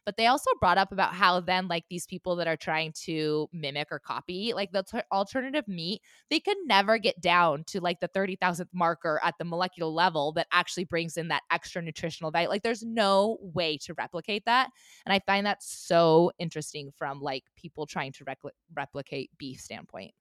But 0.05 0.17
they 0.17 0.27
also 0.27 0.51
brought 0.61 0.79
up 0.79 0.93
about 0.93 1.15
how 1.15 1.41
then, 1.41 1.69
like, 1.69 1.85
these 1.91 2.07
people 2.07 2.37
that 2.37 2.49
are 2.49 2.57
trying 2.57 2.93
to 3.05 3.49
mimic 3.53 3.89
or 3.91 3.99
copy, 3.99 4.53
like 4.55 4.73
the 4.73 4.83
t- 4.83 5.01
alternative 5.13 5.67
meat, 5.69 6.03
they 6.31 6.41
could 6.41 6.57
never 6.67 6.99
get 6.99 7.21
down 7.21 7.65
to 7.65 7.81
like 7.81 8.01
the 8.01 8.09
30,000th 8.09 8.71
marker 8.73 9.21
at 9.23 9.35
the 9.39 9.45
molecular 9.45 9.91
level 9.91 10.33
that 10.33 10.47
actually 10.53 10.85
brings 10.85 11.17
in 11.17 11.29
that 11.29 11.43
extra 11.51 11.83
nutritional 11.83 12.31
value. 12.31 12.49
Like 12.49 12.63
there's 12.63 12.83
no 12.83 13.39
way 13.41 13.77
to 13.79 13.95
replicate 13.95 14.45
that. 14.47 14.71
And 15.05 15.13
I 15.13 15.21
find 15.27 15.47
that 15.47 15.63
so 15.63 16.33
interesting 16.39 16.91
from 16.97 17.21
like 17.21 17.45
people 17.57 17.87
trying 17.87 18.13
to 18.13 18.25
repli- 18.25 18.51
replicate 18.75 19.31
beef 19.39 19.61
standpoint. 19.61 20.13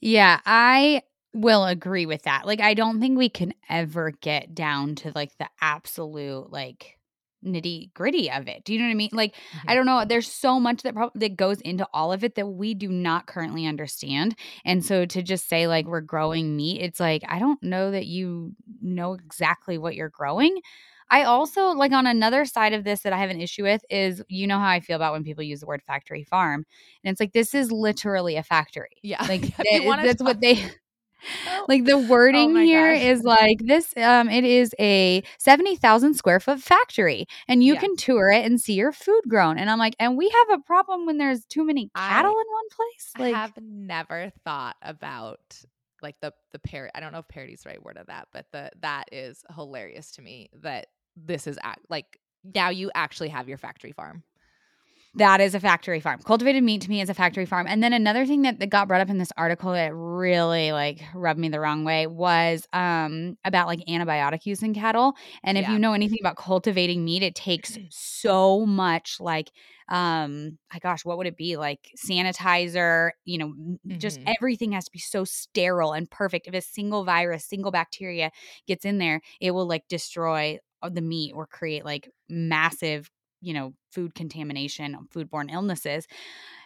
Yeah, 0.00 0.40
I 0.46 1.02
will 1.32 1.64
agree 1.64 2.06
with 2.06 2.22
that. 2.22 2.46
Like, 2.46 2.60
I 2.60 2.74
don't 2.74 3.00
think 3.00 3.16
we 3.18 3.28
can 3.28 3.54
ever 3.68 4.10
get 4.20 4.54
down 4.54 4.94
to 4.96 5.12
like 5.14 5.36
the 5.38 5.48
absolute 5.60 6.50
like 6.50 6.96
nitty 7.44 7.92
gritty 7.94 8.30
of 8.30 8.48
it. 8.48 8.64
Do 8.64 8.74
you 8.74 8.78
know 8.80 8.84
what 8.86 8.90
I 8.90 8.94
mean? 8.94 9.10
Like, 9.12 9.34
I 9.66 9.72
Mhm. 9.72 9.76
don't 9.76 9.86
know. 9.86 10.04
There's 10.04 10.30
so 10.30 10.60
much 10.60 10.82
that 10.82 10.94
that 11.14 11.36
goes 11.36 11.60
into 11.62 11.86
all 11.94 12.12
of 12.12 12.22
it 12.24 12.34
that 12.34 12.46
we 12.46 12.74
do 12.74 12.88
not 12.88 13.26
currently 13.26 13.66
understand. 13.66 14.36
And 14.64 14.84
so 14.84 15.06
to 15.06 15.22
just 15.22 15.48
say 15.48 15.66
like 15.66 15.86
we're 15.86 16.02
growing 16.02 16.56
meat, 16.56 16.82
it's 16.82 17.00
like 17.00 17.22
I 17.28 17.38
don't 17.38 17.62
know 17.62 17.90
that 17.92 18.06
you 18.06 18.54
know 18.82 19.14
exactly 19.14 19.78
what 19.78 19.94
you're 19.94 20.10
growing. 20.10 20.60
I 21.12 21.24
also 21.24 21.68
like 21.70 21.92
on 21.92 22.06
another 22.06 22.44
side 22.44 22.72
of 22.72 22.84
this 22.84 23.00
that 23.02 23.12
I 23.12 23.18
have 23.18 23.30
an 23.30 23.40
issue 23.40 23.64
with 23.64 23.82
is 23.90 24.22
you 24.28 24.46
know 24.46 24.58
how 24.58 24.68
I 24.68 24.80
feel 24.80 24.96
about 24.96 25.12
when 25.12 25.24
people 25.24 25.42
use 25.42 25.60
the 25.60 25.66
word 25.66 25.82
factory 25.86 26.24
farm. 26.24 26.64
And 27.04 27.12
it's 27.12 27.20
like 27.20 27.32
this 27.32 27.54
is 27.54 27.72
literally 27.72 28.36
a 28.36 28.42
factory. 28.42 28.98
Yeah. 29.02 29.24
Like 29.28 29.54
that's 30.02 30.18
talk- 30.18 30.26
what 30.26 30.40
they 30.40 30.70
Oh, 31.46 31.64
like 31.68 31.84
the 31.84 31.98
wording 31.98 32.52
my 32.54 32.64
here 32.64 32.92
gosh. 32.92 33.02
is 33.02 33.22
like 33.22 33.58
this 33.64 33.92
um 33.96 34.28
it 34.28 34.44
is 34.44 34.74
a 34.78 35.22
70,000 35.38 36.14
square 36.14 36.40
foot 36.40 36.60
factory 36.60 37.26
and 37.48 37.62
you 37.64 37.74
Yeah. 37.74 37.80
can 37.80 37.96
tour 37.96 38.30
it 38.30 38.44
and 38.44 38.60
see 38.60 38.74
your 38.74 38.92
food 38.92 39.22
grown 39.28 39.58
and 39.58 39.70
I'm 39.70 39.78
like 39.78 39.94
and 39.98 40.16
we 40.16 40.28
have 40.28 40.58
a 40.58 40.62
problem 40.62 41.06
when 41.06 41.18
there's 41.18 41.44
too 41.46 41.64
many 41.64 41.90
I- 41.94 42.08
cattle 42.08 42.32
in 42.32 42.36
one 42.52 42.68
place 42.70 43.12
I 43.16 43.28
have 43.38 43.52
never 43.60 44.30
thought 44.44 44.76
about 44.82 45.40
like 46.02 46.16
the 46.20 46.32
the 46.52 46.58
parody. 46.58 46.90
I 46.94 47.00
don't 47.00 47.12
know 47.12 47.18
if 47.18 47.28
parody 47.28 47.52
is 47.52 47.62
the 47.62 47.70
right 47.70 47.82
word 47.82 47.98
of 47.98 48.06
that, 48.06 48.28
but 48.32 48.46
the 48.52 48.70
that 48.80 49.04
is 49.12 49.44
hilarious 49.54 50.12
to 50.12 50.22
me 50.22 50.48
that 50.62 50.86
this 51.16 51.46
is 51.46 51.58
act 51.62 51.80
like 51.90 52.18
now 52.54 52.70
you 52.70 52.90
actually 52.94 53.28
have 53.28 53.48
your 53.48 53.58
factory 53.58 53.92
farm. 53.92 54.22
That 55.14 55.40
is 55.40 55.54
a 55.56 55.60
factory 55.60 55.98
farm. 55.98 56.20
Cultivated 56.24 56.62
meat 56.62 56.82
to 56.82 56.88
me 56.88 57.00
is 57.00 57.10
a 57.10 57.14
factory 57.14 57.44
farm. 57.44 57.66
And 57.66 57.82
then 57.82 57.92
another 57.92 58.24
thing 58.26 58.42
that, 58.42 58.60
that 58.60 58.68
got 58.70 58.86
brought 58.86 59.00
up 59.00 59.10
in 59.10 59.18
this 59.18 59.32
article 59.36 59.72
that 59.72 59.92
really 59.92 60.70
like 60.70 61.00
rubbed 61.14 61.40
me 61.40 61.48
the 61.48 61.58
wrong 61.58 61.84
way 61.84 62.06
was 62.06 62.64
um 62.72 63.36
about 63.44 63.66
like 63.66 63.80
antibiotic 63.88 64.46
use 64.46 64.62
in 64.62 64.72
cattle. 64.72 65.14
And 65.42 65.58
if 65.58 65.62
Yeah. 65.62 65.72
you 65.72 65.80
know 65.80 65.94
anything 65.94 66.18
about 66.20 66.36
cultivating 66.36 67.04
meat, 67.04 67.24
it 67.24 67.34
takes 67.34 67.76
so 67.90 68.64
much 68.66 69.16
like 69.18 69.50
um 69.88 70.58
my 70.72 70.78
gosh, 70.78 71.04
what 71.04 71.18
would 71.18 71.26
it 71.26 71.36
be? 71.36 71.56
Like 71.56 71.88
sanitizer, 71.96 73.10
you 73.24 73.38
know, 73.38 73.46
m- 73.46 73.80
just 73.98 74.20
everything 74.26 74.72
has 74.72 74.84
to 74.84 74.92
be 74.92 75.00
so 75.00 75.24
sterile 75.24 75.92
and 75.92 76.08
perfect. 76.08 76.46
If 76.46 76.54
a 76.54 76.60
single 76.60 77.04
virus, 77.04 77.44
single 77.44 77.72
bacteria 77.72 78.30
gets 78.68 78.84
in 78.84 78.98
there, 78.98 79.20
it 79.40 79.50
will 79.52 79.66
like 79.66 79.88
destroy 79.88 80.58
uh, 80.82 80.88
the 80.88 81.02
meat 81.02 81.32
or 81.34 81.46
create 81.46 81.84
like 81.84 82.08
massive 82.28 83.10
you 83.40 83.54
know, 83.54 83.74
food 83.92 84.14
contamination, 84.14 84.96
foodborne 85.14 85.50
illnesses. 85.52 86.06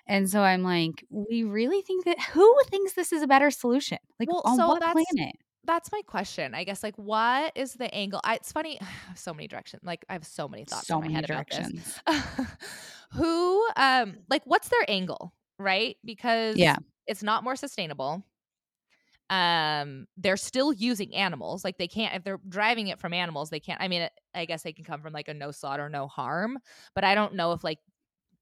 And 0.07 0.29
so 0.31 0.43
I'm 0.43 0.63
like, 0.63 1.05
we 1.11 1.45
really 1.45 1.83
think 1.83 2.05
that 2.07 2.21
who 2.21 2.57
thinks 2.69 2.95
this 2.95 3.13
is 3.13 3.23
a 3.23 3.27
better 3.27 3.51
solution? 3.51 3.99
Like 4.21 4.31
Well, 4.31 4.43
on 4.45 4.65
so 4.65 4.67
what 4.67 4.81
that's 4.81 5.17
planet? 5.17 5.37
that's 5.65 5.91
my 5.93 6.03
question. 6.03 6.55
I 6.55 6.65
guess 6.65 6.83
like 6.83 6.97
what 6.97 7.53
is 7.57 7.75
the 7.75 7.93
angle? 7.95 8.21
I, 8.25 8.37
it's 8.37 8.53
funny, 8.53 8.79
so 9.17 9.33
many 9.35 9.49
directions. 9.49 9.83
Like 9.85 10.05
I 10.09 10.15
have 10.15 10.27
so 10.27 10.49
many 10.49 10.65
thoughts 10.65 10.93
So 10.93 10.95
in 10.95 11.01
my 11.01 11.09
many 11.09 11.15
head 11.15 11.25
about 11.25 11.49
this. 11.51 11.71
directions. 11.71 12.01
Who 13.13 13.67
um 13.77 14.19
like 14.29 14.43
what's 14.45 14.69
their 14.69 14.85
angle, 14.89 15.35
right? 15.59 15.97
Because 16.05 16.57
Yeah. 16.59 16.77
it's 17.07 17.23
not 17.23 17.45
more 17.45 17.57
sustainable. 17.57 18.25
Um 19.31 20.07
they're 20.17 20.37
still 20.37 20.73
using 20.73 21.15
animals. 21.15 21.65
Like 21.65 21.79
they 21.79 21.89
can't 21.89 22.15
if 22.15 22.25
they're 22.25 22.41
driving 22.49 22.89
it 22.89 23.01
from 23.01 23.13
animals, 23.15 23.51
they 23.51 23.61
can't 23.61 23.81
I 23.81 23.89
mean, 23.89 24.09
I 24.35 24.45
guess 24.45 24.63
they 24.63 24.73
can 24.73 24.85
come 24.85 25.01
from 25.03 25.13
like 25.13 25.29
a 25.29 25.35
no 25.35 25.51
slaughter 25.51 25.89
no 25.89 26.09
harm, 26.09 26.59
but 26.95 27.05
I 27.05 27.15
don't 27.15 27.35
know 27.35 27.53
if 27.53 27.65
like 27.65 27.79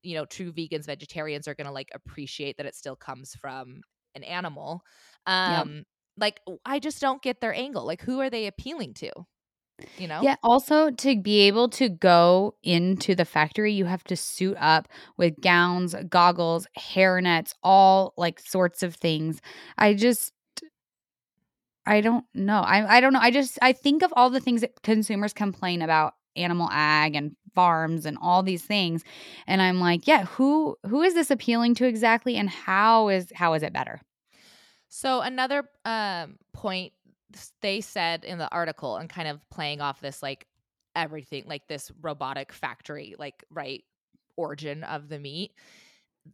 you 0.02 0.14
know 0.14 0.24
true 0.24 0.52
vegans 0.52 0.86
vegetarians 0.86 1.46
are 1.48 1.54
going 1.54 1.66
to 1.66 1.72
like 1.72 1.90
appreciate 1.94 2.56
that 2.56 2.66
it 2.66 2.74
still 2.74 2.96
comes 2.96 3.34
from 3.34 3.82
an 4.14 4.24
animal 4.24 4.82
um 5.26 5.84
like 6.18 6.40
i 6.64 6.78
just 6.78 7.00
don't 7.00 7.22
get 7.22 7.40
their 7.40 7.54
angle 7.54 7.86
like 7.86 8.02
who 8.02 8.20
are 8.20 8.30
they 8.30 8.46
appealing 8.46 8.94
to 8.94 9.10
you 9.98 10.08
know 10.08 10.28
Yeah. 10.28 10.36
Also, 10.42 10.90
to 10.90 11.20
be 11.20 11.40
able 11.40 11.68
to 11.70 11.88
go 11.88 12.56
into 12.62 13.14
the 13.14 13.24
factory, 13.24 13.72
you 13.72 13.84
have 13.86 14.04
to 14.04 14.16
suit 14.16 14.56
up 14.58 14.88
with 15.16 15.40
gowns, 15.40 15.94
goggles, 16.08 16.66
hairnets, 16.78 17.54
all 17.62 18.14
like 18.16 18.38
sorts 18.40 18.82
of 18.82 18.94
things. 18.94 19.40
I 19.78 19.94
just, 19.94 20.32
I 21.84 22.00
don't 22.00 22.24
know. 22.34 22.60
I, 22.60 22.98
I 22.98 23.00
don't 23.00 23.12
know. 23.12 23.20
I 23.20 23.30
just, 23.30 23.58
I 23.60 23.72
think 23.72 24.02
of 24.02 24.12
all 24.16 24.30
the 24.30 24.40
things 24.40 24.60
that 24.60 24.82
consumers 24.82 25.32
complain 25.32 25.82
about 25.82 26.14
animal 26.36 26.68
ag 26.70 27.14
and 27.14 27.36
farms 27.54 28.06
and 28.06 28.16
all 28.22 28.42
these 28.42 28.62
things 28.64 29.04
and 29.46 29.60
i'm 29.60 29.80
like 29.80 30.06
yeah 30.06 30.24
who 30.24 30.76
who 30.86 31.02
is 31.02 31.14
this 31.14 31.30
appealing 31.30 31.74
to 31.74 31.86
exactly 31.86 32.36
and 32.36 32.48
how 32.48 33.08
is 33.08 33.30
how 33.34 33.52
is 33.52 33.62
it 33.62 33.72
better 33.72 34.00
so 34.88 35.20
another 35.20 35.64
um 35.84 36.36
point 36.52 36.92
they 37.60 37.80
said 37.80 38.24
in 38.24 38.38
the 38.38 38.50
article 38.50 38.96
and 38.96 39.10
kind 39.10 39.28
of 39.28 39.40
playing 39.50 39.80
off 39.80 40.00
this 40.00 40.22
like 40.22 40.46
everything 40.96 41.44
like 41.46 41.66
this 41.68 41.90
robotic 42.00 42.52
factory 42.52 43.14
like 43.18 43.44
right 43.50 43.84
origin 44.36 44.84
of 44.84 45.08
the 45.08 45.18
meat 45.18 45.52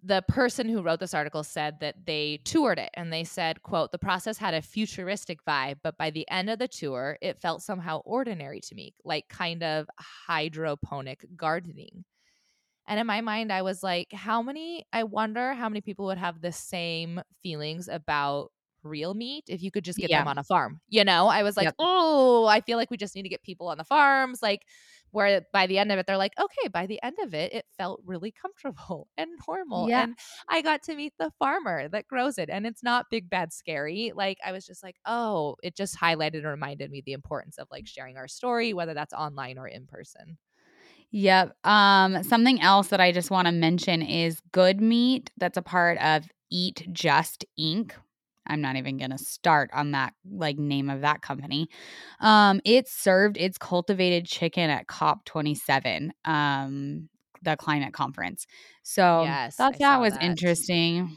the 0.03 0.23
person 0.29 0.69
who 0.69 0.83
wrote 0.83 1.01
this 1.01 1.15
article 1.15 1.43
said 1.43 1.81
that 1.81 1.95
they 2.05 2.41
toured 2.45 2.79
it 2.79 2.91
and 2.95 3.13
they 3.13 3.25
said 3.25 3.63
quote 3.63 3.91
the 3.91 3.99
process 3.99 4.37
had 4.37 4.53
a 4.53 4.61
futuristic 4.61 5.43
vibe 5.45 5.77
but 5.83 5.97
by 5.97 6.11
the 6.11 6.29
end 6.31 6.51
of 6.51 6.59
the 6.59 6.69
tour 6.69 7.17
it 7.23 7.41
felt 7.41 7.63
somehow 7.63 8.01
ordinary 8.05 8.61
to 8.61 8.75
me 8.75 8.95
like 9.05 9.29
kind 9.29 9.63
of 9.63 9.87
hydroponic 9.99 11.25
gardening. 11.37 12.05
And 12.87 13.01
in 13.01 13.07
my 13.07 13.21
mind 13.21 13.53
i 13.53 13.63
was 13.63 13.83
like 13.83 14.13
how 14.13 14.43
many 14.43 14.85
i 14.93 15.05
wonder 15.05 15.55
how 15.55 15.69
many 15.69 15.81
people 15.81 16.07
would 16.07 16.19
have 16.19 16.41
the 16.41 16.53
same 16.53 17.21
feelings 17.43 17.89
about 17.89 18.51
real 18.83 19.13
meat 19.13 19.45
if 19.49 19.63
you 19.63 19.71
could 19.71 19.85
just 19.85 19.99
get 19.99 20.11
yeah. 20.11 20.21
them 20.21 20.29
on 20.29 20.39
a 20.39 20.45
farm 20.45 20.81
you 20.89 21.05
know? 21.05 21.27
I 21.27 21.43
was 21.43 21.57
like 21.57 21.65
Yep. 21.65 21.75
oh 21.79 22.47
i 22.47 22.61
feel 22.61 22.79
like 22.79 22.91
we 22.91 22.97
just 22.97 23.15
need 23.15 23.25
to 23.25 23.29
get 23.29 23.43
people 23.43 23.69
on 23.69 23.79
the 23.79 23.85
farms 23.85 24.41
like 24.43 24.63
where 25.11 25.43
by 25.53 25.67
the 25.67 25.79
end 25.79 25.91
of 25.93 25.99
it 25.99 26.07
they're 26.07 26.17
like 26.17 26.33
okay 26.39 26.69
by 26.69 26.87
the 26.87 27.03
end 27.03 27.17
of 27.23 27.35
it 27.35 27.53
it 27.53 27.65
felt 27.77 28.01
really 28.05 28.31
comfortable 28.33 29.09
and 29.17 29.31
normal 29.47 29.89
Yeah. 29.89 30.03
and 30.03 30.17
i 30.49 30.63
got 30.63 30.83
to 30.85 30.95
meet 30.95 31.13
the 31.19 31.31
farmer 31.39 31.89
that 31.89 32.07
grows 32.09 32.39
it 32.39 32.49
and 32.51 32.67
it's 32.67 32.83
not 32.83 33.07
big 33.11 33.29
bad 33.31 33.53
scary 33.53 34.13
like 34.15 34.39
i 34.45 34.53
was 34.53 34.67
just 34.67 34.83
like 34.83 34.97
oh 35.07 35.57
it 35.63 35.77
just 35.77 35.99
highlighted 35.99 36.39
and 36.39 36.47
reminded 36.47 36.91
me 36.91 37.03
the 37.05 37.13
importance 37.13 37.59
of 37.59 37.69
like 37.71 37.87
sharing 37.87 38.17
our 38.17 38.29
story 38.29 38.73
whether 38.75 38.95
that's 38.95 39.13
online 39.15 39.59
or 39.59 39.67
in 39.69 39.87
person 39.87 40.39
Yep. 41.11 41.57
Um, 41.67 42.23
something 42.23 42.61
else 42.61 42.89
that 42.89 43.01
I 43.01 43.13
just 43.13 43.31
want 43.31 43.47
to 43.47 43.53
mention 43.53 44.03
is 44.03 44.41
Good 44.53 44.81
Meat. 44.81 45.31
That's 45.39 45.57
a 45.57 45.63
part 45.63 45.99
of 45.99 46.27
Eat 46.51 46.87
Just 46.93 47.47
Inc. 47.59 47.93
I'm 48.47 48.61
not 48.61 48.77
even 48.77 48.97
gonna 48.99 49.19
start 49.19 49.71
on 49.73 49.93
that 49.93 50.15
like 50.31 50.59
name 50.59 50.89
of 50.91 51.01
that 51.03 51.23
company. 51.23 51.69
Um, 52.21 52.61
it 52.65 52.89
served 52.89 53.37
its 53.37 53.59
cultivated 53.59 54.27
chicken 54.27 54.71
at 54.71 54.87
COP27, 54.87 56.11
um, 56.25 57.09
the 57.43 57.57
climate 57.57 57.93
conference. 57.95 58.47
So 58.83 59.37
Yes, 59.37 59.59
thought 59.59 59.75
I 59.81 59.81
that 59.81 60.01
was 60.01 60.17
that. 60.17 60.19
interesting. 60.19 61.17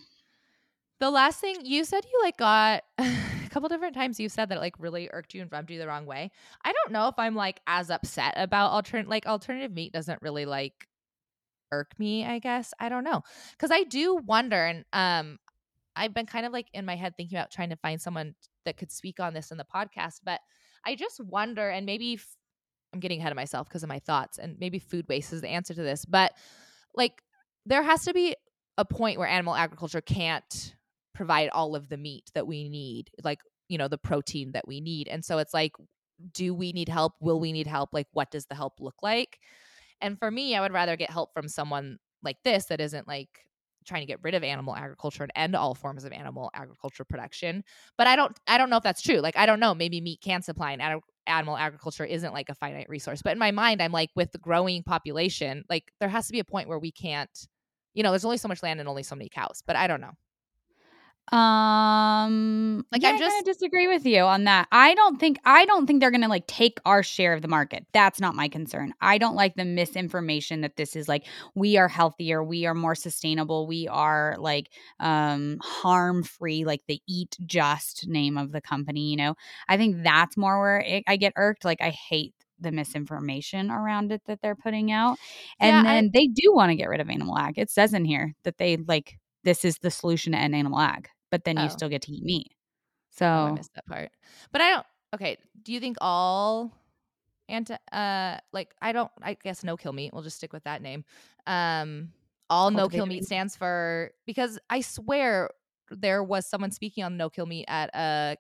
The 1.00 1.10
last 1.10 1.40
thing 1.40 1.66
you 1.66 1.84
said 1.84 2.06
you 2.06 2.20
like 2.22 2.38
got 2.38 2.84
a 3.00 3.50
couple 3.50 3.68
different 3.70 3.96
times 3.96 4.20
you 4.20 4.30
said 4.30 4.50
that 4.50 4.58
it 4.58 4.62
like 4.62 4.76
really 4.80 5.10
irked 5.12 5.34
you 5.34 5.42
and 5.42 5.52
rubbed 5.52 5.72
you 5.72 5.80
the 5.80 5.88
wrong 5.88 6.06
way. 6.06 6.30
I 6.64 6.72
don't 6.72 6.92
know 6.92 7.08
if 7.08 7.16
I'm 7.18 7.36
like 7.36 7.60
as 7.68 7.90
upset 7.90 8.34
about 8.38 8.72
alternate 8.72 9.08
like 9.08 9.26
alternative 9.26 9.72
meat 9.72 9.94
doesn't 9.94 10.22
really 10.22 10.46
like 10.46 10.88
irk 11.72 11.98
me, 12.00 12.26
I 12.26 12.40
guess. 12.40 12.74
I 12.80 12.90
don't 12.90 13.04
know. 13.06 13.24
Cuz 13.60 13.72
I 13.72 13.84
do 13.84 14.16
wonder 14.18 14.66
and 14.66 14.86
um 14.94 15.40
I've 16.02 16.16
been 16.16 16.26
kind 16.26 16.48
of 16.48 16.52
like 16.52 16.66
in 16.74 16.84
my 16.84 16.96
head 16.96 17.14
thinking 17.16 17.38
about 17.38 17.52
trying 17.52 17.70
to 17.70 17.76
find 17.76 18.02
someone 18.02 18.34
that 18.66 18.76
could 18.76 18.92
speak 18.92 19.20
on 19.20 19.36
this 19.36 19.52
in 19.52 19.58
the 19.58 19.66
podcast, 19.66 20.16
but 20.24 20.42
I 20.84 20.96
just 20.96 21.24
wonder 21.24 21.70
and 21.70 21.86
maybe 21.86 22.16
f- 22.16 22.38
I'm 22.92 23.00
getting 23.00 23.20
ahead 23.20 23.32
of 23.32 23.36
myself 23.36 23.70
because 23.70 23.84
of 23.84 23.90
my 23.90 24.00
thoughts 24.00 24.40
and 24.40 24.58
maybe 24.60 24.80
food 24.80 25.06
waste 25.08 25.32
is 25.32 25.42
the 25.42 25.50
answer 25.50 25.76
to 25.76 25.84
this, 25.84 26.04
but 26.04 26.32
like 26.96 27.22
there 27.68 27.84
has 27.84 28.04
to 28.06 28.14
be 28.16 28.36
a 28.80 28.84
point 28.84 29.20
where 29.20 29.28
animal 29.28 29.54
agriculture 29.54 30.02
can't 30.02 30.76
provide 31.14 31.50
all 31.50 31.76
of 31.76 31.88
the 31.88 31.98
meat 31.98 32.32
that 32.34 32.48
we 32.48 32.68
need, 32.68 33.12
like, 33.24 33.40
you 33.70 33.78
know, 33.78 33.88
the 33.88 34.00
protein 34.00 34.54
that 34.54 34.68
we 34.68 34.82
need. 34.82 35.08
And 35.08 35.24
so 35.24 35.38
it's 35.38 35.54
like, 35.54 35.74
do 36.34 36.56
we 36.56 36.72
need 36.74 36.90
help? 36.90 37.14
Will 37.20 37.40
we 37.40 37.52
need 37.52 37.68
help? 37.68 37.92
Like, 37.94 38.08
what 38.12 38.32
does 38.32 38.48
the 38.48 38.56
help 38.56 38.80
look 38.80 38.96
like? 39.04 39.38
And 40.02 40.18
for 40.18 40.32
me, 40.32 40.56
I 40.56 40.62
would 40.62 40.74
rather 40.74 40.98
get 40.98 41.12
help 41.12 41.32
from 41.36 41.48
someone 41.48 42.00
like 42.24 42.38
this 42.44 42.66
that 42.66 42.82
isn't 42.82 43.08
like 43.08 43.30
trying 43.86 44.02
to 44.02 44.06
get 44.06 44.20
rid 44.22 44.34
of 44.34 44.44
animal 44.44 44.76
agriculture 44.76 45.24
and 45.24 45.32
end 45.36 45.56
all 45.56 45.76
forms 45.76 46.04
of 46.04 46.12
animal 46.12 46.52
agriculture 46.54 47.04
production. 47.04 47.64
But 47.98 48.08
I 48.08 48.16
don't 48.16 48.38
I 48.48 48.58
don't 48.58 48.70
know 48.70 48.78
if 48.78 48.84
that's 48.84 49.02
true. 49.02 49.18
Like 49.20 49.38
I 49.38 49.46
don't 49.46 49.60
know, 49.60 49.74
maybe 49.74 50.02
meat 50.02 50.22
can 50.22 50.42
supply 50.42 50.72
and 50.74 51.02
animal 51.28 51.58
agriculture 51.58 52.06
isn't 52.06 52.34
like 52.34 52.50
a 52.50 52.56
finite 52.56 52.90
resource. 52.90 53.22
But 53.22 53.34
in 53.34 53.40
my 53.40 53.52
mind, 53.52 53.82
I'm 53.82 53.92
like 53.92 54.10
with 54.16 54.32
the 54.32 54.38
growing 54.40 54.84
population, 54.84 55.64
like 55.70 55.92
there 56.00 56.10
has 56.10 56.28
to 56.28 56.34
be 56.34 56.40
a 56.40 56.44
point 56.46 56.68
where 56.68 56.80
we 56.80 56.92
can't 56.92 57.30
you 57.94 58.04
know, 58.04 58.12
there's 58.12 58.26
only 58.26 58.38
so 58.38 58.48
much 58.48 58.64
land 58.64 58.80
and 58.80 58.88
only 58.88 59.04
so 59.04 59.16
many 59.16 59.30
cows. 59.30 59.64
But 59.66 59.76
I 59.76 59.88
don't 59.88 60.02
know. 60.02 60.14
Um, 61.32 62.86
Like, 62.92 63.02
yeah, 63.02 63.10
I'm 63.10 63.16
I 63.16 63.20
just- 63.20 63.46
disagree 63.46 63.88
with 63.88 64.06
you 64.06 64.22
on 64.22 64.44
that. 64.46 64.68
I 64.72 64.94
don't 64.96 65.20
think 65.20 65.38
I 65.46 65.66
don't 65.66 65.86
think 65.88 66.00
they're 66.02 66.12
gonna 66.12 66.28
like 66.28 66.48
take 66.48 66.80
our 66.86 67.04
share 67.04 67.34
of 67.34 67.42
the 67.42 67.48
market. 67.48 67.86
That's 67.94 68.20
not 68.20 68.36
my 68.36 68.48
concern. 68.50 68.94
I 69.02 69.18
don't 69.18 69.36
like 69.36 69.56
the 69.56 69.66
misinformation 69.66 70.62
that 70.62 70.76
this 70.76 70.96
is 70.96 71.08
like 71.08 71.26
we 71.56 71.78
are 71.78 71.88
healthier, 71.88 72.44
we 72.44 72.66
are 72.66 72.74
more 72.76 72.96
sustainable, 72.96 73.68
we 73.68 73.88
are 73.88 74.36
like 74.40 74.70
um 75.00 75.58
harm 75.64 76.24
free, 76.24 76.66
like 76.66 76.82
the 76.88 77.02
Eat 77.08 77.38
Just 77.46 78.08
name 78.08 78.38
of 78.38 78.52
the 78.52 78.62
company. 78.62 79.10
You 79.12 79.18
know, 79.18 79.36
I 79.70 79.78
think 79.78 80.04
that's 80.04 80.38
more 80.38 80.60
where 80.60 80.80
it, 80.80 81.04
I 81.08 81.16
get 81.18 81.34
irked. 81.36 81.66
Like, 81.66 81.82
I 81.82 81.90
hate 81.92 82.34
the 82.60 82.72
misinformation 82.72 83.72
around 83.72 84.12
it 84.12 84.22
that 84.28 84.40
they're 84.42 84.56
putting 84.56 84.92
out, 84.92 85.18
and 85.60 85.76
Yeah, 85.86 85.92
I- 85.92 85.96
then 85.96 86.12
they 86.14 86.28
do 86.28 86.54
want 86.54 86.70
to 86.72 86.76
get 86.76 86.90
rid 86.90 87.00
of 87.02 87.10
animal 87.10 87.38
ag. 87.38 87.58
It 87.58 87.70
says 87.72 87.94
in 87.94 88.06
here 88.06 88.36
that 88.44 88.58
they 88.58 88.78
like 88.78 89.18
this 89.44 89.66
is 89.66 89.78
the 89.80 89.92
solution 89.92 90.34
to 90.34 90.38
end 90.40 90.56
animal 90.56 90.80
ag, 90.80 91.10
but 91.32 91.44
then 91.46 91.60
you 91.60 91.70
Oh. 91.70 91.70
still 91.70 91.90
get 91.90 92.02
to 92.04 92.12
eat 92.12 92.24
meat. 92.24 92.54
Oh, 93.22 93.46
I 93.46 93.52
missed 93.52 93.74
that 93.76 93.86
part. 93.88 94.12
But 94.52 94.62
I 94.62 94.72
don't 94.72 94.86
okay, 95.16 95.38
do 95.62 95.74
you 95.74 95.80
think 95.80 95.98
all 96.02 96.72
anti 97.50 97.76
uh 97.92 98.38
like 98.54 98.74
I 98.82 98.92
don't 98.94 99.12
I 99.22 99.36
guess 99.36 99.64
no 99.64 99.78
kill 99.78 99.94
meat, 99.94 100.14
we'll 100.14 100.24
just 100.24 100.38
stick 100.38 100.54
with 100.54 100.64
that 100.66 100.82
name. 100.82 101.06
Um 101.48 102.14
all 102.50 102.72
no 102.72 102.90
kill 102.90 103.06
meat 103.06 103.24
meat? 103.24 103.26
stands 103.26 103.56
for 103.56 104.12
because 104.26 104.60
I 104.70 104.82
swear 104.82 105.50
there 105.90 106.24
was 106.24 106.46
someone 106.48 106.72
speaking 106.72 107.04
on 107.04 107.18
no 107.18 107.30
kill 107.30 107.46
meat 107.46 107.66
at 107.68 107.90
a 107.96 108.38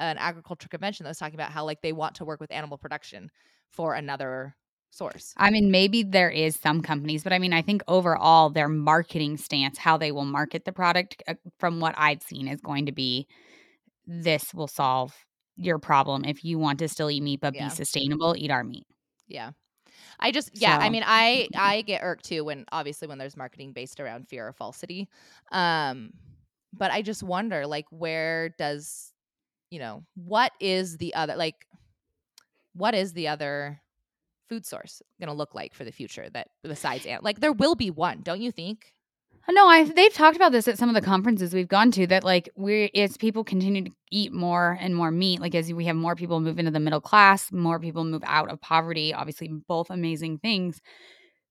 an 0.00 0.18
agriculture 0.18 0.68
convention 0.68 1.04
that 1.04 1.10
was 1.10 1.18
talking 1.18 1.34
about 1.34 1.52
how 1.52 1.64
like 1.64 1.82
they 1.82 1.92
want 1.92 2.16
to 2.16 2.24
work 2.24 2.40
with 2.40 2.52
animal 2.52 2.78
production 2.78 3.30
for 3.70 3.94
another 3.94 4.56
source. 4.90 5.34
I 5.36 5.50
mean, 5.50 5.70
maybe 5.70 6.02
there 6.02 6.30
is 6.30 6.56
some 6.56 6.82
companies, 6.82 7.22
but 7.24 7.32
I 7.32 7.38
mean, 7.38 7.52
I 7.52 7.62
think 7.62 7.82
overall 7.88 8.50
their 8.50 8.68
marketing 8.68 9.36
stance, 9.36 9.78
how 9.78 9.96
they 9.96 10.12
will 10.12 10.24
market 10.24 10.64
the 10.64 10.72
product, 10.72 11.22
uh, 11.28 11.34
from 11.58 11.80
what 11.80 11.94
I've 11.96 12.22
seen, 12.22 12.48
is 12.48 12.60
going 12.60 12.86
to 12.86 12.92
be 12.92 13.26
this 14.06 14.54
will 14.54 14.68
solve 14.68 15.14
your 15.56 15.78
problem 15.78 16.24
if 16.24 16.44
you 16.44 16.58
want 16.58 16.78
to 16.78 16.88
still 16.88 17.10
eat 17.10 17.22
meat 17.22 17.40
but 17.40 17.54
Yeah. 17.54 17.68
be 17.68 17.74
sustainable. 17.74 18.34
Eat 18.36 18.50
our 18.50 18.64
meat. 18.64 18.86
Yeah. 19.26 19.50
I 20.20 20.30
just 20.30 20.50
yeah, 20.54 20.78
I 20.80 20.88
mean 20.90 21.02
I 21.04 21.48
I 21.54 21.82
get 21.82 22.02
irked 22.02 22.24
too 22.24 22.44
when 22.44 22.64
obviously 22.72 23.08
when 23.08 23.18
there's 23.18 23.36
marketing 23.36 23.72
based 23.72 24.00
around 24.00 24.28
fear 24.28 24.48
or 24.48 24.52
falsity. 24.52 25.08
Um 25.52 26.12
but 26.72 26.90
I 26.90 27.02
just 27.02 27.22
wonder 27.22 27.66
like 27.66 27.86
where 27.90 28.50
does 28.50 29.12
you 29.70 29.78
know, 29.78 30.04
what 30.14 30.52
is 30.60 30.96
the 30.96 31.14
other 31.14 31.36
like 31.36 31.66
what 32.74 32.94
is 32.94 33.12
the 33.12 33.28
other 33.28 33.80
food 34.48 34.66
source 34.66 35.02
going 35.20 35.28
to 35.28 35.34
look 35.34 35.54
like 35.54 35.74
for 35.74 35.84
the 35.84 35.92
future 35.92 36.28
that 36.30 36.48
besides 36.62 37.06
ant 37.06 37.22
like 37.22 37.40
there 37.40 37.52
will 37.52 37.74
be 37.74 37.90
one, 37.90 38.20
don't 38.22 38.40
you 38.40 38.50
think? 38.50 38.92
Uh, 39.48 39.52
no, 39.52 39.66
I 39.66 39.84
they've 39.84 40.12
talked 40.12 40.36
about 40.36 40.52
this 40.52 40.68
at 40.68 40.78
some 40.78 40.88
of 40.88 40.94
the 40.94 41.00
conferences 41.00 41.54
we've 41.54 41.68
gone 41.68 41.90
to 41.92 42.06
that 42.08 42.24
like 42.24 42.50
we 42.56 42.90
as 42.94 43.16
people 43.16 43.44
continue 43.44 43.84
to 43.84 43.90
eat 44.10 44.32
more 44.32 44.76
and 44.80 44.94
more 44.94 45.10
meat, 45.10 45.40
like 45.40 45.54
as 45.54 45.72
we 45.72 45.86
have 45.86 45.96
more 45.96 46.14
people 46.14 46.40
move 46.40 46.58
into 46.58 46.70
the 46.70 46.80
middle 46.80 47.00
class, 47.00 47.50
more 47.52 47.78
people 47.78 48.04
move 48.04 48.22
out 48.26 48.50
of 48.50 48.60
poverty, 48.60 49.14
obviously 49.14 49.48
both 49.48 49.90
amazing 49.90 50.38
things. 50.38 50.80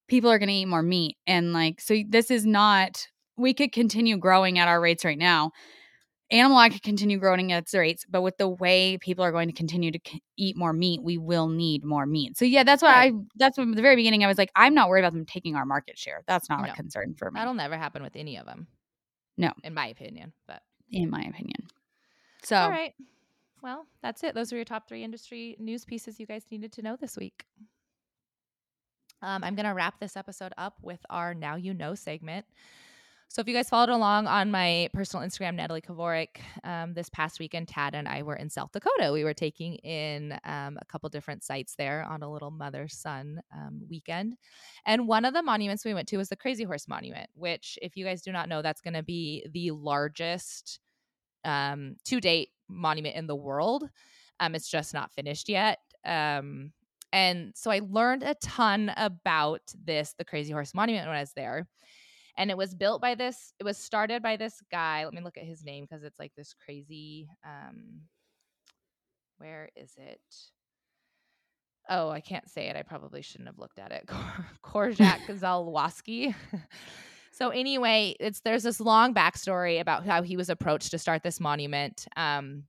People 0.08 0.30
are 0.32 0.40
going 0.40 0.50
to 0.50 0.56
eat 0.56 0.68
more 0.68 0.84
meat 0.84 1.18
and 1.26 1.54
like 1.54 1.82
so 1.82 1.98
this 2.08 2.32
is 2.32 2.46
not 2.46 3.08
we 3.38 3.54
could 3.54 3.72
continue 3.72 4.18
growing 4.18 4.58
at 4.60 4.68
our 4.68 4.82
rates 4.82 5.06
right 5.06 5.18
now. 5.18 5.52
Animal 6.30 6.58
I 6.58 6.70
could 6.70 6.84
continue 6.84 7.18
growing 7.20 7.54
at 7.54 7.64
its 7.64 7.74
rates, 7.74 8.06
but 8.10 8.22
with 8.22 8.36
the 8.38 8.50
way 8.50 8.98
people 8.98 9.24
are 9.24 9.32
going 9.32 9.48
to 9.48 9.54
continue 9.54 9.92
to 9.92 10.00
c- 10.06 10.22
eat 10.38 10.58
more 10.58 10.74
meat, 10.74 11.02
we 11.02 11.18
will 11.18 11.48
need 11.48 11.86
more 11.86 12.06
meat. 12.06 12.38
So 12.38 12.44
yeah, 12.44 12.64
that's 12.64 12.82
why 12.82 12.92
Right. 12.92 13.14
I 13.14 13.20
that's 13.38 13.56
from 13.56 13.72
the 13.74 13.82
very 13.82 13.96
beginning 13.96 14.24
I 14.26 14.28
was 14.28 14.38
like 14.38 14.52
I'm 14.56 14.74
not 14.74 14.90
worried 14.90 15.02
about 15.04 15.14
them 15.14 15.26
taking 15.26 15.56
our 15.56 15.66
market 15.66 15.98
share. 15.98 16.24
That's 16.28 16.50
not 16.50 16.66
No. 16.66 16.72
a 16.72 16.76
concern 16.76 17.16
for 17.18 17.32
me. 17.32 17.40
That'll 17.40 17.54
never 17.54 17.78
happen 17.78 18.04
with 18.04 18.16
any 18.18 18.38
of 18.38 18.46
them. 18.46 18.68
No. 19.38 19.52
In 19.64 19.74
my 19.74 19.88
opinion, 19.88 20.34
but 20.48 20.62
in 20.92 21.10
my 21.10 21.22
opinion. 21.22 21.68
So, 22.44 22.58
All 22.58 22.70
right. 22.70 22.94
Well, 23.64 23.86
that's 24.02 24.24
it. 24.24 24.36
Those 24.36 24.52
are 24.52 24.56
your 24.58 24.66
top 24.66 24.88
three 24.88 25.04
industry 25.04 25.56
news 25.60 25.86
pieces 25.86 26.20
you 26.20 26.26
guys 26.26 26.44
needed 26.52 26.72
to 26.74 26.82
know 26.82 26.96
this 27.00 27.18
week. 27.18 27.46
Um, 29.22 29.44
I'm 29.44 29.56
going 29.56 29.66
to 29.66 29.74
wrap 29.74 30.00
this 30.00 30.16
episode 30.16 30.54
up 30.58 30.76
with 30.82 31.00
our 31.10 31.34
Now 31.34 31.56
You 31.56 31.74
Know 31.74 31.96
segment. 31.96 32.46
So, 33.30 33.42
if 33.42 33.48
you 33.48 33.54
guys 33.54 33.70
followed 33.70 33.90
along 33.90 34.28
on 34.28 34.52
my 34.52 34.90
personal 34.94 35.28
Instagram, 35.28 35.56
Natalie 35.56 35.82
Kovarik, 35.82 36.40
um, 36.64 36.94
this 36.94 37.10
past 37.10 37.40
weekend, 37.40 37.68
Tad 37.68 37.94
and 37.94 38.08
I 38.08 38.24
were 38.24 38.36
in 38.36 38.50
South 38.50 38.72
Dakota. 38.72 39.12
We 39.12 39.26
were 39.26 39.34
taking 39.34 39.76
in 39.76 40.40
um, 40.46 40.78
a 40.82 40.86
couple 40.86 41.10
different 41.10 41.44
sites 41.44 41.76
there 41.78 42.04
on 42.10 42.24
a 42.24 42.32
little 42.32 42.52
mother 42.52 42.88
son 42.88 43.42
um, 43.54 43.82
weekend. 43.90 44.38
And 44.86 45.08
one 45.08 45.26
of 45.26 45.34
the 45.34 45.44
monuments 45.44 45.84
we 45.84 45.94
went 45.94 46.08
to 46.08 46.18
was 46.18 46.30
the 46.30 46.38
Crazy 46.38 46.64
Horse 46.64 46.88
Monument, 46.88 47.30
which, 47.34 47.78
if 47.82 47.98
you 47.98 48.06
guys 48.06 48.22
do 48.22 48.32
not 48.32 48.48
know, 48.48 48.62
that's 48.62 48.82
going 48.82 48.94
to 48.94 49.04
be 49.04 49.46
the 49.52 49.72
largest 49.72 50.80
um, 51.44 51.98
to 52.06 52.22
date 52.22 52.50
monument 52.70 53.16
in 53.16 53.28
the 53.28 53.36
world. 53.36 53.84
Um, 54.40 54.56
it's 54.56 54.70
just 54.70 54.94
not 54.94 55.12
finished 55.12 55.50
yet. 55.50 55.80
Um, 56.06 56.72
and 57.12 57.52
so 57.56 57.72
I 57.72 57.82
learned 57.84 58.24
a 58.24 58.36
ton 58.36 58.92
about 58.96 59.62
this, 59.84 60.14
the 60.18 60.26
Crazy 60.26 60.54
Horse 60.54 60.74
Monument, 60.74 61.08
when 61.08 61.18
I 61.18 61.22
was 61.22 61.34
there. 61.34 61.68
And 62.38 62.52
it 62.52 62.58
was 62.58 62.76
built 62.76 63.02
by 63.02 63.16
this, 63.16 63.54
it 63.60 63.64
was 63.64 63.78
started 63.78 64.22
by 64.22 64.38
this 64.38 64.62
guy. 64.72 65.04
Let 65.04 65.14
me 65.14 65.22
look 65.22 65.38
at 65.38 65.44
his 65.44 65.66
name 65.66 65.86
because 65.90 66.04
it's 66.04 66.20
like 66.20 66.34
this 66.36 66.54
crazy. 66.64 67.28
Um, 67.44 68.02
where 69.38 69.70
is 69.76 69.92
it? 69.98 70.22
Oh, 71.90 72.10
I 72.10 72.20
can't 72.20 72.50
say 72.50 72.68
it. 72.68 72.76
I 72.76 72.84
probably 72.84 73.22
shouldn't 73.22 73.48
have 73.48 73.60
looked 73.60 73.80
at 73.80 73.92
it. 73.92 74.06
Korjak 74.64 75.26
Zalwaski. 75.28 76.36
so 77.32 77.50
anyway, 77.50 78.16
it's 78.20 78.42
there's 78.42 78.64
this 78.64 78.80
long 78.80 79.14
backstory 79.14 79.80
about 79.80 80.06
how 80.06 80.22
he 80.22 80.38
was 80.38 80.50
approached 80.50 80.92
to 80.92 81.00
start 81.00 81.24
this 81.24 81.40
monument. 81.40 82.08
Um, 82.16 82.64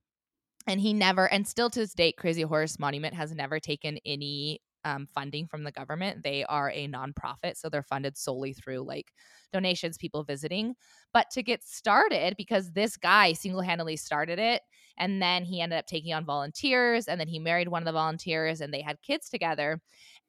and 0.67 0.81
he 0.81 0.93
never, 0.93 1.27
and 1.27 1.49
still 1.49 1.71
to 1.71 1.81
this 1.81 1.95
date, 1.95 2.17
Crazy 2.17 2.43
Horse 2.43 2.79
Monument 2.79 3.15
has 3.15 3.35
never 3.35 3.59
taken 3.59 3.99
any 4.05 4.61
um, 4.85 5.07
funding 5.15 5.47
from 5.47 5.65
the 5.65 5.73
government. 5.73 6.23
They 6.23 6.45
are 6.45 6.71
a 6.71 6.89
nonprofit, 6.89 7.57
so 7.57 7.69
they're 7.69 7.83
funded 7.83 8.17
solely 8.17 8.53
through 8.53 8.81
like 8.81 9.13
donations, 9.53 9.97
people 9.97 10.25
visiting. 10.25 10.75
But 11.13 11.31
to 11.33 11.43
get 11.43 11.63
started, 11.65 12.37
because 12.37 12.73
this 12.73 12.97
guy 12.97 13.33
single 13.33 13.63
handedly 13.63 13.97
started 13.97 14.39
it, 14.39 14.63
and 14.99 15.23
then 15.23 15.45
he 15.45 15.61
ended 15.61 15.79
up 15.79 15.87
taking 15.87 16.13
on 16.13 16.25
volunteers, 16.25 17.07
and 17.07 17.21
then 17.21 17.29
he 17.29 17.39
married 17.39 17.69
one 17.69 17.83
of 17.83 17.87
the 17.87 17.93
volunteers, 17.93 18.61
and 18.61 18.73
they 18.73 18.83
had 18.83 19.01
kids 19.03 19.29
together. 19.29 19.81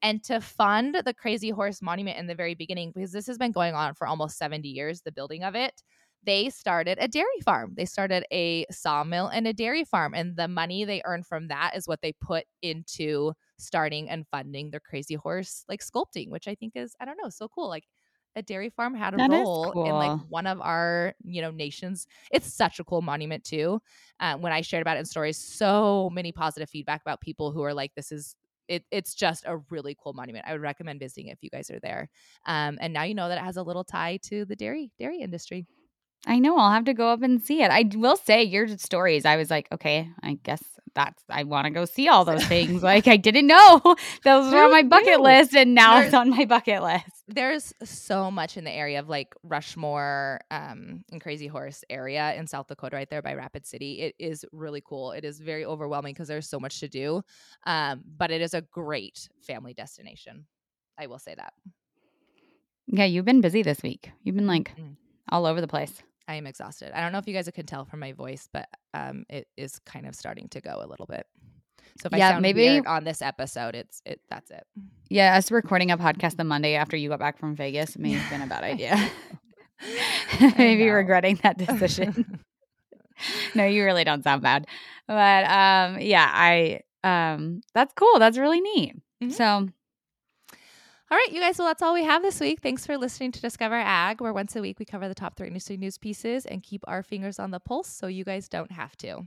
And 0.02 0.24
to 0.26 0.40
fund 0.40 1.02
the 1.06 1.14
Crazy 1.14 1.50
Horse 1.50 1.82
Monument 1.82 2.18
in 2.18 2.28
the 2.28 2.36
very 2.36 2.56
beginning, 2.56 2.92
because 2.96 3.12
this 3.12 3.28
has 3.28 3.38
been 3.38 3.52
going 3.52 3.74
on 3.74 3.96
for 3.96 4.08
almost 4.08 4.38
70 4.38 4.68
years, 4.70 5.02
the 5.02 5.12
building 5.12 5.44
of 5.44 5.56
it, 5.56 5.82
they 6.24 6.50
started 6.50 6.98
a 7.00 7.08
dairy 7.08 7.28
farm. 7.44 7.74
They 7.76 7.86
started 7.86 8.26
a 8.32 8.66
sawmill 8.72 9.28
and 9.28 9.48
a 9.48 9.54
dairy 9.54 9.86
farm. 9.86 10.14
And 10.14 10.36
the 10.36 10.48
money 10.48 10.84
they 10.84 11.02
earned 11.06 11.26
from 11.26 11.48
that 11.48 11.76
is 11.76 11.88
what 11.88 12.02
they 12.02 12.14
put 12.22 12.46
into 12.62 13.34
starting 13.60 14.10
and 14.10 14.26
funding 14.28 14.72
their 14.72 14.80
Crazy 14.80 15.16
Horse 15.16 15.66
like 15.70 15.82
sculpting, 15.82 16.30
which 16.30 16.48
I 16.48 16.56
think 16.56 16.74
is, 16.76 16.96
I 17.00 17.06
don't 17.06 17.18
know, 17.22 17.30
so 17.30 17.48
cool. 17.48 17.68
Like 17.70 17.86
a 18.36 18.42
dairy 18.42 18.70
farm 18.70 18.94
had 18.94 19.14
a 19.14 19.18
That 19.18 19.30
role 19.32 19.76
in 19.84 19.98
like 19.98 20.14
one 20.28 20.48
of 20.48 20.62
our, 20.62 21.14
you 21.24 21.42
know, 21.42 21.52
nations. 21.52 22.08
It's 22.32 22.52
such 22.54 22.80
a 22.80 22.84
cool 22.84 23.02
monument 23.02 23.44
too. 23.44 23.82
Uh, 24.20 24.38
when 24.38 24.54
I 24.54 24.62
shared 24.62 24.82
about 24.82 24.98
it 24.98 25.02
in 25.02 25.06
stories, 25.06 25.38
so 25.38 26.10
many 26.14 26.32
positive 26.32 26.70
feedback 26.70 27.02
about 27.02 27.22
people 27.22 27.52
who 27.52 27.64
are 27.64 27.74
like, 27.74 27.94
this 27.96 28.12
is 28.12 28.36
it, 28.68 28.86
it's 28.92 29.16
just 29.16 29.46
a 29.48 29.58
really 29.72 29.98
cool 30.02 30.14
monument. 30.14 30.46
I 30.48 30.52
would 30.54 30.62
recommend 30.62 31.00
visiting 31.00 31.28
it 31.28 31.34
if 31.34 31.40
you 31.42 31.50
guys 31.50 31.72
are 31.72 31.80
there. 31.80 32.08
Um, 32.46 32.78
and 32.80 32.94
now 32.94 33.02
you 33.04 33.16
know 33.16 33.28
that 33.28 33.40
it 33.40 33.44
has 33.44 33.58
a 33.58 33.64
little 33.64 33.84
tie 33.84 34.18
to 34.24 34.46
the 34.46 34.56
dairy 34.56 34.92
dairy 35.00 35.22
industry. 35.22 35.66
I 36.28 36.38
know 36.40 36.58
I'll 36.58 36.72
have 36.72 36.86
to 36.86 36.94
go 36.94 37.10
up 37.10 37.22
and 37.22 37.42
see 37.42 37.62
it. 37.62 37.72
I 37.72 37.90
will 37.96 38.16
say 38.18 38.44
your 38.44 38.68
stories. 38.78 39.26
I 39.26 39.38
was 39.38 39.50
like, 39.50 39.68
okay, 39.72 40.10
I 40.22 40.34
guess 40.44 40.62
that's 40.96 41.24
I 41.30 41.44
want 41.44 41.66
to 41.66 41.70
go 41.72 41.86
see 41.86 42.08
all 42.10 42.26
those 42.26 42.44
things. 42.54 42.84
like 42.84 43.08
I 43.08 43.16
didn't 43.16 43.48
know 43.48 43.82
those 44.24 44.52
were 44.52 44.64
on 44.64 44.72
my 44.72 44.84
bucket 44.84 45.22
list, 45.22 45.56
and 45.56 45.74
now 45.76 45.94
There's- 45.96 46.08
it's 46.08 46.14
on 46.16 46.30
my 46.32 46.46
bucket 46.46 46.82
list. 46.84 47.06
There's 47.28 47.74
so 47.84 48.32
much 48.32 48.58
in 48.58 48.64
the 48.64 48.72
area 48.72 49.00
of 49.00 49.08
like 49.08 49.34
Rushmore 49.44 50.42
um, 50.50 51.04
and 51.12 51.22
Crazy 51.22 51.46
Horse 51.48 51.84
area 51.90 52.34
in 52.34 52.48
South 52.48 52.68
Dakota, 52.68 52.96
right 52.96 53.10
there 53.10 53.22
by 53.22 53.36
Rapid 53.36 53.66
City. 53.68 54.02
It 54.02 54.16
is 54.18 54.44
really 54.52 54.82
cool. 54.84 55.12
It 55.12 55.24
is 55.24 55.40
very 55.40 55.64
overwhelming 55.64 56.16
because 56.16 56.28
there's 56.28 56.50
so 56.50 56.60
much 56.60 56.80
to 56.80 56.88
do, 56.88 57.22
um, 57.68 58.02
but 58.18 58.32
it 58.32 58.42
is 58.42 58.54
a 58.56 58.62
great 58.62 59.30
family 59.42 59.74
destination. 59.76 60.46
I 60.98 61.06
will 61.08 61.20
say 61.20 61.36
that. 61.36 61.54
Yeah, 62.88 63.06
you've 63.06 63.26
been 63.26 63.42
busy 63.42 63.62
this 63.62 63.82
week. 63.84 64.12
You've 64.24 64.36
been 64.36 64.48
like 64.48 64.76
Mm. 64.76 64.96
all 65.32 65.46
over 65.46 65.62
the 65.62 65.68
place. 65.68 66.02
I 66.30 66.36
am 66.36 66.46
exhausted. 66.48 66.92
I 66.96 67.02
don't 67.02 67.12
know 67.12 67.18
if 67.18 67.28
you 67.28 67.34
guys 67.34 67.50
can 67.54 67.66
tell 67.66 67.86
from 67.86 68.00
my 68.00 68.14
voice, 68.14 68.48
but 68.54 68.70
um, 68.94 69.26
it 69.30 69.48
is 69.58 69.80
kind 69.80 70.06
of 70.06 70.14
starting 70.16 70.48
to 70.50 70.62
go 70.62 70.80
a 70.82 70.88
little 70.88 71.08
bit. 71.08 71.26
So 72.00 72.06
if 72.08 72.14
I 72.14 72.18
Yeah, 72.18 72.30
sound 72.30 72.44
maybe- 72.44 72.62
weird 72.62 72.86
on 72.86 73.04
this 73.04 73.22
episode, 73.22 73.74
it's 73.76 74.02
it. 74.06 74.22
That's 74.30 74.52
it. 74.52 74.64
Yeah, 75.10 75.36
us 75.36 75.50
recording 75.52 75.90
a 75.92 75.98
podcast 75.98 76.38
the 76.38 76.44
Monday 76.44 76.76
after 76.76 76.96
you 76.96 77.10
got 77.10 77.20
back 77.20 77.40
from 77.40 77.56
Vegas 77.56 77.98
may 77.98 78.12
have 78.12 78.30
been 78.30 78.44
a 78.44 78.48
bad 78.48 78.64
idea. 78.64 78.96
Maybe 80.58 80.88
regretting 80.90 81.40
that 81.44 81.58
decision. 81.58 82.40
no, 83.56 83.66
you 83.66 83.84
really 83.84 84.04
don't 84.04 84.24
sound 84.24 84.42
bad. 84.42 84.68
But 85.08 85.44
um 85.50 86.00
yeah, 86.00 86.30
I 86.32 86.82
um 87.04 87.62
that's 87.74 87.94
cool. 87.94 88.20
That's 88.20 88.38
really 88.38 88.62
neat. 88.62 88.96
Mhm. 89.24 89.32
So 89.34 89.70
All 91.12 91.18
right, 91.18 91.32
you 91.32 91.42
guys. 91.42 91.58
Well, 91.58 91.68
that's 91.68 91.82
all 91.82 91.96
we 91.96 92.04
have 92.04 92.22
this 92.22 92.40
week. 92.40 92.60
Thanks 92.62 92.86
for 92.86 92.96
listening 92.96 93.32
to 93.32 93.42
Discover 93.42 93.74
Ag, 93.74 94.22
where 94.22 94.32
once 94.32 94.56
a 94.56 94.62
week 94.62 94.78
we 94.78 94.86
cover 94.86 95.08
the 95.08 95.16
top 95.16 95.36
three 95.36 95.48
industry 95.48 95.76
news 95.76 95.98
pieces 95.98 96.46
and 96.46 96.62
keep 96.62 96.84
our 96.88 97.02
fingers 97.02 97.40
on 97.40 97.50
the 97.50 97.60
pulse 97.60 97.90
so 97.90 98.06
you 98.06 98.24
guys 98.24 98.48
don't 98.48 98.72
have 98.72 98.96
to. 98.98 99.26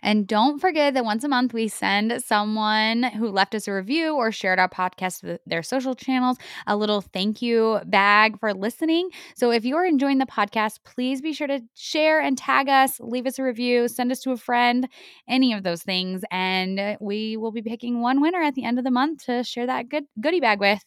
And 0.00 0.28
don't 0.28 0.60
forget 0.60 0.94
that 0.94 1.04
once 1.04 1.24
a 1.24 1.28
month 1.28 1.52
we 1.52 1.66
send 1.66 2.22
someone 2.22 3.02
who 3.02 3.28
left 3.30 3.54
us 3.56 3.66
a 3.66 3.72
review 3.72 4.14
or 4.14 4.30
shared 4.30 4.60
our 4.60 4.68
podcast 4.68 5.24
with 5.24 5.40
their 5.44 5.62
social 5.62 5.94
channels 5.94 6.38
a 6.68 6.76
little 6.76 7.00
thank 7.00 7.42
you 7.42 7.80
bag 7.86 8.38
for 8.38 8.54
listening. 8.54 9.10
So 9.36 9.50
if 9.50 9.64
you're 9.64 9.84
enjoying 9.84 10.18
the 10.18 10.26
podcast, 10.26 10.80
please 10.84 11.20
be 11.20 11.32
sure 11.32 11.48
to 11.48 11.60
share 11.74 12.20
and 12.20 12.38
tag 12.38 12.68
us, 12.68 13.00
leave 13.00 13.26
us 13.26 13.40
a 13.40 13.42
review, 13.42 13.88
send 13.88 14.12
us 14.12 14.20
to 14.20 14.32
a 14.32 14.36
friend, 14.36 14.88
any 15.28 15.52
of 15.52 15.64
those 15.64 15.82
things. 15.82 16.22
And 16.30 16.96
we 17.00 17.36
will 17.36 17.52
be 17.52 17.62
picking 17.62 18.00
one 18.00 18.20
winner 18.20 18.42
at 18.42 18.54
the 18.54 18.64
end 18.64 18.78
of 18.78 18.84
the 18.84 18.90
month 18.92 19.24
to 19.26 19.42
share 19.42 19.66
that 19.66 19.88
good 19.88 20.04
goodie 20.20 20.40
bag 20.40 20.60
with. 20.60 20.82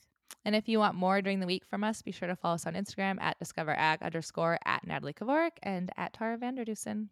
And 0.45 0.55
if 0.55 0.69
you 0.69 0.77
want 0.77 0.95
more 0.95 1.21
during 1.21 1.39
the 1.39 1.47
week 1.47 1.65
from 1.65 1.83
us, 1.83 2.03
be 2.03 2.11
sure 2.11 2.27
to 2.27 2.35
follow 2.35 2.55
us 2.55 2.67
on 2.67 2.75
Instagram 2.75 3.19
at 3.19 3.39
discoverag 3.39 4.01
underscore 4.03 4.59
at 4.63 4.85
Natalie 4.85 5.13
Kovarik 5.13 5.57
and 5.63 5.91
at 5.97 6.13
Tara 6.13 6.37
Vander 6.37 6.63
Dussen. 6.63 7.07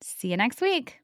See 0.00 0.28
you 0.28 0.36
next 0.36 0.60
week. 0.60 0.98